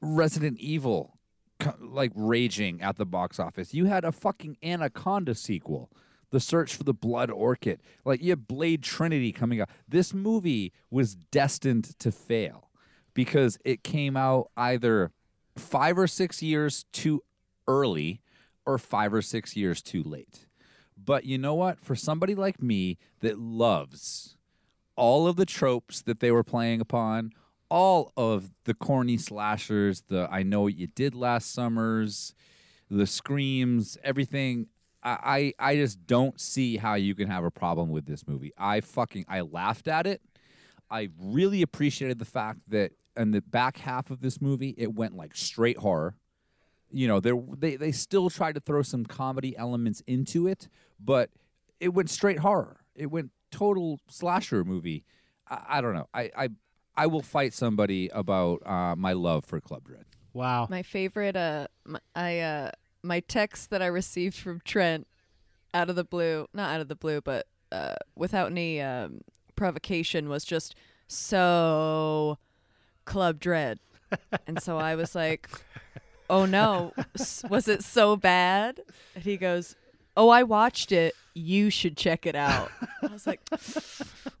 Resident 0.00 0.58
Evil 0.60 1.18
like 1.80 2.12
raging 2.14 2.80
at 2.80 2.96
the 2.96 3.04
box 3.04 3.40
office. 3.40 3.74
You 3.74 3.86
had 3.86 4.04
a 4.04 4.12
fucking 4.12 4.56
Anaconda 4.62 5.34
sequel, 5.34 5.90
The 6.30 6.40
Search 6.40 6.76
for 6.76 6.84
the 6.84 6.94
Blood 6.94 7.30
Orchid. 7.30 7.82
Like 8.04 8.22
you 8.22 8.30
had 8.30 8.46
Blade 8.46 8.82
Trinity 8.82 9.32
coming 9.32 9.60
out. 9.60 9.70
This 9.88 10.14
movie 10.14 10.72
was 10.90 11.16
destined 11.16 11.98
to 11.98 12.12
fail 12.12 12.70
because 13.14 13.58
it 13.64 13.82
came 13.82 14.16
out 14.16 14.50
either 14.56 15.10
five 15.56 15.98
or 15.98 16.06
six 16.06 16.40
years 16.42 16.84
too 16.92 17.22
early 17.66 18.22
or 18.64 18.78
five 18.78 19.12
or 19.12 19.22
six 19.22 19.56
years 19.56 19.82
too 19.82 20.02
late. 20.02 20.46
But 21.08 21.24
you 21.24 21.38
know 21.38 21.54
what? 21.54 21.80
For 21.80 21.96
somebody 21.96 22.34
like 22.34 22.62
me 22.62 22.98
that 23.20 23.38
loves 23.38 24.36
all 24.94 25.26
of 25.26 25.36
the 25.36 25.46
tropes 25.46 26.02
that 26.02 26.20
they 26.20 26.30
were 26.30 26.44
playing 26.44 26.82
upon, 26.82 27.32
all 27.70 28.12
of 28.14 28.50
the 28.64 28.74
corny 28.74 29.16
slashers, 29.16 30.02
the 30.08 30.28
I 30.30 30.42
know 30.42 30.60
what 30.60 30.76
you 30.76 30.86
did 30.86 31.14
last 31.14 31.54
summers, 31.54 32.34
the 32.90 33.06
screams, 33.06 33.96
everything. 34.04 34.66
I, 35.02 35.54
I 35.58 35.76
just 35.76 36.06
don't 36.06 36.38
see 36.38 36.76
how 36.76 36.96
you 36.96 37.14
can 37.14 37.28
have 37.28 37.42
a 37.42 37.50
problem 37.50 37.88
with 37.88 38.04
this 38.04 38.28
movie. 38.28 38.52
I 38.58 38.82
fucking 38.82 39.24
I 39.30 39.40
laughed 39.40 39.88
at 39.88 40.06
it. 40.06 40.20
I 40.90 41.08
really 41.18 41.62
appreciated 41.62 42.18
the 42.18 42.26
fact 42.26 42.58
that 42.68 42.92
in 43.16 43.30
the 43.30 43.40
back 43.40 43.78
half 43.78 44.10
of 44.10 44.20
this 44.20 44.42
movie, 44.42 44.74
it 44.76 44.92
went 44.92 45.16
like 45.16 45.34
straight 45.34 45.78
horror. 45.78 46.16
You 46.90 47.08
know, 47.08 47.18
they 47.18 47.76
they 47.76 47.92
still 47.92 48.28
tried 48.28 48.56
to 48.56 48.60
throw 48.60 48.82
some 48.82 49.06
comedy 49.06 49.56
elements 49.56 50.02
into 50.06 50.46
it, 50.46 50.68
but 50.98 51.30
it 51.80 51.88
went 51.90 52.10
straight 52.10 52.38
horror. 52.38 52.80
It 52.94 53.06
went 53.06 53.30
total 53.50 54.00
slasher 54.08 54.64
movie. 54.64 55.04
I, 55.48 55.64
I 55.68 55.80
don't 55.80 55.94
know. 55.94 56.08
I, 56.12 56.30
I 56.36 56.48
I 56.96 57.06
will 57.06 57.22
fight 57.22 57.54
somebody 57.54 58.08
about 58.08 58.60
uh, 58.66 58.96
my 58.96 59.12
love 59.12 59.44
for 59.44 59.60
Club 59.60 59.84
Dread. 59.84 60.04
Wow. 60.32 60.66
My 60.68 60.82
favorite, 60.82 61.36
uh, 61.36 61.68
m- 61.86 61.98
I, 62.16 62.40
uh, 62.40 62.70
my 63.04 63.20
text 63.20 63.70
that 63.70 63.80
I 63.80 63.86
received 63.86 64.36
from 64.36 64.60
Trent 64.64 65.06
out 65.72 65.90
of 65.90 65.94
the 65.94 66.02
blue, 66.02 66.48
not 66.52 66.74
out 66.74 66.80
of 66.80 66.88
the 66.88 66.96
blue, 66.96 67.20
but 67.20 67.46
uh, 67.70 67.94
without 68.16 68.50
any 68.50 68.80
um, 68.80 69.20
provocation, 69.54 70.28
was 70.28 70.44
just 70.44 70.74
so 71.06 72.38
Club 73.04 73.38
Dread. 73.38 73.78
and 74.48 74.60
so 74.60 74.76
I 74.76 74.96
was 74.96 75.14
like, 75.14 75.48
oh 76.28 76.46
no, 76.46 76.92
was 77.48 77.68
it 77.68 77.84
so 77.84 78.16
bad? 78.16 78.80
And 79.14 79.22
he 79.22 79.36
goes, 79.36 79.76
oh, 80.18 80.28
I 80.28 80.42
watched 80.42 80.92
it. 80.92 81.14
You 81.32 81.70
should 81.70 81.96
check 81.96 82.26
it 82.26 82.34
out. 82.34 82.70
I 83.02 83.06
was 83.06 83.26
like, 83.26 83.40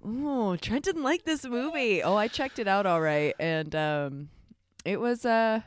oh, 0.04 0.56
Trent 0.56 0.84
didn't 0.84 1.04
like 1.04 1.24
this 1.24 1.46
movie. 1.46 2.02
Oh, 2.02 2.16
I 2.16 2.26
checked 2.26 2.58
it 2.58 2.66
out 2.66 2.84
all 2.84 3.00
right. 3.00 3.34
And 3.38 3.74
um, 3.76 4.28
it 4.84 5.00
was, 5.00 5.24
uh, 5.24 5.60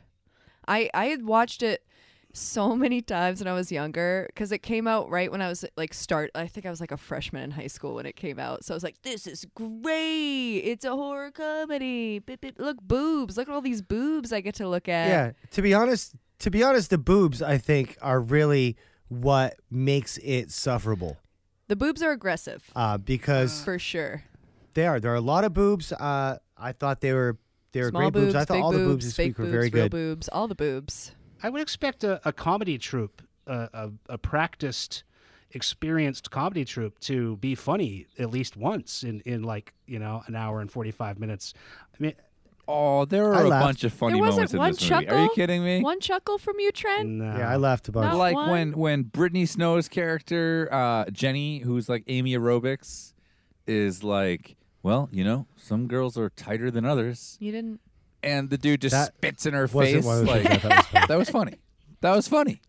I, 0.68 0.90
I 0.94 1.06
had 1.06 1.26
watched 1.26 1.64
it 1.64 1.86
so 2.34 2.76
many 2.76 3.02
times 3.02 3.40
when 3.40 3.48
I 3.48 3.54
was 3.54 3.72
younger 3.72 4.26
because 4.28 4.52
it 4.52 4.60
came 4.60 4.88
out 4.88 5.10
right 5.10 5.32
when 5.32 5.42
I 5.42 5.48
was 5.48 5.64
like 5.78 5.94
start. 5.94 6.32
I 6.36 6.48
think 6.48 6.66
I 6.66 6.70
was 6.70 6.82
like 6.82 6.92
a 6.92 6.98
freshman 6.98 7.44
in 7.44 7.52
high 7.52 7.68
school 7.68 7.96
when 7.96 8.06
it 8.06 8.16
came 8.18 8.40
out. 8.40 8.64
So 8.66 8.74
I 8.74 8.76
was 8.76 8.84
like, 8.84 9.02
"This 9.02 9.28
is 9.28 9.46
great! 9.54 10.60
It's 10.60 10.86
a 10.86 10.92
horror 10.92 11.32
comedy. 11.32 12.20
Bip, 12.20 12.40
bip, 12.40 12.58
Look, 12.58 12.82
boobs! 12.82 13.36
Look 13.36 13.50
at 13.50 13.54
all 13.54 13.62
these 13.62 13.82
boobs 13.82 14.32
I 14.32 14.40
get 14.40 14.56
to 14.56 14.68
look 14.70 14.88
at." 14.88 15.10
Yeah, 15.10 15.32
to 15.52 15.62
be 15.62 15.74
honest, 15.74 16.16
to 16.40 16.50
be 16.50 16.64
honest, 16.64 16.90
the 16.90 16.98
boobs 16.98 17.42
I 17.42 17.58
think 17.58 17.98
are 18.02 18.22
really 18.22 18.78
what 19.12 19.56
makes 19.70 20.18
it 20.24 20.52
sufferable. 20.52 21.18
the 21.68 21.76
boobs 21.76 22.02
are 22.02 22.12
aggressive 22.12 22.64
Uh, 22.76 22.98
because 22.98 23.62
for 23.64 23.78
sure. 23.78 24.24
they 24.74 24.88
are. 24.88 25.00
There 25.02 25.12
are 25.12 25.16
a 25.16 25.22
lot 25.22 25.44
of 25.44 25.54
boobs. 25.54 25.92
Uh, 25.92 26.38
I 26.58 26.72
thought 26.72 27.02
they 27.02 27.12
were 27.14 27.38
they 27.74 27.82
were 27.82 27.90
Small 27.90 28.10
great 28.10 28.14
boobs. 28.14 28.36
I 28.36 28.46
thought 28.46 28.54
big 28.56 28.64
all 28.64 28.72
the 28.72 28.78
boobs 28.80 28.90
boobs, 28.92 29.06
this 29.06 29.16
fake 29.16 29.28
week 29.30 29.38
were 29.40 29.44
boobs, 29.46 29.52
very 29.52 29.70
real 29.70 29.84
good. 29.86 29.92
boobs, 29.92 30.30
all 30.30 30.48
the 30.48 30.56
boobs. 30.56 31.12
I 31.44 31.50
would 31.50 31.62
expect 31.62 32.04
a, 32.06 32.22
a 32.28 32.32
comedy 32.32 32.78
troupe, 32.78 33.22
a, 33.48 33.70
a, 33.74 33.92
a 34.10 34.18
practiced, 34.18 35.04
experienced 35.52 36.32
comedy 36.32 36.64
troupe 36.66 37.00
to 37.00 37.36
be 37.38 37.56
funny 37.56 38.08
at 38.18 38.30
least 38.30 38.56
once 38.58 39.04
in, 39.04 39.22
in 39.22 39.44
like, 39.44 39.74
you 39.88 40.00
know, 40.00 40.24
an 40.28 40.36
hour 40.36 40.62
and 40.62 40.72
45 40.72 41.20
minutes. 41.20 41.54
I 41.94 41.98
mean, 42.00 42.14
Oh, 42.68 43.06
there 43.06 43.34
I 43.34 43.40
are 43.42 43.46
a 43.46 43.48
laughed. 43.50 43.66
bunch 43.66 43.84
of 43.84 43.94
funny 43.94 44.14
there 44.14 44.22
moments 44.22 44.38
wasn't 44.38 44.54
in 44.54 44.60
one 44.60 44.72
this 44.72 44.80
chuckle. 44.82 45.06
movie. 45.08 45.18
Are 45.20 45.24
you 45.24 45.32
kidding 45.36 45.64
me? 45.64 45.82
One 45.82 46.00
chuckle 46.00 46.38
from 46.38 46.60
you, 46.60 46.72
Trent. 46.72 47.10
no. 47.10 47.38
Yeah, 47.38 47.50
I 47.50 47.58
laughed 47.58 47.88
about 47.90 48.02
Not 48.06 48.18
like 48.18 48.36
one. 48.36 48.50
when 48.50 48.72
when 48.78 49.04
Brittany 49.04 49.46
Snow's 49.46 49.90
character 49.90 50.70
uh, 50.72 51.06
Jenny, 51.12 51.60
who's 51.60 51.90
like 51.90 52.04
Amy 52.08 52.34
Aerobics, 52.34 53.14
is 53.68 54.04
like, 54.04 54.56
well, 54.84 55.10
you 55.12 55.24
know, 55.24 55.48
some 55.58 55.88
girls 55.88 56.18
are 56.18 56.30
tighter 56.30 56.72
than 56.72 56.86
others, 56.86 57.38
You 57.40 57.52
didn't. 57.52 57.80
and 58.24 58.50
the 58.50 58.58
dude 58.58 58.82
just 58.82 58.94
That 58.94 59.14
spits 59.16 59.46
in 59.46 59.54
her 59.54 59.68
wasn't 59.72 59.96
face. 59.98 60.06
one 60.06 60.20
of 60.20 60.26
the 60.26 60.32
Like 60.32 60.44
things 60.62 60.66
I 60.66 60.70
thought 60.70 60.78
was 60.78 60.86
funny. 60.88 61.08
that 61.08 61.18
was 61.18 61.30
funny. 61.30 61.60
That 62.02 62.16
was 62.16 62.28
funny. 62.28 62.62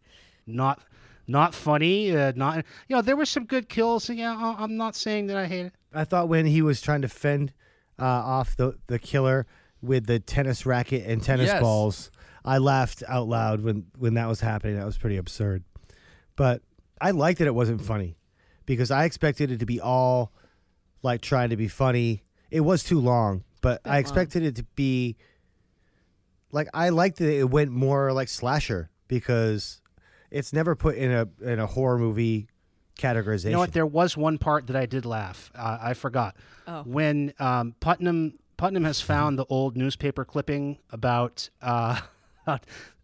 not 0.46 0.80
not 1.28 1.54
funny. 1.54 2.16
Uh, 2.16 2.32
not 2.34 2.64
you 2.88 2.96
know 2.96 3.02
there 3.02 3.16
were 3.16 3.24
some 3.26 3.44
good 3.44 3.68
kills. 3.68 4.10
Yeah, 4.10 4.34
I- 4.36 4.62
I'm 4.62 4.76
not 4.76 4.96
saying 4.96 5.28
that 5.28 5.36
I 5.36 5.46
hate 5.46 5.66
it. 5.66 5.72
I 5.94 6.04
thought 6.04 6.28
when 6.28 6.46
he 6.46 6.62
was 6.62 6.80
trying 6.80 7.02
to 7.02 7.08
fend 7.08 7.52
uh, 7.98 8.04
off 8.04 8.56
the 8.56 8.76
the 8.88 8.98
killer 8.98 9.46
with 9.82 10.06
the 10.06 10.18
tennis 10.20 10.64
racket 10.64 11.04
and 11.06 11.22
tennis 11.22 11.48
Yes. 11.48 11.60
balls, 11.60 12.10
I 12.44 12.58
laughed 12.58 13.02
out 13.08 13.28
loud 13.28 13.62
when 13.62 13.86
when 13.98 14.14
that 14.14 14.26
was 14.28 14.40
happening. 14.40 14.76
That 14.76 14.86
was 14.86 14.96
pretty 14.98 15.16
absurd. 15.16 15.64
But 16.36 16.62
I 17.00 17.10
liked 17.10 17.38
that 17.40 17.46
it 17.46 17.54
wasn't 17.54 17.82
funny 17.82 18.16
because 18.64 18.90
I 18.90 19.04
expected 19.04 19.50
it 19.50 19.58
to 19.60 19.66
be 19.66 19.80
all 19.80 20.32
like 21.02 21.20
trying 21.20 21.50
to 21.50 21.56
be 21.56 21.68
funny. 21.68 22.22
It 22.50 22.60
was 22.60 22.84
too 22.84 23.00
long, 23.00 23.44
but 23.60 23.80
I 23.84 23.90
long. 23.90 23.98
expected 23.98 24.42
it 24.44 24.56
to 24.56 24.64
be 24.76 25.16
like 26.52 26.68
I 26.74 26.90
liked 26.90 27.18
that 27.18 27.32
it 27.32 27.50
went 27.50 27.70
more 27.70 28.12
like 28.12 28.28
slasher 28.28 28.90
because 29.08 29.80
it's 30.30 30.52
never 30.52 30.74
put 30.74 30.96
in 30.96 31.10
a 31.12 31.28
in 31.42 31.58
a 31.58 31.66
horror 31.66 31.98
movie 31.98 32.48
categorization. 32.98 33.44
You 33.46 33.50
know 33.52 33.58
what? 33.60 33.72
There 33.72 33.86
was 33.86 34.16
one 34.16 34.38
part 34.38 34.66
that 34.68 34.76
I 34.76 34.86
did 34.86 35.04
laugh. 35.06 35.50
Uh, 35.54 35.78
I 35.80 35.94
forgot 35.94 36.36
Oh. 36.66 36.82
when 36.84 37.32
um, 37.40 37.74
Putnam 37.80 38.38
Putnam 38.62 38.84
has 38.84 39.00
found 39.00 39.36
the 39.40 39.44
old 39.46 39.76
newspaper 39.76 40.24
clipping 40.24 40.78
about 40.90 41.50
uh, 41.62 42.00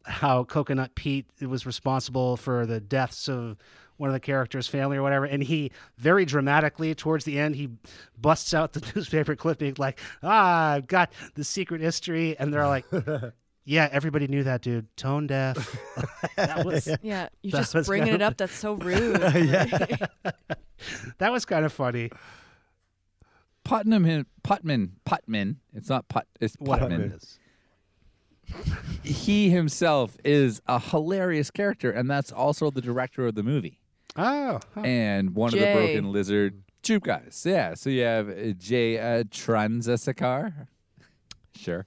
how 0.05 0.45
Coconut 0.45 0.95
Pete 0.95 1.27
was 1.41 1.67
responsible 1.67 2.37
for 2.37 2.65
the 2.65 2.79
deaths 2.79 3.29
of 3.29 3.57
one 3.97 4.09
of 4.09 4.15
the 4.15 4.21
characters' 4.21 4.69
family 4.69 4.99
or 4.99 5.03
whatever, 5.03 5.25
and 5.25 5.43
he 5.43 5.73
very 5.97 6.25
dramatically 6.25 6.95
towards 6.95 7.25
the 7.25 7.41
end 7.41 7.57
he 7.57 7.71
busts 8.17 8.55
out 8.55 8.73
the 8.73 8.93
newspaper 8.95 9.35
clipping 9.35 9.75
like, 9.79 9.99
"Ah, 10.23 10.75
I've 10.75 10.87
got 10.87 11.13
the 11.35 11.43
secret 11.43 11.81
history," 11.81 12.39
and 12.39 12.55
they're 12.55 12.69
like. 12.69 12.87
Yeah, 13.71 13.87
everybody 13.93 14.29
knew 14.29 14.45
that, 14.45 14.63
dude. 14.63 14.87
Tone 14.97 15.27
deaf. 15.27 15.77
that 16.37 16.65
was 16.65 16.89
Yeah, 17.03 17.29
you 17.43 17.51
That 17.51 17.59
just 17.59 17.75
was 17.75 17.87
bringing 17.87 18.07
kind 18.09 18.23
it 18.23 18.25
up. 18.25 18.39
That's 18.39 18.55
so 18.55 18.73
rude. 18.73 19.17
that 21.19 21.31
was 21.31 21.45
kind 21.45 21.67
of 21.67 21.73
funny. 21.75 22.11
Putnam, 23.69 24.05
him, 24.05 24.27
Putman, 24.43 24.93
Putman. 25.05 25.57
It's 25.75 25.91
not 25.91 26.09
Put. 26.09 26.25
It's 26.41 26.57
Putman. 26.57 27.21
He 29.03 29.51
himself 29.51 30.17
is 30.25 30.63
a 30.67 30.81
hilarious 30.81 31.51
character, 31.51 31.91
and 31.91 32.11
that's 32.11 32.33
also 32.33 32.71
the 32.71 32.81
director 32.81 33.27
of 33.27 33.35
the 33.35 33.43
movie. 33.43 33.81
Oh, 34.17 34.59
huh. 34.75 34.81
and 34.81 35.35
one 35.35 35.53
of 35.53 35.61
the 35.61 35.73
broken 35.73 36.11
lizard 36.11 36.63
troupe 36.83 37.05
guys. 37.05 37.43
Yeah, 37.47 37.75
so 37.75 37.91
you 37.91 38.03
have 38.03 38.31
uh, 38.31 38.53
Jay 38.57 38.99
uh, 38.99 39.25
Chandrasekhar. 39.25 40.67
Sure. 41.55 41.87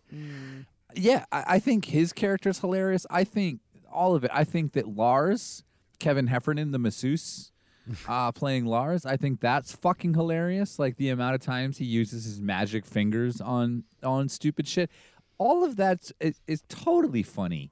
Yeah, 0.95 1.25
I, 1.31 1.43
I 1.47 1.59
think 1.59 1.85
his 1.85 2.13
character's 2.13 2.59
hilarious. 2.59 3.07
I 3.09 3.23
think 3.23 3.59
all 3.91 4.13
of 4.13 4.23
it. 4.23 4.31
I 4.31 4.43
think 4.43 4.73
that 4.73 4.87
Lars, 4.87 5.63
Kevin 5.99 6.27
Heffernan, 6.27 6.71
the 6.71 6.79
masseuse, 6.79 7.50
uh, 8.07 8.31
playing 8.31 8.65
Lars, 8.65 9.05
I 9.05 9.17
think 9.17 9.39
that's 9.39 9.73
fucking 9.73 10.13
hilarious. 10.13 10.79
Like 10.79 10.97
the 10.97 11.09
amount 11.09 11.35
of 11.35 11.41
times 11.41 11.77
he 11.77 11.85
uses 11.85 12.25
his 12.25 12.41
magic 12.41 12.85
fingers 12.85 13.41
on 13.41 13.83
on 14.03 14.29
stupid 14.29 14.67
shit. 14.67 14.89
All 15.37 15.63
of 15.63 15.75
that 15.77 16.11
is, 16.19 16.39
is 16.47 16.63
totally 16.69 17.23
funny. 17.23 17.71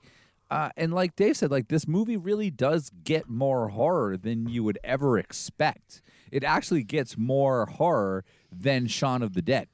Uh, 0.50 0.70
and 0.76 0.92
like 0.92 1.16
Dave 1.16 1.38
said, 1.38 1.52
like 1.52 1.68
this 1.68 1.88
movie 1.88 2.18
really 2.18 2.50
does 2.50 2.90
get 3.04 3.30
more 3.30 3.70
horror 3.70 4.18
than 4.18 4.50
you 4.50 4.64
would 4.64 4.80
ever 4.84 5.20
expect. 5.20 6.02
It 6.32 6.44
actually 6.44 6.84
gets 6.84 7.18
more 7.18 7.68
horror 7.68 8.26
than 8.52 8.88
Shaun 8.88 9.22
of 9.22 9.34
the 9.34 9.44
Dead. 9.44 9.68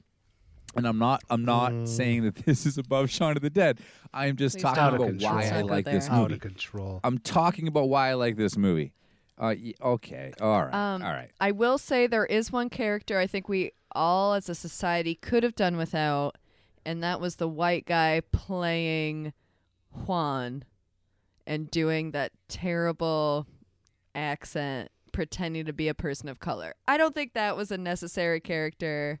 And 0.74 0.86
I'm 0.86 0.98
not 0.98 1.22
I'm 1.30 1.44
not 1.44 1.88
saying 1.88 2.24
that 2.24 2.34
this 2.44 2.66
is 2.66 2.76
above 2.76 3.10
Shaun 3.10 3.36
of 3.36 3.42
the 3.42 3.48
Dead. 3.48 3.80
I'm 4.12 4.36
just 4.36 4.56
Please 4.56 4.62
talking 4.62 4.84
don't. 4.84 4.94
Out 4.94 4.94
of 4.94 5.16
about 5.16 5.34
why. 5.34 5.48
I 5.48 5.62
like 5.62 5.86
this 5.86 6.06
there. 6.06 6.14
Out 6.14 6.22
movie. 6.22 6.34
of 6.34 6.40
control. 6.40 7.00
I'm 7.02 7.18
talking 7.18 7.66
about 7.66 7.88
why 7.88 8.10
I 8.10 8.14
like 8.14 8.36
this 8.36 8.58
movie. 8.58 8.92
Uh, 9.38 9.54
y- 9.62 9.74
okay, 9.82 10.32
all 10.40 10.64
right, 10.64 10.74
Um, 10.74 11.02
all 11.02 11.12
right. 11.12 11.30
I 11.40 11.50
will 11.52 11.76
say 11.78 12.06
there 12.06 12.24
is 12.26 12.50
one 12.50 12.70
character 12.70 13.18
I 13.18 13.26
think 13.26 13.48
we 13.48 13.72
all 13.92 14.32
as 14.34 14.48
a 14.48 14.54
society 14.54 15.14
could 15.14 15.42
have 15.42 15.54
done 15.54 15.76
without, 15.76 16.36
and 16.86 17.02
that 17.02 17.20
was 17.20 17.36
the 17.36 17.48
white 17.48 17.84
guy 17.86 18.22
playing 18.32 19.32
Juan 19.90 20.64
and 21.46 21.70
doing 21.70 22.12
that 22.12 22.32
terrible 22.48 23.46
accent, 24.14 24.90
pretending 25.12 25.66
to 25.66 25.72
be 25.72 25.88
a 25.88 25.94
person 25.94 26.28
of 26.28 26.40
color. 26.40 26.74
I 26.88 26.96
don't 26.96 27.14
think 27.14 27.34
that 27.34 27.56
was 27.56 27.70
a 27.70 27.78
necessary 27.78 28.40
character. 28.40 29.20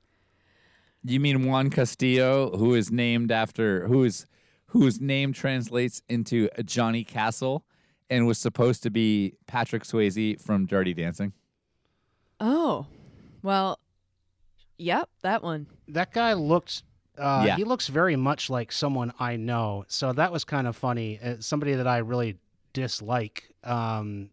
You 1.04 1.20
mean 1.20 1.46
Juan 1.46 1.70
Castillo, 1.70 2.56
who 2.56 2.74
is 2.74 2.90
named 2.90 3.30
after 3.30 3.86
who 3.86 4.04
is 4.04 4.26
whose 4.68 5.00
name 5.00 5.32
translates 5.32 6.02
into 6.08 6.48
Johnny 6.64 7.04
Castle, 7.04 7.64
and 8.10 8.26
was 8.26 8.38
supposed 8.38 8.82
to 8.84 8.90
be 8.90 9.34
Patrick 9.46 9.82
Swayze 9.84 10.40
from 10.40 10.66
Dirty 10.66 10.94
Dancing. 10.94 11.32
Oh, 12.40 12.86
well, 13.42 13.78
yep, 14.78 15.08
that 15.22 15.42
one. 15.42 15.66
that 15.88 16.12
guy 16.12 16.34
looked 16.34 16.82
uh, 17.18 17.44
Yeah. 17.46 17.56
he 17.56 17.64
looks 17.64 17.88
very 17.88 18.14
much 18.16 18.50
like 18.50 18.70
someone 18.72 19.12
I 19.18 19.36
know. 19.36 19.84
So 19.88 20.12
that 20.12 20.30
was 20.32 20.44
kind 20.44 20.66
of 20.66 20.76
funny. 20.76 21.18
Uh, 21.18 21.36
somebody 21.40 21.74
that 21.74 21.86
I 21.86 21.98
really 21.98 22.36
dislike. 22.74 23.50
Um, 23.64 24.28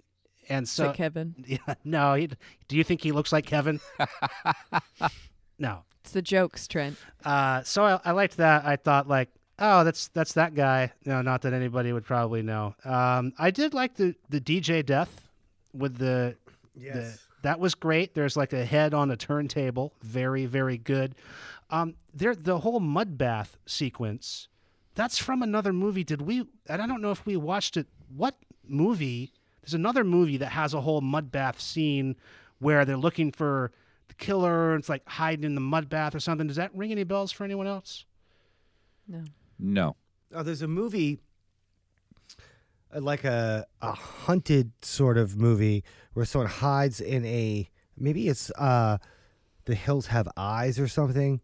and 0.50 0.68
So, 0.68 0.88
so 0.88 0.92
Kevin, 0.94 1.34
yeah, 1.48 1.76
no, 1.86 2.16
he, 2.16 2.30
do 2.68 2.76
you 2.76 2.84
think 2.84 3.02
he 3.02 3.14
looks 3.14 3.32
like 3.32 3.46
Kevin? 3.46 3.80
no. 5.58 5.84
it's 6.02 6.12
the 6.12 6.22
jokes, 6.22 6.68
Trent. 6.68 6.98
Uh, 7.24 7.64
so 7.64 7.84
I, 7.86 8.00
I 8.04 8.12
liked 8.12 8.38
that. 8.38 8.66
I 8.66 8.76
thought 8.76 9.08
like, 9.08 9.30
oh, 9.64 9.84
that's 9.84 10.10
that's 10.10 10.34
that 10.34 10.54
guy. 10.54 10.92
No, 11.06 11.22
not 11.22 11.42
that 11.44 11.54
anybody 11.54 11.94
would 11.94 12.06
probably 12.06 12.42
know. 12.42 12.76
Um, 12.84 13.34
I 13.40 13.50
did 13.50 13.74
like 13.74 13.96
the 13.96 14.14
the 14.30 14.42
DJ 14.42 14.86
Death 14.86 15.30
with 15.74 15.98
the 15.98 16.36
the 16.76 17.18
that 17.42 17.60
was 17.60 17.74
great. 17.74 18.14
There's 18.14 18.38
like 18.38 18.54
a 18.54 18.66
head 18.66 18.94
on 18.94 19.10
a 19.10 19.18
turntable. 19.18 19.94
Very 20.02 20.46
very 20.46 20.78
good. 20.78 21.16
Um, 21.70 21.96
there 22.14 22.36
the 22.36 22.60
whole 22.60 22.80
mud 22.80 23.18
bath 23.18 23.58
sequence. 23.66 24.48
That's 24.96 25.18
from 25.18 25.42
another 25.42 25.74
movie. 25.74 26.04
Did 26.04 26.22
we? 26.22 26.46
And 26.68 26.82
I 26.82 26.86
don't 26.86 27.02
know 27.02 27.12
if 27.12 27.26
we 27.26 27.36
watched 27.38 27.78
it. 27.78 27.88
What 28.16 28.36
movie? 28.68 29.32
There's 29.62 29.74
another 29.74 30.04
movie 30.04 30.38
that 30.38 30.52
has 30.52 30.74
a 30.74 30.82
whole 30.82 31.02
mud 31.02 31.32
bath 31.32 31.60
scene 31.60 32.18
where 32.60 32.84
they're 32.86 32.98
looking 32.98 33.32
for 33.32 33.72
the 34.10 34.14
killer. 34.14 34.74
And 34.74 34.82
it's 34.82 34.90
like 34.90 35.08
hiding 35.08 35.46
in 35.46 35.56
the 35.56 35.62
mud 35.62 35.90
bath 35.90 36.14
or 36.14 36.20
something. 36.20 36.48
Does 36.48 36.58
that 36.58 36.76
ring 36.76 36.92
any 36.92 37.06
bells 37.06 37.32
for 37.32 37.44
anyone 37.44 37.66
else? 37.66 38.06
No. 39.08 39.24
No, 39.60 39.96
Oh, 40.36 40.42
there's 40.44 40.62
a 40.64 40.68
movie, 40.68 41.20
uh, 42.96 43.02
like 43.02 43.24
a 43.24 43.66
a 43.82 43.92
hunted 43.94 44.72
sort 44.82 45.18
of 45.18 45.38
movie 45.38 45.84
where 46.14 46.26
someone 46.26 46.50
hides 46.50 47.00
in 47.02 47.26
a 47.26 47.70
maybe 47.98 48.28
it's 48.28 48.50
uh, 48.52 48.98
the 49.66 49.76
hills 49.76 50.08
have 50.08 50.28
eyes 50.38 50.80
or 50.80 50.88
something. 50.88 51.40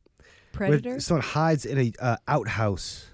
where 0.57 0.69
Predator. 0.69 0.99
someone 0.99 1.23
hides 1.23 1.65
in 1.65 1.77
a 1.77 1.91
uh, 1.99 2.17
outhouse, 2.27 3.07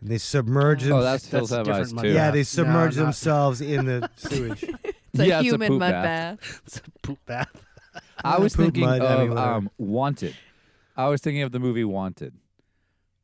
and 0.00 0.10
they 0.10 0.18
submerge. 0.18 0.84
Oh, 0.84 0.96
them- 0.96 1.00
that's 1.02 1.26
Hills 1.28 1.50
Have 1.50 1.68
Eyes 1.68 1.92
mud 1.92 2.04
too. 2.04 2.12
yeah, 2.12 2.30
they 2.30 2.42
submerge 2.44 2.96
No, 2.96 3.02
not- 3.02 3.06
themselves 3.06 3.60
in 3.60 3.86
the 3.86 4.10
sewage. 4.16 4.64
It's 5.14 5.20
a 5.22 5.26
Yeah, 5.26 5.38
it's 5.38 5.46
a 5.48 5.50
human 5.50 5.68
poop 5.68 5.78
mud 5.80 5.90
bath. 5.92 6.38
bath. 6.38 6.60
It's 6.66 6.76
a 6.78 6.82
poop 7.02 7.18
bath. 7.24 7.64
I 8.22 8.38
was 8.44 8.54
Poop 8.54 8.66
thinking 8.66 8.84
mud, 8.84 9.00
I 9.00 9.14
mean, 9.22 9.30
of 9.30 9.34
whatever. 9.36 9.52
um, 9.54 9.70
Wanted. 9.78 10.36
I 10.98 11.08
was 11.08 11.22
thinking 11.22 11.42
of 11.42 11.50
the 11.50 11.58
movie 11.58 11.82
Wanted 11.84 12.34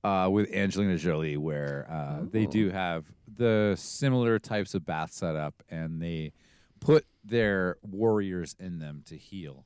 uh, 0.04 0.28
with 0.30 0.52
Angelina 0.52 0.96
Jolie, 0.98 1.36
where 1.36 1.86
uh, 1.90 2.24
they 2.30 2.46
do 2.46 2.70
have 2.70 3.04
the 3.36 3.74
similar 3.76 4.38
types 4.38 4.74
of 4.74 4.84
bath 4.86 5.12
setup, 5.12 5.62
and 5.68 6.00
they 6.00 6.32
put 6.80 7.04
their 7.24 7.78
warriors 7.82 8.54
in 8.60 8.78
them 8.78 9.02
to 9.06 9.16
heal. 9.16 9.64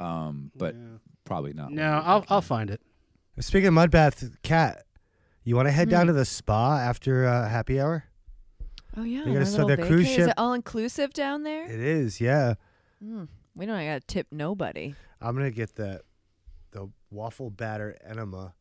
Um, 0.00 0.50
but 0.56 0.74
probably 1.24 1.52
not. 1.52 1.70
No, 1.72 2.02
I'll 2.04 2.24
I'll 2.28 2.40
find 2.42 2.70
it. 2.70 2.80
Speaking 3.38 3.68
of 3.68 3.74
mud 3.74 3.90
bath, 3.90 4.28
cat, 4.42 4.84
you 5.44 5.54
want 5.56 5.68
to 5.68 5.72
head 5.72 5.88
Hmm. 5.88 5.92
down 5.92 6.06
to 6.08 6.12
the 6.12 6.24
spa 6.24 6.76
after 6.78 7.26
uh, 7.26 7.48
happy 7.48 7.80
hour? 7.80 8.04
Oh 8.96 9.04
yeah, 9.04 9.22
They're 9.24 9.32
gonna 9.34 9.46
start 9.46 9.68
their 9.68 9.76
cruise 9.76 10.06
vacay. 10.06 10.10
Is 10.10 10.16
ship. 10.16 10.28
it 10.28 10.34
all 10.36 10.52
inclusive 10.52 11.12
down 11.12 11.44
there? 11.44 11.64
It 11.70 11.78
is, 11.80 12.20
yeah. 12.20 12.54
Mm, 13.02 13.28
we 13.54 13.64
don't 13.66 13.78
got 13.86 14.00
to 14.00 14.06
tip 14.06 14.26
nobody. 14.32 14.94
I'm 15.20 15.34
gonna 15.36 15.50
get 15.52 15.76
the 15.76 16.00
the 16.72 16.88
waffle 17.10 17.50
batter 17.50 17.96
enema. 18.04 18.54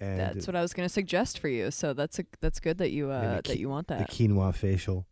And 0.00 0.20
That's 0.20 0.46
what 0.46 0.54
I 0.54 0.62
was 0.62 0.72
going 0.72 0.88
to 0.88 0.92
suggest 0.92 1.38
for 1.40 1.48
you. 1.48 1.70
So 1.72 1.92
that's 1.92 2.18
a, 2.20 2.24
that's 2.40 2.60
good 2.60 2.78
that 2.78 2.90
you 2.92 3.10
uh, 3.10 3.20
Maybe 3.42 3.48
that 3.54 3.58
you 3.58 3.68
want 3.68 3.88
that. 3.88 4.08
the 4.08 4.14
quinoa 4.14 4.54
facial. 4.54 5.06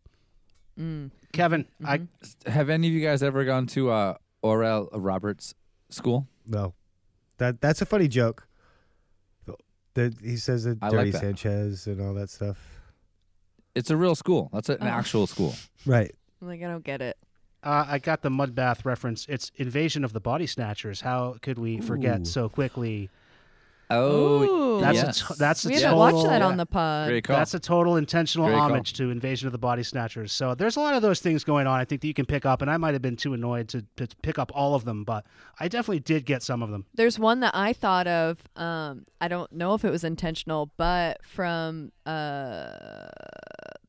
Mm. 0.79 1.11
Kevin, 1.33 1.65
I 1.83 1.97
Mhm. 1.99 2.07
Have 2.47 2.69
any 2.69 2.87
of 2.87 2.93
you 2.93 3.01
guys 3.05 3.21
ever 3.23 3.43
gone 3.43 3.65
to 3.67 3.89
uh, 3.89 4.15
Oral 4.41 4.89
Roberts 4.93 5.53
School? 5.89 6.27
No, 6.45 6.73
that 7.37 7.59
that's 7.61 7.81
a 7.81 7.85
funny 7.85 8.07
joke. 8.07 8.47
The, 9.93 10.13
he 10.23 10.37
says 10.37 10.63
that 10.65 10.77
I 10.81 10.89
like 10.89 10.97
Dirty 10.97 11.11
that. 11.11 11.21
Sanchez 11.21 11.87
and 11.87 11.99
all 11.99 12.13
that 12.13 12.29
stuff. 12.29 12.59
It's 13.73 13.89
a 13.89 13.97
real 13.97 14.13
school. 14.13 14.49
That's 14.53 14.69
an 14.69 14.77
Oh. 14.81 14.85
actual 14.85 15.25
school. 15.27 15.55
Right. 15.87 16.13
I'm 16.41 16.47
like 16.47 16.61
I 16.61 16.67
don't 16.67 16.83
get 16.83 17.01
it. 17.01 17.17
uh, 17.63 17.85
I 17.87 17.97
got 17.97 18.21
the 18.21 18.29
mud 18.29 18.53
bath 18.53 18.85
reference. 18.85 19.25
It's 19.27 19.51
Invasion 19.55 20.03
of 20.03 20.13
the 20.13 20.19
Body 20.21 20.45
Snatchers. 20.45 21.01
How 21.01 21.37
could 21.41 21.57
we 21.57 21.79
Ooh. 21.79 21.81
forget 21.81 22.27
so 22.27 22.47
quickly? 22.47 23.09
Oh, 23.89 24.43
Ooh. 24.77 24.81
That's 24.81 24.95
yes. 24.97 25.29
a 25.29 25.33
that's 25.35 25.65
a 25.65 25.69
we 25.69 25.75
total, 25.75 25.87
haven't 25.89 25.99
watched 26.17 26.27
that 26.29 26.39
Yeah. 26.41 26.47
on 26.47 26.57
the 26.57 26.65
pod. 26.65 27.07
Great 27.09 27.23
call. 27.23 27.37
That's 27.37 27.53
a 27.53 27.59
total 27.59 27.95
intentional 27.95 28.47
Great 28.47 28.57
call. 28.57 28.65
homage 28.69 28.93
to 28.93 29.09
Invasion 29.11 29.47
of 29.47 29.53
the 29.53 29.57
Body 29.57 29.81
Snatchers. 29.83 30.31
So 30.33 30.55
there's 30.55 30.75
a 30.75 30.81
lot 30.81 30.93
of 30.93 31.01
those 31.01 31.19
things 31.21 31.43
going 31.45 31.67
on. 31.67 31.79
I 31.79 31.85
think 31.85 32.01
that 32.01 32.07
you 32.07 32.13
can 32.13 32.25
pick 32.25 32.45
up, 32.45 32.61
and 32.61 32.69
I 32.69 32.75
might 32.77 32.93
have 32.93 33.01
been 33.01 33.15
too 33.15 33.33
annoyed 33.33 33.69
to, 33.69 33.85
to 33.95 34.07
pick 34.21 34.37
up 34.37 34.51
all 34.53 34.75
of 34.75 34.83
them, 34.85 35.03
but 35.05 35.25
I 35.59 35.67
definitely 35.69 36.01
did 36.01 36.25
get 36.25 36.43
some 36.43 36.61
of 36.61 36.69
them. 36.69 36.85
There's 36.95 37.17
one 37.17 37.39
that 37.39 37.51
I 37.55 37.71
thought 37.71 38.07
of. 38.07 38.39
Um, 38.57 39.05
I 39.21 39.29
don't 39.29 39.51
know 39.53 39.73
if 39.73 39.85
it 39.85 39.89
was 39.89 40.03
intentional, 40.03 40.71
but 40.77 41.23
from 41.25 41.91
uh 42.05 43.07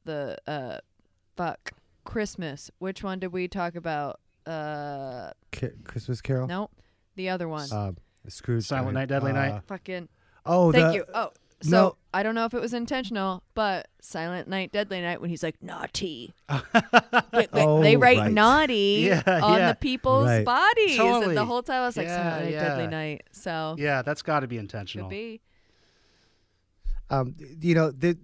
the 0.05 0.37
uh 0.47 0.79
fuck 1.37 1.73
Christmas. 2.05 2.71
Which 2.79 3.03
one 3.03 3.19
did 3.19 3.33
we 3.33 3.49
talk 3.49 3.75
about? 3.75 4.21
Uh, 4.47 5.31
Ca- 5.53 5.75
Christmas 5.85 6.21
Carol. 6.23 6.47
no, 6.47 6.71
the 7.17 7.29
other 7.29 7.49
one. 7.49 7.71
Uh, 7.71 7.93
Scrooge. 8.29 8.65
Silent 8.65 8.97
I 8.97 9.01
Night, 9.01 9.09
Deadly 9.09 9.31
uh. 9.33 9.35
Night. 9.35 9.63
Fucking. 9.67 10.09
Oh, 10.45 10.73
Thank 10.73 10.89
the, 10.89 10.95
you. 10.95 11.05
Oh, 11.15 11.31
so 11.61 11.71
no. 11.71 11.97
I 12.15 12.23
don't 12.23 12.35
know 12.35 12.45
if 12.45 12.55
it 12.55 12.61
was 12.61 12.73
intentional, 12.73 13.43
but 13.55 13.89
Silent 14.01 14.49
Night, 14.49 14.73
Deadly 14.73 15.01
Night 15.01 15.21
when 15.21 15.29
he's 15.29 15.43
like 15.43 15.61
naughty. 15.63 16.33
they, 16.49 16.53
they- 17.33 17.49
Oh, 17.53 17.83
they 17.83 17.97
write 17.97 18.19
right. 18.19 18.33
naughty 18.33 19.05
Yeah, 19.09 19.23
on 19.43 19.59
yeah. 19.59 19.69
the 19.71 19.75
people's 19.75 20.27
Right. 20.27 20.45
bodies, 20.45 20.97
Totally. 20.97 21.27
and 21.27 21.37
the 21.37 21.45
whole 21.45 21.63
time 21.63 21.83
I 21.83 21.87
was 21.87 21.97
like 21.97 22.07
Yeah, 22.07 22.17
Silent 22.17 22.45
Night, 22.45 22.51
Deadly 22.61 22.85
yeah. 22.85 22.91
Night. 22.91 23.23
So 23.33 23.75
Yeah, 23.79 24.03
that's 24.03 24.23
got 24.23 24.41
to 24.41 24.47
be 24.47 24.57
intentional. 24.59 25.09
could 25.09 25.15
be. 25.15 25.41
Um, 27.11 27.35
you 27.61 27.75
know, 27.75 27.91
the, 27.91 28.19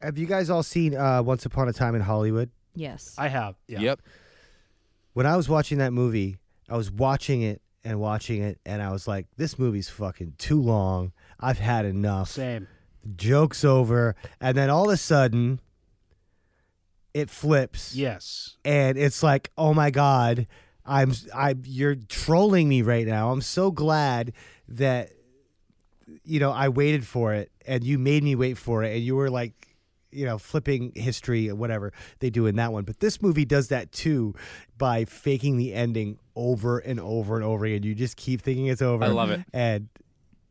have 0.00 0.18
you 0.18 0.26
guys 0.26 0.50
all 0.50 0.62
seen 0.62 0.96
uh, 0.96 1.22
Once 1.22 1.44
Upon 1.46 1.68
a 1.68 1.72
Time 1.72 1.94
in 1.94 2.00
Hollywood? 2.00 2.50
Yes. 2.74 3.14
I 3.18 3.28
have. 3.28 3.54
Yeah. 3.68 3.80
Yep. 3.80 4.00
When 5.12 5.26
I 5.26 5.36
was 5.36 5.48
watching 5.48 5.78
that 5.78 5.92
movie, 5.92 6.38
I 6.68 6.76
was 6.76 6.90
watching 6.90 7.42
it 7.42 7.62
and 7.84 8.00
watching 8.00 8.42
it, 8.42 8.58
and 8.64 8.82
I 8.82 8.90
was 8.90 9.06
like, 9.06 9.26
"This 9.36 9.58
movie's 9.58 9.88
fucking 9.88 10.34
too 10.38 10.60
long. 10.60 11.12
I've 11.38 11.58
had 11.58 11.84
enough. 11.84 12.30
Same. 12.30 12.66
Joke's 13.16 13.64
over." 13.64 14.16
And 14.40 14.56
then 14.56 14.70
all 14.70 14.88
of 14.88 14.94
a 14.94 14.96
sudden, 14.96 15.60
it 17.12 17.30
flips. 17.30 17.94
Yes. 17.94 18.56
and 18.64 18.98
it's 18.98 19.22
like, 19.22 19.50
oh 19.56 19.72
my 19.74 19.90
god, 19.90 20.46
I'm 20.84 21.12
I 21.34 21.54
you're 21.64 21.94
trolling 21.94 22.68
me 22.68 22.82
right 22.82 23.06
now. 23.06 23.30
I'm 23.30 23.40
so 23.40 23.70
glad 23.70 24.32
that 24.68 25.10
you 26.24 26.40
know 26.40 26.50
I 26.50 26.68
waited 26.68 27.06
for 27.06 27.34
it 27.34 27.50
and 27.66 27.84
you 27.84 27.98
made 27.98 28.22
me 28.22 28.34
wait 28.34 28.58
for 28.58 28.82
it 28.82 28.94
and 28.94 29.02
you 29.04 29.16
were 29.16 29.30
like 29.30 29.73
you 30.14 30.24
know 30.24 30.38
flipping 30.38 30.92
history 30.94 31.50
or 31.50 31.54
whatever 31.54 31.92
they 32.20 32.30
do 32.30 32.46
in 32.46 32.56
that 32.56 32.72
one 32.72 32.84
but 32.84 33.00
this 33.00 33.20
movie 33.20 33.44
does 33.44 33.68
that 33.68 33.90
too 33.92 34.34
by 34.78 35.04
faking 35.04 35.56
the 35.56 35.74
ending 35.74 36.18
over 36.36 36.78
and 36.78 37.00
over 37.00 37.36
and 37.36 37.44
over 37.44 37.64
again 37.64 37.82
you 37.82 37.94
just 37.94 38.16
keep 38.16 38.40
thinking 38.40 38.66
it's 38.66 38.82
over 38.82 39.04
I 39.04 39.08
love 39.08 39.30
it. 39.30 39.42
and 39.52 39.88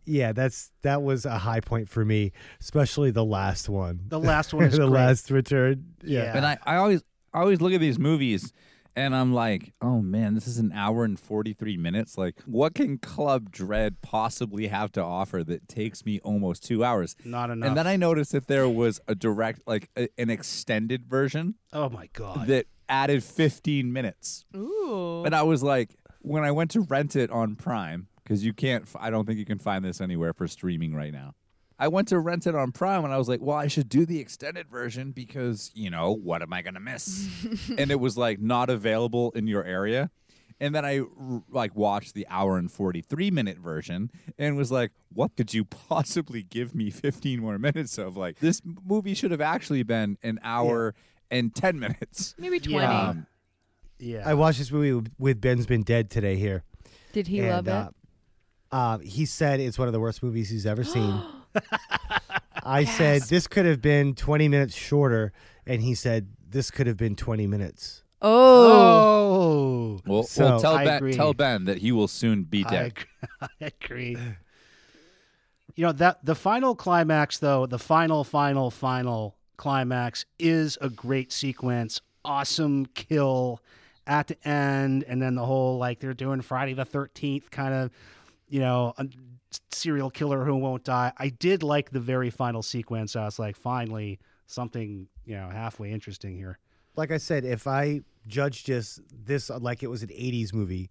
yeah, 0.05 0.33
that's 0.33 0.69
that 0.81 1.01
was 1.01 1.25
a 1.25 1.37
high 1.37 1.61
point 1.61 1.87
for 1.87 2.03
me, 2.03 2.33
especially 2.59 3.11
the 3.11 3.23
last 3.23 3.69
one. 3.69 4.01
The 4.09 4.19
last 4.19 4.53
one 4.53 4.65
is 4.65 4.73
the 4.77 4.79
great. 4.79 4.89
last 4.99 5.31
return. 5.31 5.85
Yeah. 6.03 6.23
Yeah. 6.23 6.35
And 6.37 6.45
I, 6.45 6.57
I 6.65 6.75
always 6.75 7.03
I 7.33 7.39
always 7.39 7.61
look 7.61 7.71
at 7.71 7.79
these 7.79 7.97
movies 7.97 8.51
and 8.95 9.15
I'm 9.15 9.33
like, 9.33 9.73
oh 9.81 10.01
man, 10.01 10.35
this 10.35 10.47
is 10.47 10.57
an 10.57 10.71
hour 10.73 11.03
and 11.03 11.19
43 11.19 11.77
minutes. 11.77 12.17
Like, 12.17 12.35
what 12.45 12.75
can 12.75 12.97
Club 12.97 13.51
Dread 13.51 14.01
possibly 14.01 14.67
have 14.67 14.91
to 14.93 15.01
offer 15.01 15.43
that 15.43 15.67
takes 15.67 16.05
me 16.05 16.19
almost 16.19 16.63
two 16.63 16.83
hours? 16.83 17.15
Not 17.23 17.49
enough. 17.49 17.67
And 17.67 17.77
then 17.77 17.87
I 17.87 17.95
noticed 17.95 18.31
that 18.33 18.47
there 18.47 18.69
was 18.69 18.99
a 19.07 19.15
direct, 19.15 19.61
like 19.67 19.89
a, 19.97 20.07
an 20.17 20.29
extended 20.29 21.05
version 21.05 21.55
oh 21.71 21.89
my 21.89 22.09
god. 22.13 22.47
that 22.47 22.67
added 22.89 23.23
15 23.23 23.91
minutes. 23.91 24.45
Ooh. 24.55 25.23
And 25.25 25.35
I 25.35 25.43
was 25.43 25.63
like, 25.63 25.95
when 26.19 26.43
I 26.43 26.51
went 26.51 26.71
to 26.71 26.81
rent 26.81 27.15
it 27.15 27.31
on 27.31 27.55
Prime, 27.55 28.07
because 28.23 28.45
you 28.45 28.53
can't, 28.53 28.87
I 28.99 29.09
don't 29.09 29.25
think 29.25 29.39
you 29.39 29.45
can 29.45 29.59
find 29.59 29.83
this 29.83 29.99
anywhere 29.99 30.33
for 30.33 30.47
streaming 30.47 30.93
right 30.93 31.11
now. 31.11 31.33
I 31.79 31.87
went 31.87 32.07
to 32.09 32.19
rent 32.19 32.47
it 32.47 32.55
on 32.55 32.71
Prime 32.71 33.03
and 33.03 33.13
I 33.13 33.17
was 33.17 33.27
like, 33.27 33.41
well, 33.41 33.57
I 33.57 33.67
should 33.67 33.89
do 33.89 34.05
the 34.05 34.19
extended 34.19 34.69
version 34.69 35.11
because, 35.11 35.71
you 35.73 35.89
know, 35.89 36.11
what 36.11 36.41
am 36.41 36.53
I 36.53 36.61
going 36.61 36.75
to 36.75 36.79
miss? 36.79 37.27
and 37.77 37.91
it 37.91 37.99
was 37.99 38.17
like 38.17 38.39
not 38.39 38.69
available 38.69 39.31
in 39.31 39.47
your 39.47 39.63
area. 39.63 40.11
And 40.59 40.73
then 40.73 40.85
I 40.85 41.01
like 41.49 41.75
watched 41.75 42.13
the 42.13 42.27
hour 42.29 42.57
and 42.57 42.71
43 42.71 43.31
minute 43.31 43.57
version 43.57 44.11
and 44.37 44.55
was 44.55 44.71
like, 44.71 44.91
what 45.11 45.35
could 45.35 45.53
you 45.53 45.65
possibly 45.89 46.43
give 46.43 46.75
me 46.75 46.89
15 46.89 47.39
more 47.39 47.57
minutes 47.57 47.97
of? 47.97 48.15
Like, 48.15 48.39
this 48.39 48.61
movie 48.63 49.15
should 49.15 49.31
have 49.31 49.41
actually 49.41 49.83
been 49.83 50.17
an 50.23 50.39
hour 50.43 50.93
and 51.31 51.53
10 51.53 51.79
minutes. 51.79 52.35
Maybe 52.37 52.59
20. 52.59 52.77
Yeah. 52.77 53.07
Um, 53.09 53.27
yeah. 53.99 54.23
I 54.25 54.35
watched 54.35 54.59
this 54.59 54.71
movie 54.71 54.93
with- 54.93 55.11
with 55.17 55.41
Ben's 55.41 55.65
Been 55.65 55.83
Dead 55.83 56.09
today 56.09 56.35
here. 56.35 56.63
Did 57.13 57.27
he 57.27 57.39
and, 57.39 57.49
love 57.49 57.67
it? 57.67 57.71
uh, 57.71 57.89
uh, 58.75 58.97
he 58.99 59.25
said 59.25 59.59
it's 59.59 59.77
one 59.77 59.87
of 59.87 59.93
the 59.93 59.99
worst 59.99 60.23
movies 60.23 60.49
he's 60.49 60.65
ever 60.65 60.83
seen. 60.83 61.21
I 62.63 62.85
said 62.85 63.23
this 63.23 63.47
could 63.47 63.65
have 63.65 63.81
been 63.81 64.15
20 64.15 64.47
minutes 64.47 64.75
shorter, 64.75 65.33
and 65.65 65.81
he 65.81 65.95
said 65.95 66.27
this 66.49 66.71
could 66.71 66.87
have 66.87 66.97
been 66.97 67.15
20 67.15 67.47
minutes. 67.47 68.03
oh. 68.21 68.29
oh. 68.31 70.01
well, 70.05 70.23
So, 70.23 70.45
well, 70.45 70.59
tell 70.59 70.77
Ben, 70.77 71.11
tell 71.11 71.33
Ben 71.33 71.65
that 71.65 71.79
he 71.79 71.91
will 71.91 72.07
soon 72.07 72.43
be 72.43 72.63
dead. 72.63 72.93
agree. 72.97 73.07
I 73.41 73.47
agree. 73.83 74.17
You 75.75 75.85
know 75.87 75.91
that 75.93 76.23
the 76.23 76.35
final 76.35 76.75
climax, 76.75 77.39
though, 77.39 77.65
the 77.65 77.79
final, 77.79 78.23
final, 78.23 78.69
final 78.69 79.35
climax 79.57 80.25
is 80.37 80.77
a 80.81 80.89
great 80.89 81.31
sequence. 81.31 81.99
Awesome 82.23 82.85
kill 82.85 83.59
at 84.05 84.27
the 84.27 84.47
end, 84.47 85.03
and 85.07 85.21
then 85.21 85.35
the 85.35 85.45
whole 85.45 85.77
like 85.77 85.99
they're 85.99 86.13
doing 86.13 86.41
Friday 86.41 86.73
the 86.73 86.85
Thirteenth 86.85 87.49
kind 87.49 87.73
of, 87.73 87.91
you 88.49 88.59
know, 88.59 88.93
a 88.97 89.07
serial 89.71 90.09
killer 90.09 90.45
who 90.45 90.55
won't 90.55 90.83
die. 90.83 91.13
I 91.17 91.29
did 91.29 91.63
like 91.63 91.91
the 91.91 91.99
very 91.99 92.29
final 92.29 92.61
sequence. 92.61 93.15
I 93.15 93.25
was 93.25 93.39
like, 93.39 93.55
finally 93.55 94.19
something 94.45 95.07
you 95.25 95.35
know 95.35 95.49
halfway 95.49 95.91
interesting 95.91 96.35
here. 96.35 96.59
Like 96.95 97.11
I 97.11 97.17
said, 97.17 97.43
if 97.43 97.65
I 97.67 98.01
judged 98.27 98.65
just 98.67 99.01
this 99.25 99.49
like 99.49 99.83
it 99.83 99.87
was 99.87 100.03
an 100.03 100.09
80s 100.09 100.53
movie, 100.53 100.89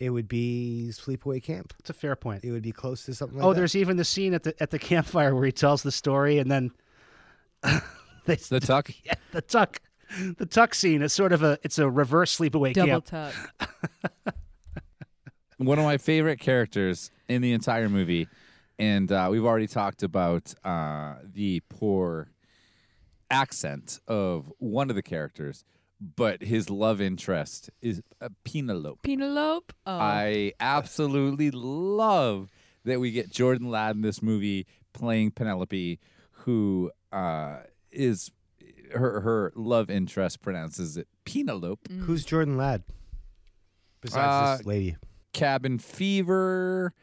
it 0.00 0.10
would 0.10 0.28
be 0.28 0.88
Sleepaway 0.90 1.42
Camp. 1.42 1.72
It's 1.78 1.90
a 1.90 1.94
fair 1.94 2.16
point. 2.16 2.44
It 2.44 2.50
would 2.50 2.62
be 2.62 2.72
close 2.72 3.04
to 3.04 3.14
something 3.14 3.38
like 3.38 3.46
oh, 3.46 3.52
that. 3.52 3.58
there's 3.58 3.76
even 3.76 3.96
the 3.96 4.04
scene 4.04 4.34
at 4.34 4.42
the 4.42 4.54
at 4.60 4.70
the 4.70 4.78
campfire 4.78 5.34
where 5.34 5.44
he 5.44 5.52
tells 5.52 5.82
the 5.82 5.92
story, 5.92 6.38
and 6.38 6.50
then 6.50 6.72
they, 8.26 8.36
The 8.36 8.60
tuck? 8.60 8.90
yeah, 9.04 9.14
the 9.32 9.42
tuck, 9.42 9.80
the 10.36 10.46
tuck 10.46 10.74
scene. 10.74 11.02
It's 11.02 11.14
sort 11.14 11.32
of 11.32 11.42
a 11.42 11.58
it's 11.62 11.78
a 11.78 11.88
reverse 11.88 12.36
sleepaway 12.36 12.74
Double 12.74 13.00
camp. 13.00 13.06
tuck. 13.06 14.34
one 15.58 15.78
of 15.78 15.84
my 15.84 15.98
favorite 15.98 16.40
characters 16.40 17.10
in 17.28 17.42
the 17.42 17.52
entire 17.52 17.88
movie, 17.88 18.28
and 18.78 19.10
uh, 19.10 19.28
we've 19.30 19.44
already 19.44 19.66
talked 19.66 20.02
about 20.02 20.52
uh, 20.64 21.14
the 21.24 21.60
poor 21.68 22.28
accent 23.30 24.00
of 24.06 24.52
one 24.58 24.90
of 24.90 24.96
the 24.96 25.02
characters, 25.02 25.64
but 26.16 26.42
his 26.42 26.70
love 26.70 27.00
interest 27.00 27.70
is 27.80 28.02
uh, 28.20 28.28
Penelope. 28.44 29.00
Penelope. 29.02 29.74
Oh. 29.86 29.92
I 29.98 30.52
absolutely 30.60 31.50
love 31.52 32.50
that 32.84 33.00
we 33.00 33.10
get 33.12 33.30
Jordan 33.30 33.70
Ladd 33.70 33.96
in 33.96 34.02
this 34.02 34.22
movie 34.22 34.66
playing 34.92 35.30
Penelope, 35.30 35.98
who 36.30 36.90
uh, 37.12 37.58
is 37.90 38.30
her 38.92 39.20
her 39.20 39.52
love 39.56 39.88
interest 39.90 40.42
pronounces 40.42 40.96
it 40.96 41.08
Penelope. 41.24 41.92
Who's 42.00 42.24
Jordan 42.24 42.56
Ladd? 42.56 42.82
Besides 44.00 44.26
Uh, 44.52 44.56
this 44.58 44.66
lady. 44.66 44.96
Cabin 45.34 45.78
Fever, 45.78 46.94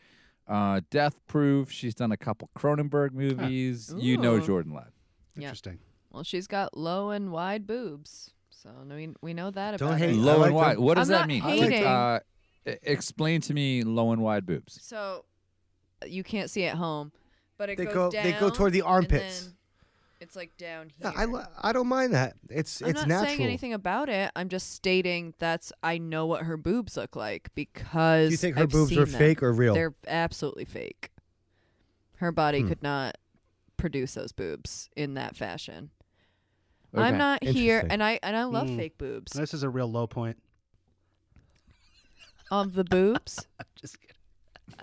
uh, 0.48 0.82
Death 0.90 1.20
Proof. 1.28 1.70
She's 1.72 1.94
done 1.94 2.12
a 2.12 2.18
couple 2.18 2.50
Cronenberg 2.58 3.12
movies. 3.14 3.94
You 3.96 4.18
know 4.18 4.36
Ooh. 4.38 4.46
Jordan 4.46 4.74
Ladd. 4.74 4.92
Yeah. 5.36 5.44
Interesting. 5.50 5.78
Well, 6.12 6.24
she's 6.24 6.48
got 6.48 6.76
low 6.76 7.12
and 7.12 7.32
wide 7.32 7.68
boobs. 7.68 8.32
So 8.50 8.70
no, 8.86 8.96
we, 8.96 9.14
we 9.22 9.34
know 9.34 9.52
that 9.52 9.78
Don't 9.80 9.90
about 9.90 10.00
hate- 10.00 10.16
her. 10.16 10.22
Low 10.22 10.38
like 10.40 10.48
and 10.48 10.56
wide. 10.56 10.78
them. 10.78 10.84
What 10.84 10.96
does 10.98 11.10
I'm 11.10 11.14
that 11.14 11.20
not 11.20 11.28
mean? 11.28 11.42
hating. 11.42 11.86
Uh, 11.86 12.20
e- 12.68 12.74
explain 12.84 13.42
to 13.42 13.54
me 13.54 13.84
low 13.84 14.12
and 14.12 14.22
wide 14.22 14.46
boobs. 14.46 14.80
So 14.84 15.26
you 16.06 16.24
can't 16.24 16.50
see 16.50 16.66
at 16.66 16.76
home, 16.76 17.12
but 17.58 17.70
it 17.70 17.78
They 17.78 17.86
goes 17.86 17.94
go- 17.94 18.12
down. 18.12 18.24
they 18.24 18.34
go 18.34 18.50
toward 18.50 18.74
the 18.74 18.80
and 18.80 18.88
armpits. 18.88 19.46
then 19.46 19.54
It's 20.22 20.36
like 20.36 20.55
down 20.55 20.91
here. 20.95 21.11
Yeah, 21.13 21.19
I, 21.19 21.26
li- 21.26 21.41
I 21.61 21.74
don't 21.74 21.88
mind 21.88 22.13
that. 22.13 22.36
It's 22.49 22.80
natural. 22.80 22.88
I'm 22.88 22.91
it's 22.91 22.99
not 23.01 23.07
natural. 23.09 23.28
saying 23.38 23.41
anything 23.41 23.74
about 23.74 24.07
it. 24.07 24.32
I'm 24.36 24.49
just 24.49 24.72
stating 24.72 25.34
that's 25.39 25.74
I 25.82 25.97
know 25.97 26.28
what 26.28 26.43
her 26.43 26.55
boobs 26.57 26.95
look 26.95 27.15
like 27.15 27.49
because 27.55 28.28
Do 28.30 28.32
you 28.32 28.38
think 28.38 28.55
her 28.55 28.63
I've 28.63 28.69
boobs 28.69 28.89
seen 28.91 28.99
are 28.99 29.05
them. 29.05 29.17
fake 29.19 29.41
or 29.41 29.51
real? 29.51 29.74
They're 29.74 29.95
absolutely 30.07 30.65
fake. 30.65 31.09
Her 32.17 32.32
body 32.32 32.61
Hmm. 32.61 32.67
could 32.67 32.84
not 32.84 33.17
produce 33.78 34.13
those 34.13 34.32
boobs 34.32 34.89
in 34.95 35.15
that 35.15 35.36
fashion. 35.36 35.89
Okay. 36.93 37.03
I'm 37.03 37.17
not 37.17 37.43
here, 37.43 37.78
Interesting. 37.78 37.91
and 37.91 38.03
I 38.03 38.19
and 38.22 38.38
I 38.38 38.43
love 38.43 38.69
Hmm. 38.69 38.78
fake 38.78 38.99
boobs. 38.99 39.32
This 39.32 39.55
is 39.55 39.63
a 39.63 39.69
real 39.69 39.91
low 39.91 40.05
point. 40.05 40.38
Um, 42.51 42.72
the 42.76 42.84
boobs. 42.84 43.47
I'm 43.59 43.65
just 43.76 43.99
kidding. 43.99 44.15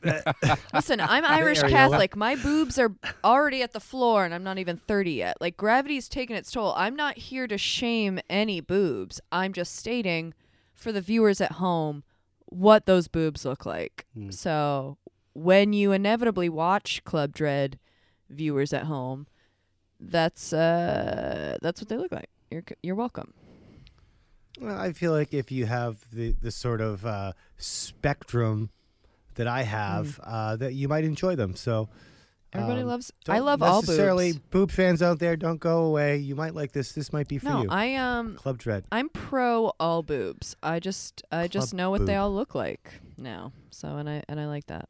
Listen, 0.75 1.01
I'm 1.01 1.25
Irish. 1.25 1.61
Catholic. 1.63 2.17
My 2.17 2.37
boobs 2.37 2.79
are 2.79 2.93
already 3.25 3.63
at 3.63 3.73
the 3.73 3.81
floor, 3.81 4.25
and 4.25 4.35
I'm 4.35 4.45
not 4.45 4.59
even 4.59 4.77
30 4.77 5.13
yet. 5.13 5.37
Like 5.41 5.57
gravity's 5.57 6.09
taken 6.09 6.37
its 6.37 6.51
toll. 6.51 6.75
I'm 6.77 6.97
not 6.97 7.19
here 7.19 7.47
to 7.47 7.59
shame 7.59 8.21
any 8.31 8.61
boobs. 8.61 9.21
I'm 9.33 9.53
just 9.53 9.77
stating 9.77 10.35
for 10.75 10.93
the 10.93 11.01
viewers 11.01 11.41
at 11.41 11.53
home 11.53 12.05
what 12.47 12.87
those 12.87 13.09
boobs 13.09 13.45
look 13.45 13.67
like. 13.67 14.07
Hmm. 14.15 14.31
So 14.31 14.99
when 15.35 15.73
you 15.73 15.93
inevitably 15.93 16.49
watch 16.49 17.03
Club 17.05 17.33
Dread, 17.33 17.79
viewers 18.31 18.73
at 18.73 18.85
home, 18.85 19.27
that's 20.01 20.53
uh 20.53 21.59
that's 21.61 21.81
what 21.81 21.89
they 21.89 21.97
look 21.97 22.13
like. 22.13 22.31
You're 22.51 22.65
you're 22.83 22.95
welcome. 22.95 23.35
Well, 24.61 24.79
I 24.79 24.93
feel 24.93 25.13
like 25.13 25.33
if 25.33 25.51
you 25.53 25.67
have 25.67 26.05
the 26.13 26.35
the 26.41 26.51
sort 26.51 26.81
of 26.81 27.07
uh, 27.07 27.33
spectrum 27.57 28.71
that 29.39 29.47
I 29.49 29.63
have, 29.63 30.21
uh, 30.23 30.57
that 30.57 30.75
you 30.75 30.87
might 30.89 31.05
enjoy 31.05 31.35
them. 31.35 31.55
So 31.57 31.89
Everybody 32.53 32.81
um, 32.83 32.89
loves. 32.89 33.13
I 33.29 33.41
love 33.41 33.63
all 33.63 33.83
necessarily 33.83 34.33
boobs. 34.33 34.45
boob 34.51 34.71
fans 34.71 35.03
out 35.03 35.19
there. 35.19 35.37
Don't 35.37 35.61
go 35.61 35.85
away. 35.85 36.17
You 36.17 36.35
might 36.35 36.55
like 36.55 36.73
this. 36.73 36.93
This 36.93 37.13
might 37.13 37.29
be 37.29 37.39
for 37.39 37.45
No, 37.47 37.63
you. 37.65 37.69
I 37.71 37.95
um 37.97 38.37
Club 38.37 38.57
Dread. 38.59 38.85
I'm 38.91 39.09
pro 39.11 39.73
all 39.79 40.03
boobs. 40.03 40.57
I 40.63 40.81
just 40.81 41.23
I 41.33 41.47
just 41.49 41.75
know 41.75 41.91
what 41.91 42.07
they 42.07 42.17
all 42.17 42.33
look 42.33 42.55
like 42.55 43.01
now. 43.19 43.53
So 43.71 43.97
and 43.97 44.09
I 44.09 44.23
and 44.29 44.41
I 44.41 44.47
like 44.47 44.67
that. 44.69 44.89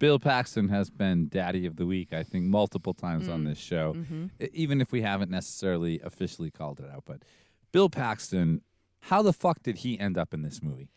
Bill 0.00 0.18
Paxton 0.18 0.68
has 0.70 0.90
been 0.90 1.28
Daddy 1.28 1.66
of 1.66 1.76
the 1.76 1.86
Week, 1.86 2.12
I 2.12 2.24
think, 2.24 2.46
multiple 2.46 2.92
times 2.94 3.28
on 3.28 3.44
Mm. 3.44 3.48
this 3.50 3.58
show, 3.58 3.94
Mhm. 3.94 4.30
e- 4.42 4.48
even 4.52 4.80
if 4.80 4.90
we 4.90 5.02
haven't 5.02 5.30
necessarily 5.30 6.00
officially 6.00 6.50
called 6.50 6.80
it 6.80 6.90
out. 6.92 7.04
But 7.06 7.22
Bill 7.70 7.88
Paxton, 7.88 8.62
how 9.02 9.22
the 9.22 9.32
fuck 9.32 9.62
did 9.62 9.78
he 9.78 10.00
end 10.00 10.18
up 10.18 10.34
in 10.34 10.42
this 10.42 10.60
movie? 10.60 10.88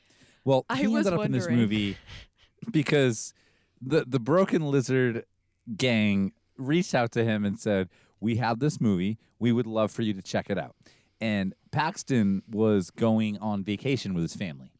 Well, 0.43 0.65
I 0.67 0.77
he 0.77 0.87
was 0.87 1.05
ended 1.05 1.19
up 1.19 1.25
in 1.27 1.31
this 1.31 1.47
movie 1.47 1.97
because 2.71 3.33
the 3.81 4.05
the 4.07 4.19
Broken 4.19 4.69
Lizard 4.69 5.25
gang 5.75 6.33
reached 6.57 6.95
out 6.95 7.11
to 7.13 7.23
him 7.23 7.45
and 7.45 7.59
said, 7.59 7.89
"We 8.19 8.37
have 8.37 8.59
this 8.59 8.79
movie. 8.79 9.17
We 9.39 9.51
would 9.51 9.67
love 9.67 9.91
for 9.91 10.01
you 10.01 10.13
to 10.13 10.21
check 10.21 10.49
it 10.49 10.57
out." 10.57 10.75
And 11.21 11.53
Paxton 11.71 12.43
was 12.49 12.91
going 12.91 13.37
on 13.39 13.63
vacation 13.63 14.13
with 14.13 14.23
his 14.23 14.35
family 14.35 14.71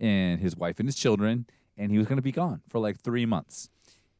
and 0.00 0.40
his 0.40 0.56
wife 0.56 0.78
and 0.78 0.88
his 0.88 0.96
children, 0.96 1.46
and 1.76 1.90
he 1.90 1.98
was 1.98 2.06
going 2.06 2.16
to 2.16 2.22
be 2.22 2.32
gone 2.32 2.62
for 2.68 2.78
like 2.78 3.00
three 3.00 3.26
months. 3.26 3.68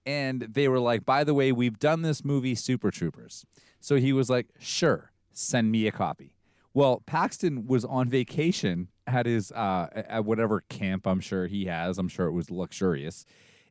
And 0.05 0.43
they 0.43 0.69
were 0.69 0.81
like, 0.81 1.05
by 1.05 1.25
the 1.25 1.35
way, 1.35 1.53
we've 1.53 1.79
done 1.79 2.03
this 2.03 2.25
movie, 2.25 2.55
Super 2.55 2.91
Troopers. 2.91 3.45
So 3.81 3.97
he 3.97 4.13
was 4.13 4.29
like, 4.29 4.49
sure, 4.59 5.13
send 5.33 5.71
me 5.71 5.87
a 5.87 5.93
copy. 5.93 6.35
Well, 6.75 7.03
Paxton 7.07 7.67
was 7.67 7.85
on 7.85 8.09
vacation 8.09 8.89
at 9.07 9.27
his, 9.27 9.53
uh, 9.53 9.89
at 9.95 10.25
whatever 10.25 10.63
camp 10.69 11.07
I'm 11.07 11.21
sure 11.21 11.47
he 11.47 11.67
has. 11.67 11.99
I'm 11.99 12.09
sure 12.09 12.27
it 12.27 12.33
was 12.33 12.51
luxurious. 12.51 13.27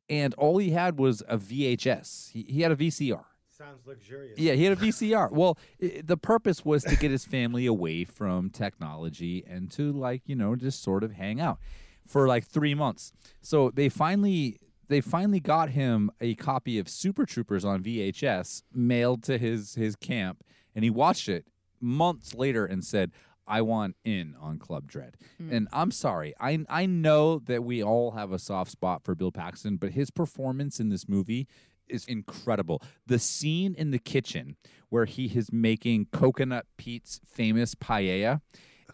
And 0.10 0.34
all 0.36 0.58
he 0.58 0.72
had 0.72 1.00
was 1.00 1.24
a 1.28 1.38
VHS, 1.38 2.32
he, 2.32 2.46
he 2.48 2.62
had 2.62 2.72
a 2.72 2.76
VCR. 2.76 3.24
Sounds 3.50 3.86
luxurious. 3.86 4.40
Yeah, 4.40 4.54
he 4.54 4.64
had 4.64 4.74
a 4.74 4.82
VCR. 4.88 5.32
Well, 5.32 5.58
i 5.82 6.02
the 6.04 6.18
purpose 6.18 6.66
was 6.66 6.84
to 6.84 6.96
get 6.96 7.12
his 7.12 7.26
family 7.26 7.66
away 7.66 8.06
from 8.06 8.50
technology 8.50 9.44
and 9.48 9.72
to 9.72 9.92
like, 9.92 10.24
you 10.26 10.36
know, 10.36 10.56
just 10.56 10.82
sort 10.82 11.04
of 11.04 11.14
hang 11.14 11.40
out 11.40 11.60
for 12.08 12.28
like 12.28 12.46
3 12.46 12.74
months. 12.76 13.14
So 13.42 13.72
they 13.72 13.88
finally 13.88 14.60
they 14.88 15.00
finally 15.00 15.40
got 15.40 15.70
him 15.70 16.12
a 16.20 16.36
copy 16.36 16.78
of 16.78 16.90
Super 16.90 17.26
Troopers 17.26 17.64
on 17.64 17.82
VHS 17.82 18.64
mailed 18.74 19.24
to 19.24 19.38
his 19.38 19.76
his 19.76 19.96
camp, 19.96 20.44
and 20.76 20.84
he 20.84 20.90
watched 20.90 21.30
it 21.30 21.46
months 21.82 22.34
later 22.34 22.66
and 22.66 22.84
said, 22.84 23.12
"I 23.48 23.62
want 23.62 23.96
in 24.04 24.36
on 24.40 24.60
Club 24.60 24.88
Dread." 24.88 25.18
Hmm. 25.38 25.54
And 25.54 25.68
I'm 25.74 25.92
sorry, 25.92 26.34
I 26.40 26.66
I 26.70 26.86
know 26.86 27.40
that 27.40 27.64
we 27.64 27.84
all 27.84 28.12
have 28.12 28.32
a 28.32 28.40
soft 28.40 28.72
spot 28.72 29.04
for 29.04 29.16
Bill 29.16 29.32
Paxton, 29.32 29.78
but 29.78 29.92
his 29.92 30.12
performance 30.12 30.80
in 30.80 30.90
this 30.90 31.08
movie 31.08 31.48
is 31.88 32.06
incredible. 32.06 32.82
The 33.06 33.20
scene 33.20 33.76
in 33.76 33.92
the 33.92 34.00
kitchen 34.00 34.56
where 34.90 35.06
he 35.06 35.26
is 35.26 35.52
making 35.52 36.08
Coconut 36.12 36.66
Pete's 36.78 37.20
famous 37.26 37.76
paella 37.76 38.42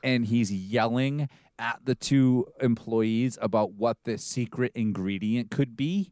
and 0.03 0.25
he's 0.25 0.51
yelling 0.51 1.29
at 1.59 1.79
the 1.83 1.95
two 1.95 2.45
employees 2.61 3.37
about 3.41 3.73
what 3.73 3.97
the 4.03 4.17
secret 4.17 4.71
ingredient 4.75 5.49
could 5.49 5.75
be 5.75 6.11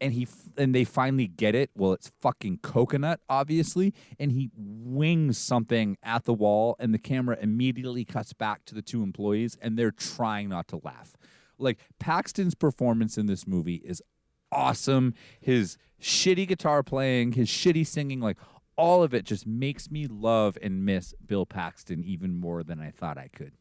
and 0.00 0.12
he 0.12 0.26
and 0.56 0.74
they 0.74 0.84
finally 0.84 1.26
get 1.26 1.54
it. 1.54 1.70
Well 1.76 1.92
it's 1.92 2.10
fucking 2.20 2.58
coconut 2.62 3.20
obviously 3.28 3.94
and 4.18 4.32
he 4.32 4.50
wings 4.56 5.38
something 5.38 5.96
at 6.02 6.24
the 6.24 6.34
wall 6.34 6.76
and 6.78 6.92
the 6.92 6.98
camera 6.98 7.36
immediately 7.40 8.04
cuts 8.04 8.32
back 8.32 8.64
to 8.66 8.74
the 8.74 8.82
two 8.82 9.02
employees 9.02 9.56
and 9.60 9.78
they're 9.78 9.90
trying 9.90 10.48
not 10.48 10.68
to 10.68 10.80
laugh. 10.82 11.16
Like 11.58 11.78
paxton's 11.98 12.54
performance 12.54 13.16
in 13.16 13.26
this 13.26 13.46
movie 13.46 13.82
is 13.84 14.02
awesome. 14.50 15.14
His 15.40 15.76
shitty 16.00 16.46
guitar 16.48 16.82
playing 16.82 17.32
his 17.32 17.48
shitty 17.48 17.86
singing 17.86 18.20
like 18.20 18.36
all 18.76 19.02
of 19.02 19.14
it 19.14 19.24
just 19.24 19.46
makes 19.46 19.90
me 19.90 20.06
love 20.06 20.58
and 20.60 20.84
miss 20.84 21.14
bill 21.24 21.46
paxton 21.46 22.02
even 22.02 22.34
more 22.34 22.64
than 22.64 22.80
i 22.80 22.90
thought 22.90 23.16
i 23.16 23.28
could. 23.28 23.52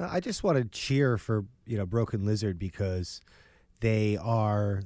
I 0.00 0.20
just 0.20 0.42
want 0.42 0.56
to 0.56 0.64
cheer 0.64 1.18
for 1.18 1.44
you 1.66 1.76
know 1.76 1.86
Broken 1.86 2.24
Lizard 2.24 2.58
because 2.58 3.20
they 3.80 4.16
are 4.16 4.82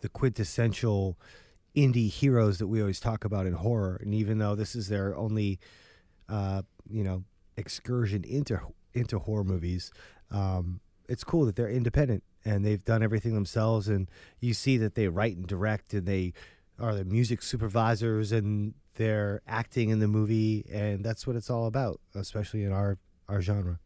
the 0.00 0.08
quintessential 0.08 1.18
indie 1.76 2.10
heroes 2.10 2.58
that 2.58 2.66
we 2.66 2.80
always 2.80 3.00
talk 3.00 3.24
about 3.24 3.46
in 3.46 3.54
horror. 3.54 3.98
And 4.02 4.14
even 4.14 4.38
though 4.38 4.54
this 4.54 4.74
is 4.74 4.88
their 4.88 5.16
only, 5.16 5.58
uh, 6.28 6.62
you 6.90 7.04
know, 7.04 7.24
excursion 7.56 8.24
into 8.24 8.60
into 8.94 9.18
horror 9.18 9.44
movies, 9.44 9.92
um, 10.30 10.80
it's 11.08 11.24
cool 11.24 11.46
that 11.46 11.56
they're 11.56 11.70
independent 11.70 12.22
and 12.44 12.64
they've 12.64 12.84
done 12.84 13.02
everything 13.02 13.34
themselves. 13.34 13.88
And 13.88 14.08
you 14.40 14.54
see 14.54 14.76
that 14.78 14.94
they 14.94 15.08
write 15.08 15.36
and 15.36 15.46
direct, 15.46 15.94
and 15.94 16.06
they 16.06 16.32
are 16.78 16.94
the 16.94 17.04
music 17.04 17.42
supervisors, 17.42 18.32
and 18.32 18.74
they're 18.94 19.42
acting 19.46 19.90
in 19.90 19.98
the 20.00 20.08
movie, 20.08 20.64
and 20.72 21.04
that's 21.04 21.26
what 21.26 21.36
it's 21.36 21.50
all 21.50 21.66
about, 21.66 22.00
especially 22.14 22.64
in 22.64 22.72
our 22.72 22.98
our 23.28 23.40
genre. 23.40 23.78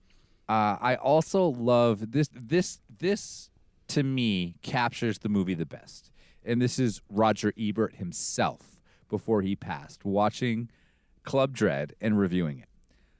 Uh, 0.48 0.76
I 0.80 0.96
also 0.96 1.46
love 1.46 2.12
this. 2.12 2.28
This 2.32 2.80
this 2.98 3.50
to 3.92 4.02
me 4.02 4.54
captures 4.62 5.18
the 5.18 5.28
movie 5.28 5.52
the 5.52 5.66
best, 5.66 6.10
and 6.42 6.62
this 6.62 6.78
is 6.78 7.02
Roger 7.10 7.52
Ebert 7.58 7.96
himself 7.96 8.80
before 9.10 9.42
he 9.42 9.54
passed, 9.54 10.02
watching 10.02 10.70
Club 11.24 11.52
Dread 11.52 11.94
and 12.00 12.18
reviewing 12.18 12.58
it. 12.58 12.70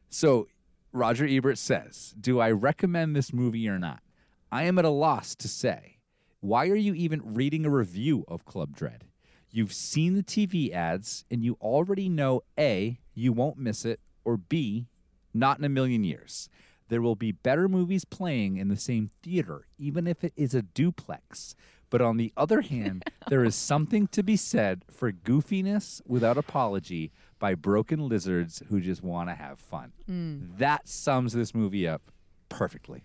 So 0.09 0.49
Roger 0.91 1.27
Ebert 1.27 1.59
says, 1.59 2.15
"Do 2.19 2.41
I 2.41 2.51
recommend 2.51 3.15
this 3.15 3.35
movie 3.35 3.69
or 3.69 3.79
not? 3.79 4.03
I 4.51 4.63
am 4.63 4.79
at 4.79 4.87
a 4.87 4.91
loss 4.91 5.35
to 5.37 5.49
say. 5.49 5.99
Why 6.41 6.69
are 6.69 6.75
you 6.75 6.95
even 6.95 7.35
reading 7.35 7.67
a 7.67 7.71
review 7.71 8.25
of 8.27 8.47
Club 8.47 8.75
Dread? 8.75 9.05
You've 9.51 9.75
seen 9.75 10.15
the 10.15 10.23
TV 10.23 10.73
ads, 10.73 11.27
and 11.31 11.45
you 11.45 11.59
already 11.61 12.09
know 12.09 12.45
a 12.59 12.99
you 13.13 13.35
won't 13.35 13.59
miss 13.59 13.85
it, 13.85 14.01
or 14.25 14.39
b 14.39 14.89
not 15.35 15.59
in 15.59 15.65
a 15.65 15.69
million 15.69 16.03
years." 16.03 16.49
There 16.89 17.03
will 17.03 17.17
be 17.17 17.33
better 17.33 17.69
movies 17.69 18.05
playing 18.05 18.57
in 18.57 18.69
the 18.69 18.77
same 18.77 19.11
theater, 19.23 19.67
even 19.79 20.07
if 20.07 20.23
it 20.25 20.33
is 20.37 20.55
a 20.55 20.63
duplex. 20.63 21.55
But 21.91 22.01
on 22.01 22.17
the 22.17 22.33
other 22.37 22.61
hand, 22.75 23.05
there 23.29 23.45
is 23.45 23.55
something 23.55 24.07
to 24.09 24.23
be 24.23 24.37
said 24.37 24.85
for 24.91 25.13
goofiness 25.13 26.01
without 26.07 26.37
apology 26.37 27.13
by 27.39 27.55
broken 27.55 28.09
lizards 28.09 28.63
who 28.69 28.81
just 28.81 29.03
want 29.03 29.29
to 29.29 29.35
have 29.35 29.59
fun. 29.59 29.93
Hmm. 30.07 30.39
That 30.59 30.89
sums 30.89 31.33
this 31.33 31.55
movie 31.55 31.89
up 31.89 32.03
perfectly. 32.49 33.05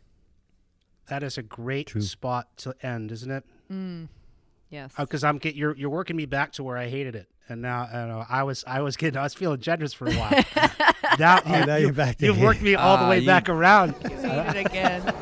That 1.09 1.23
is 1.23 1.38
a 1.38 1.41
great 1.43 1.89
spot 2.01 2.49
to 2.57 2.75
end, 2.82 3.11
isn't 3.11 3.32
it? 3.32 3.45
Hmm. 3.67 4.05
Yes. 4.69 4.93
Oh, 4.97 5.03
because 5.03 5.23
I'm 5.23 5.38
get 5.38 5.55
you're 5.55 5.75
you're 5.75 5.89
working 5.89 6.15
me 6.15 6.25
back 6.25 6.51
to 6.53 6.63
where 6.63 6.78
I 6.78 6.88
hated 6.89 7.15
it, 7.15 7.30
and 7.49 7.61
now 7.61 7.81
uh, 7.83 8.25
I 8.29 8.43
was 8.43 8.63
I 8.67 8.81
was 8.81 8.97
getting 8.97 9.17
I 9.17 9.23
was 9.23 9.33
feeling 9.33 9.59
generous 9.59 9.93
for 9.93 10.07
a 10.07 10.13
while. 10.13 10.43
now, 11.19 11.39
Oh, 11.45 11.63
now 11.65 11.75
you're 11.77 11.93
back 11.93 12.17
to 12.17 12.25
You've 12.25 12.35
hate. 12.37 12.43
worked 12.45 12.61
me 12.61 12.75
all 12.75 12.97
the 13.03 13.09
way 13.09 13.19
you- 13.19 13.25
back 13.27 13.49
around. 13.49 13.91
Hate 14.01 14.55
it 14.57 14.65
again. 14.65 15.13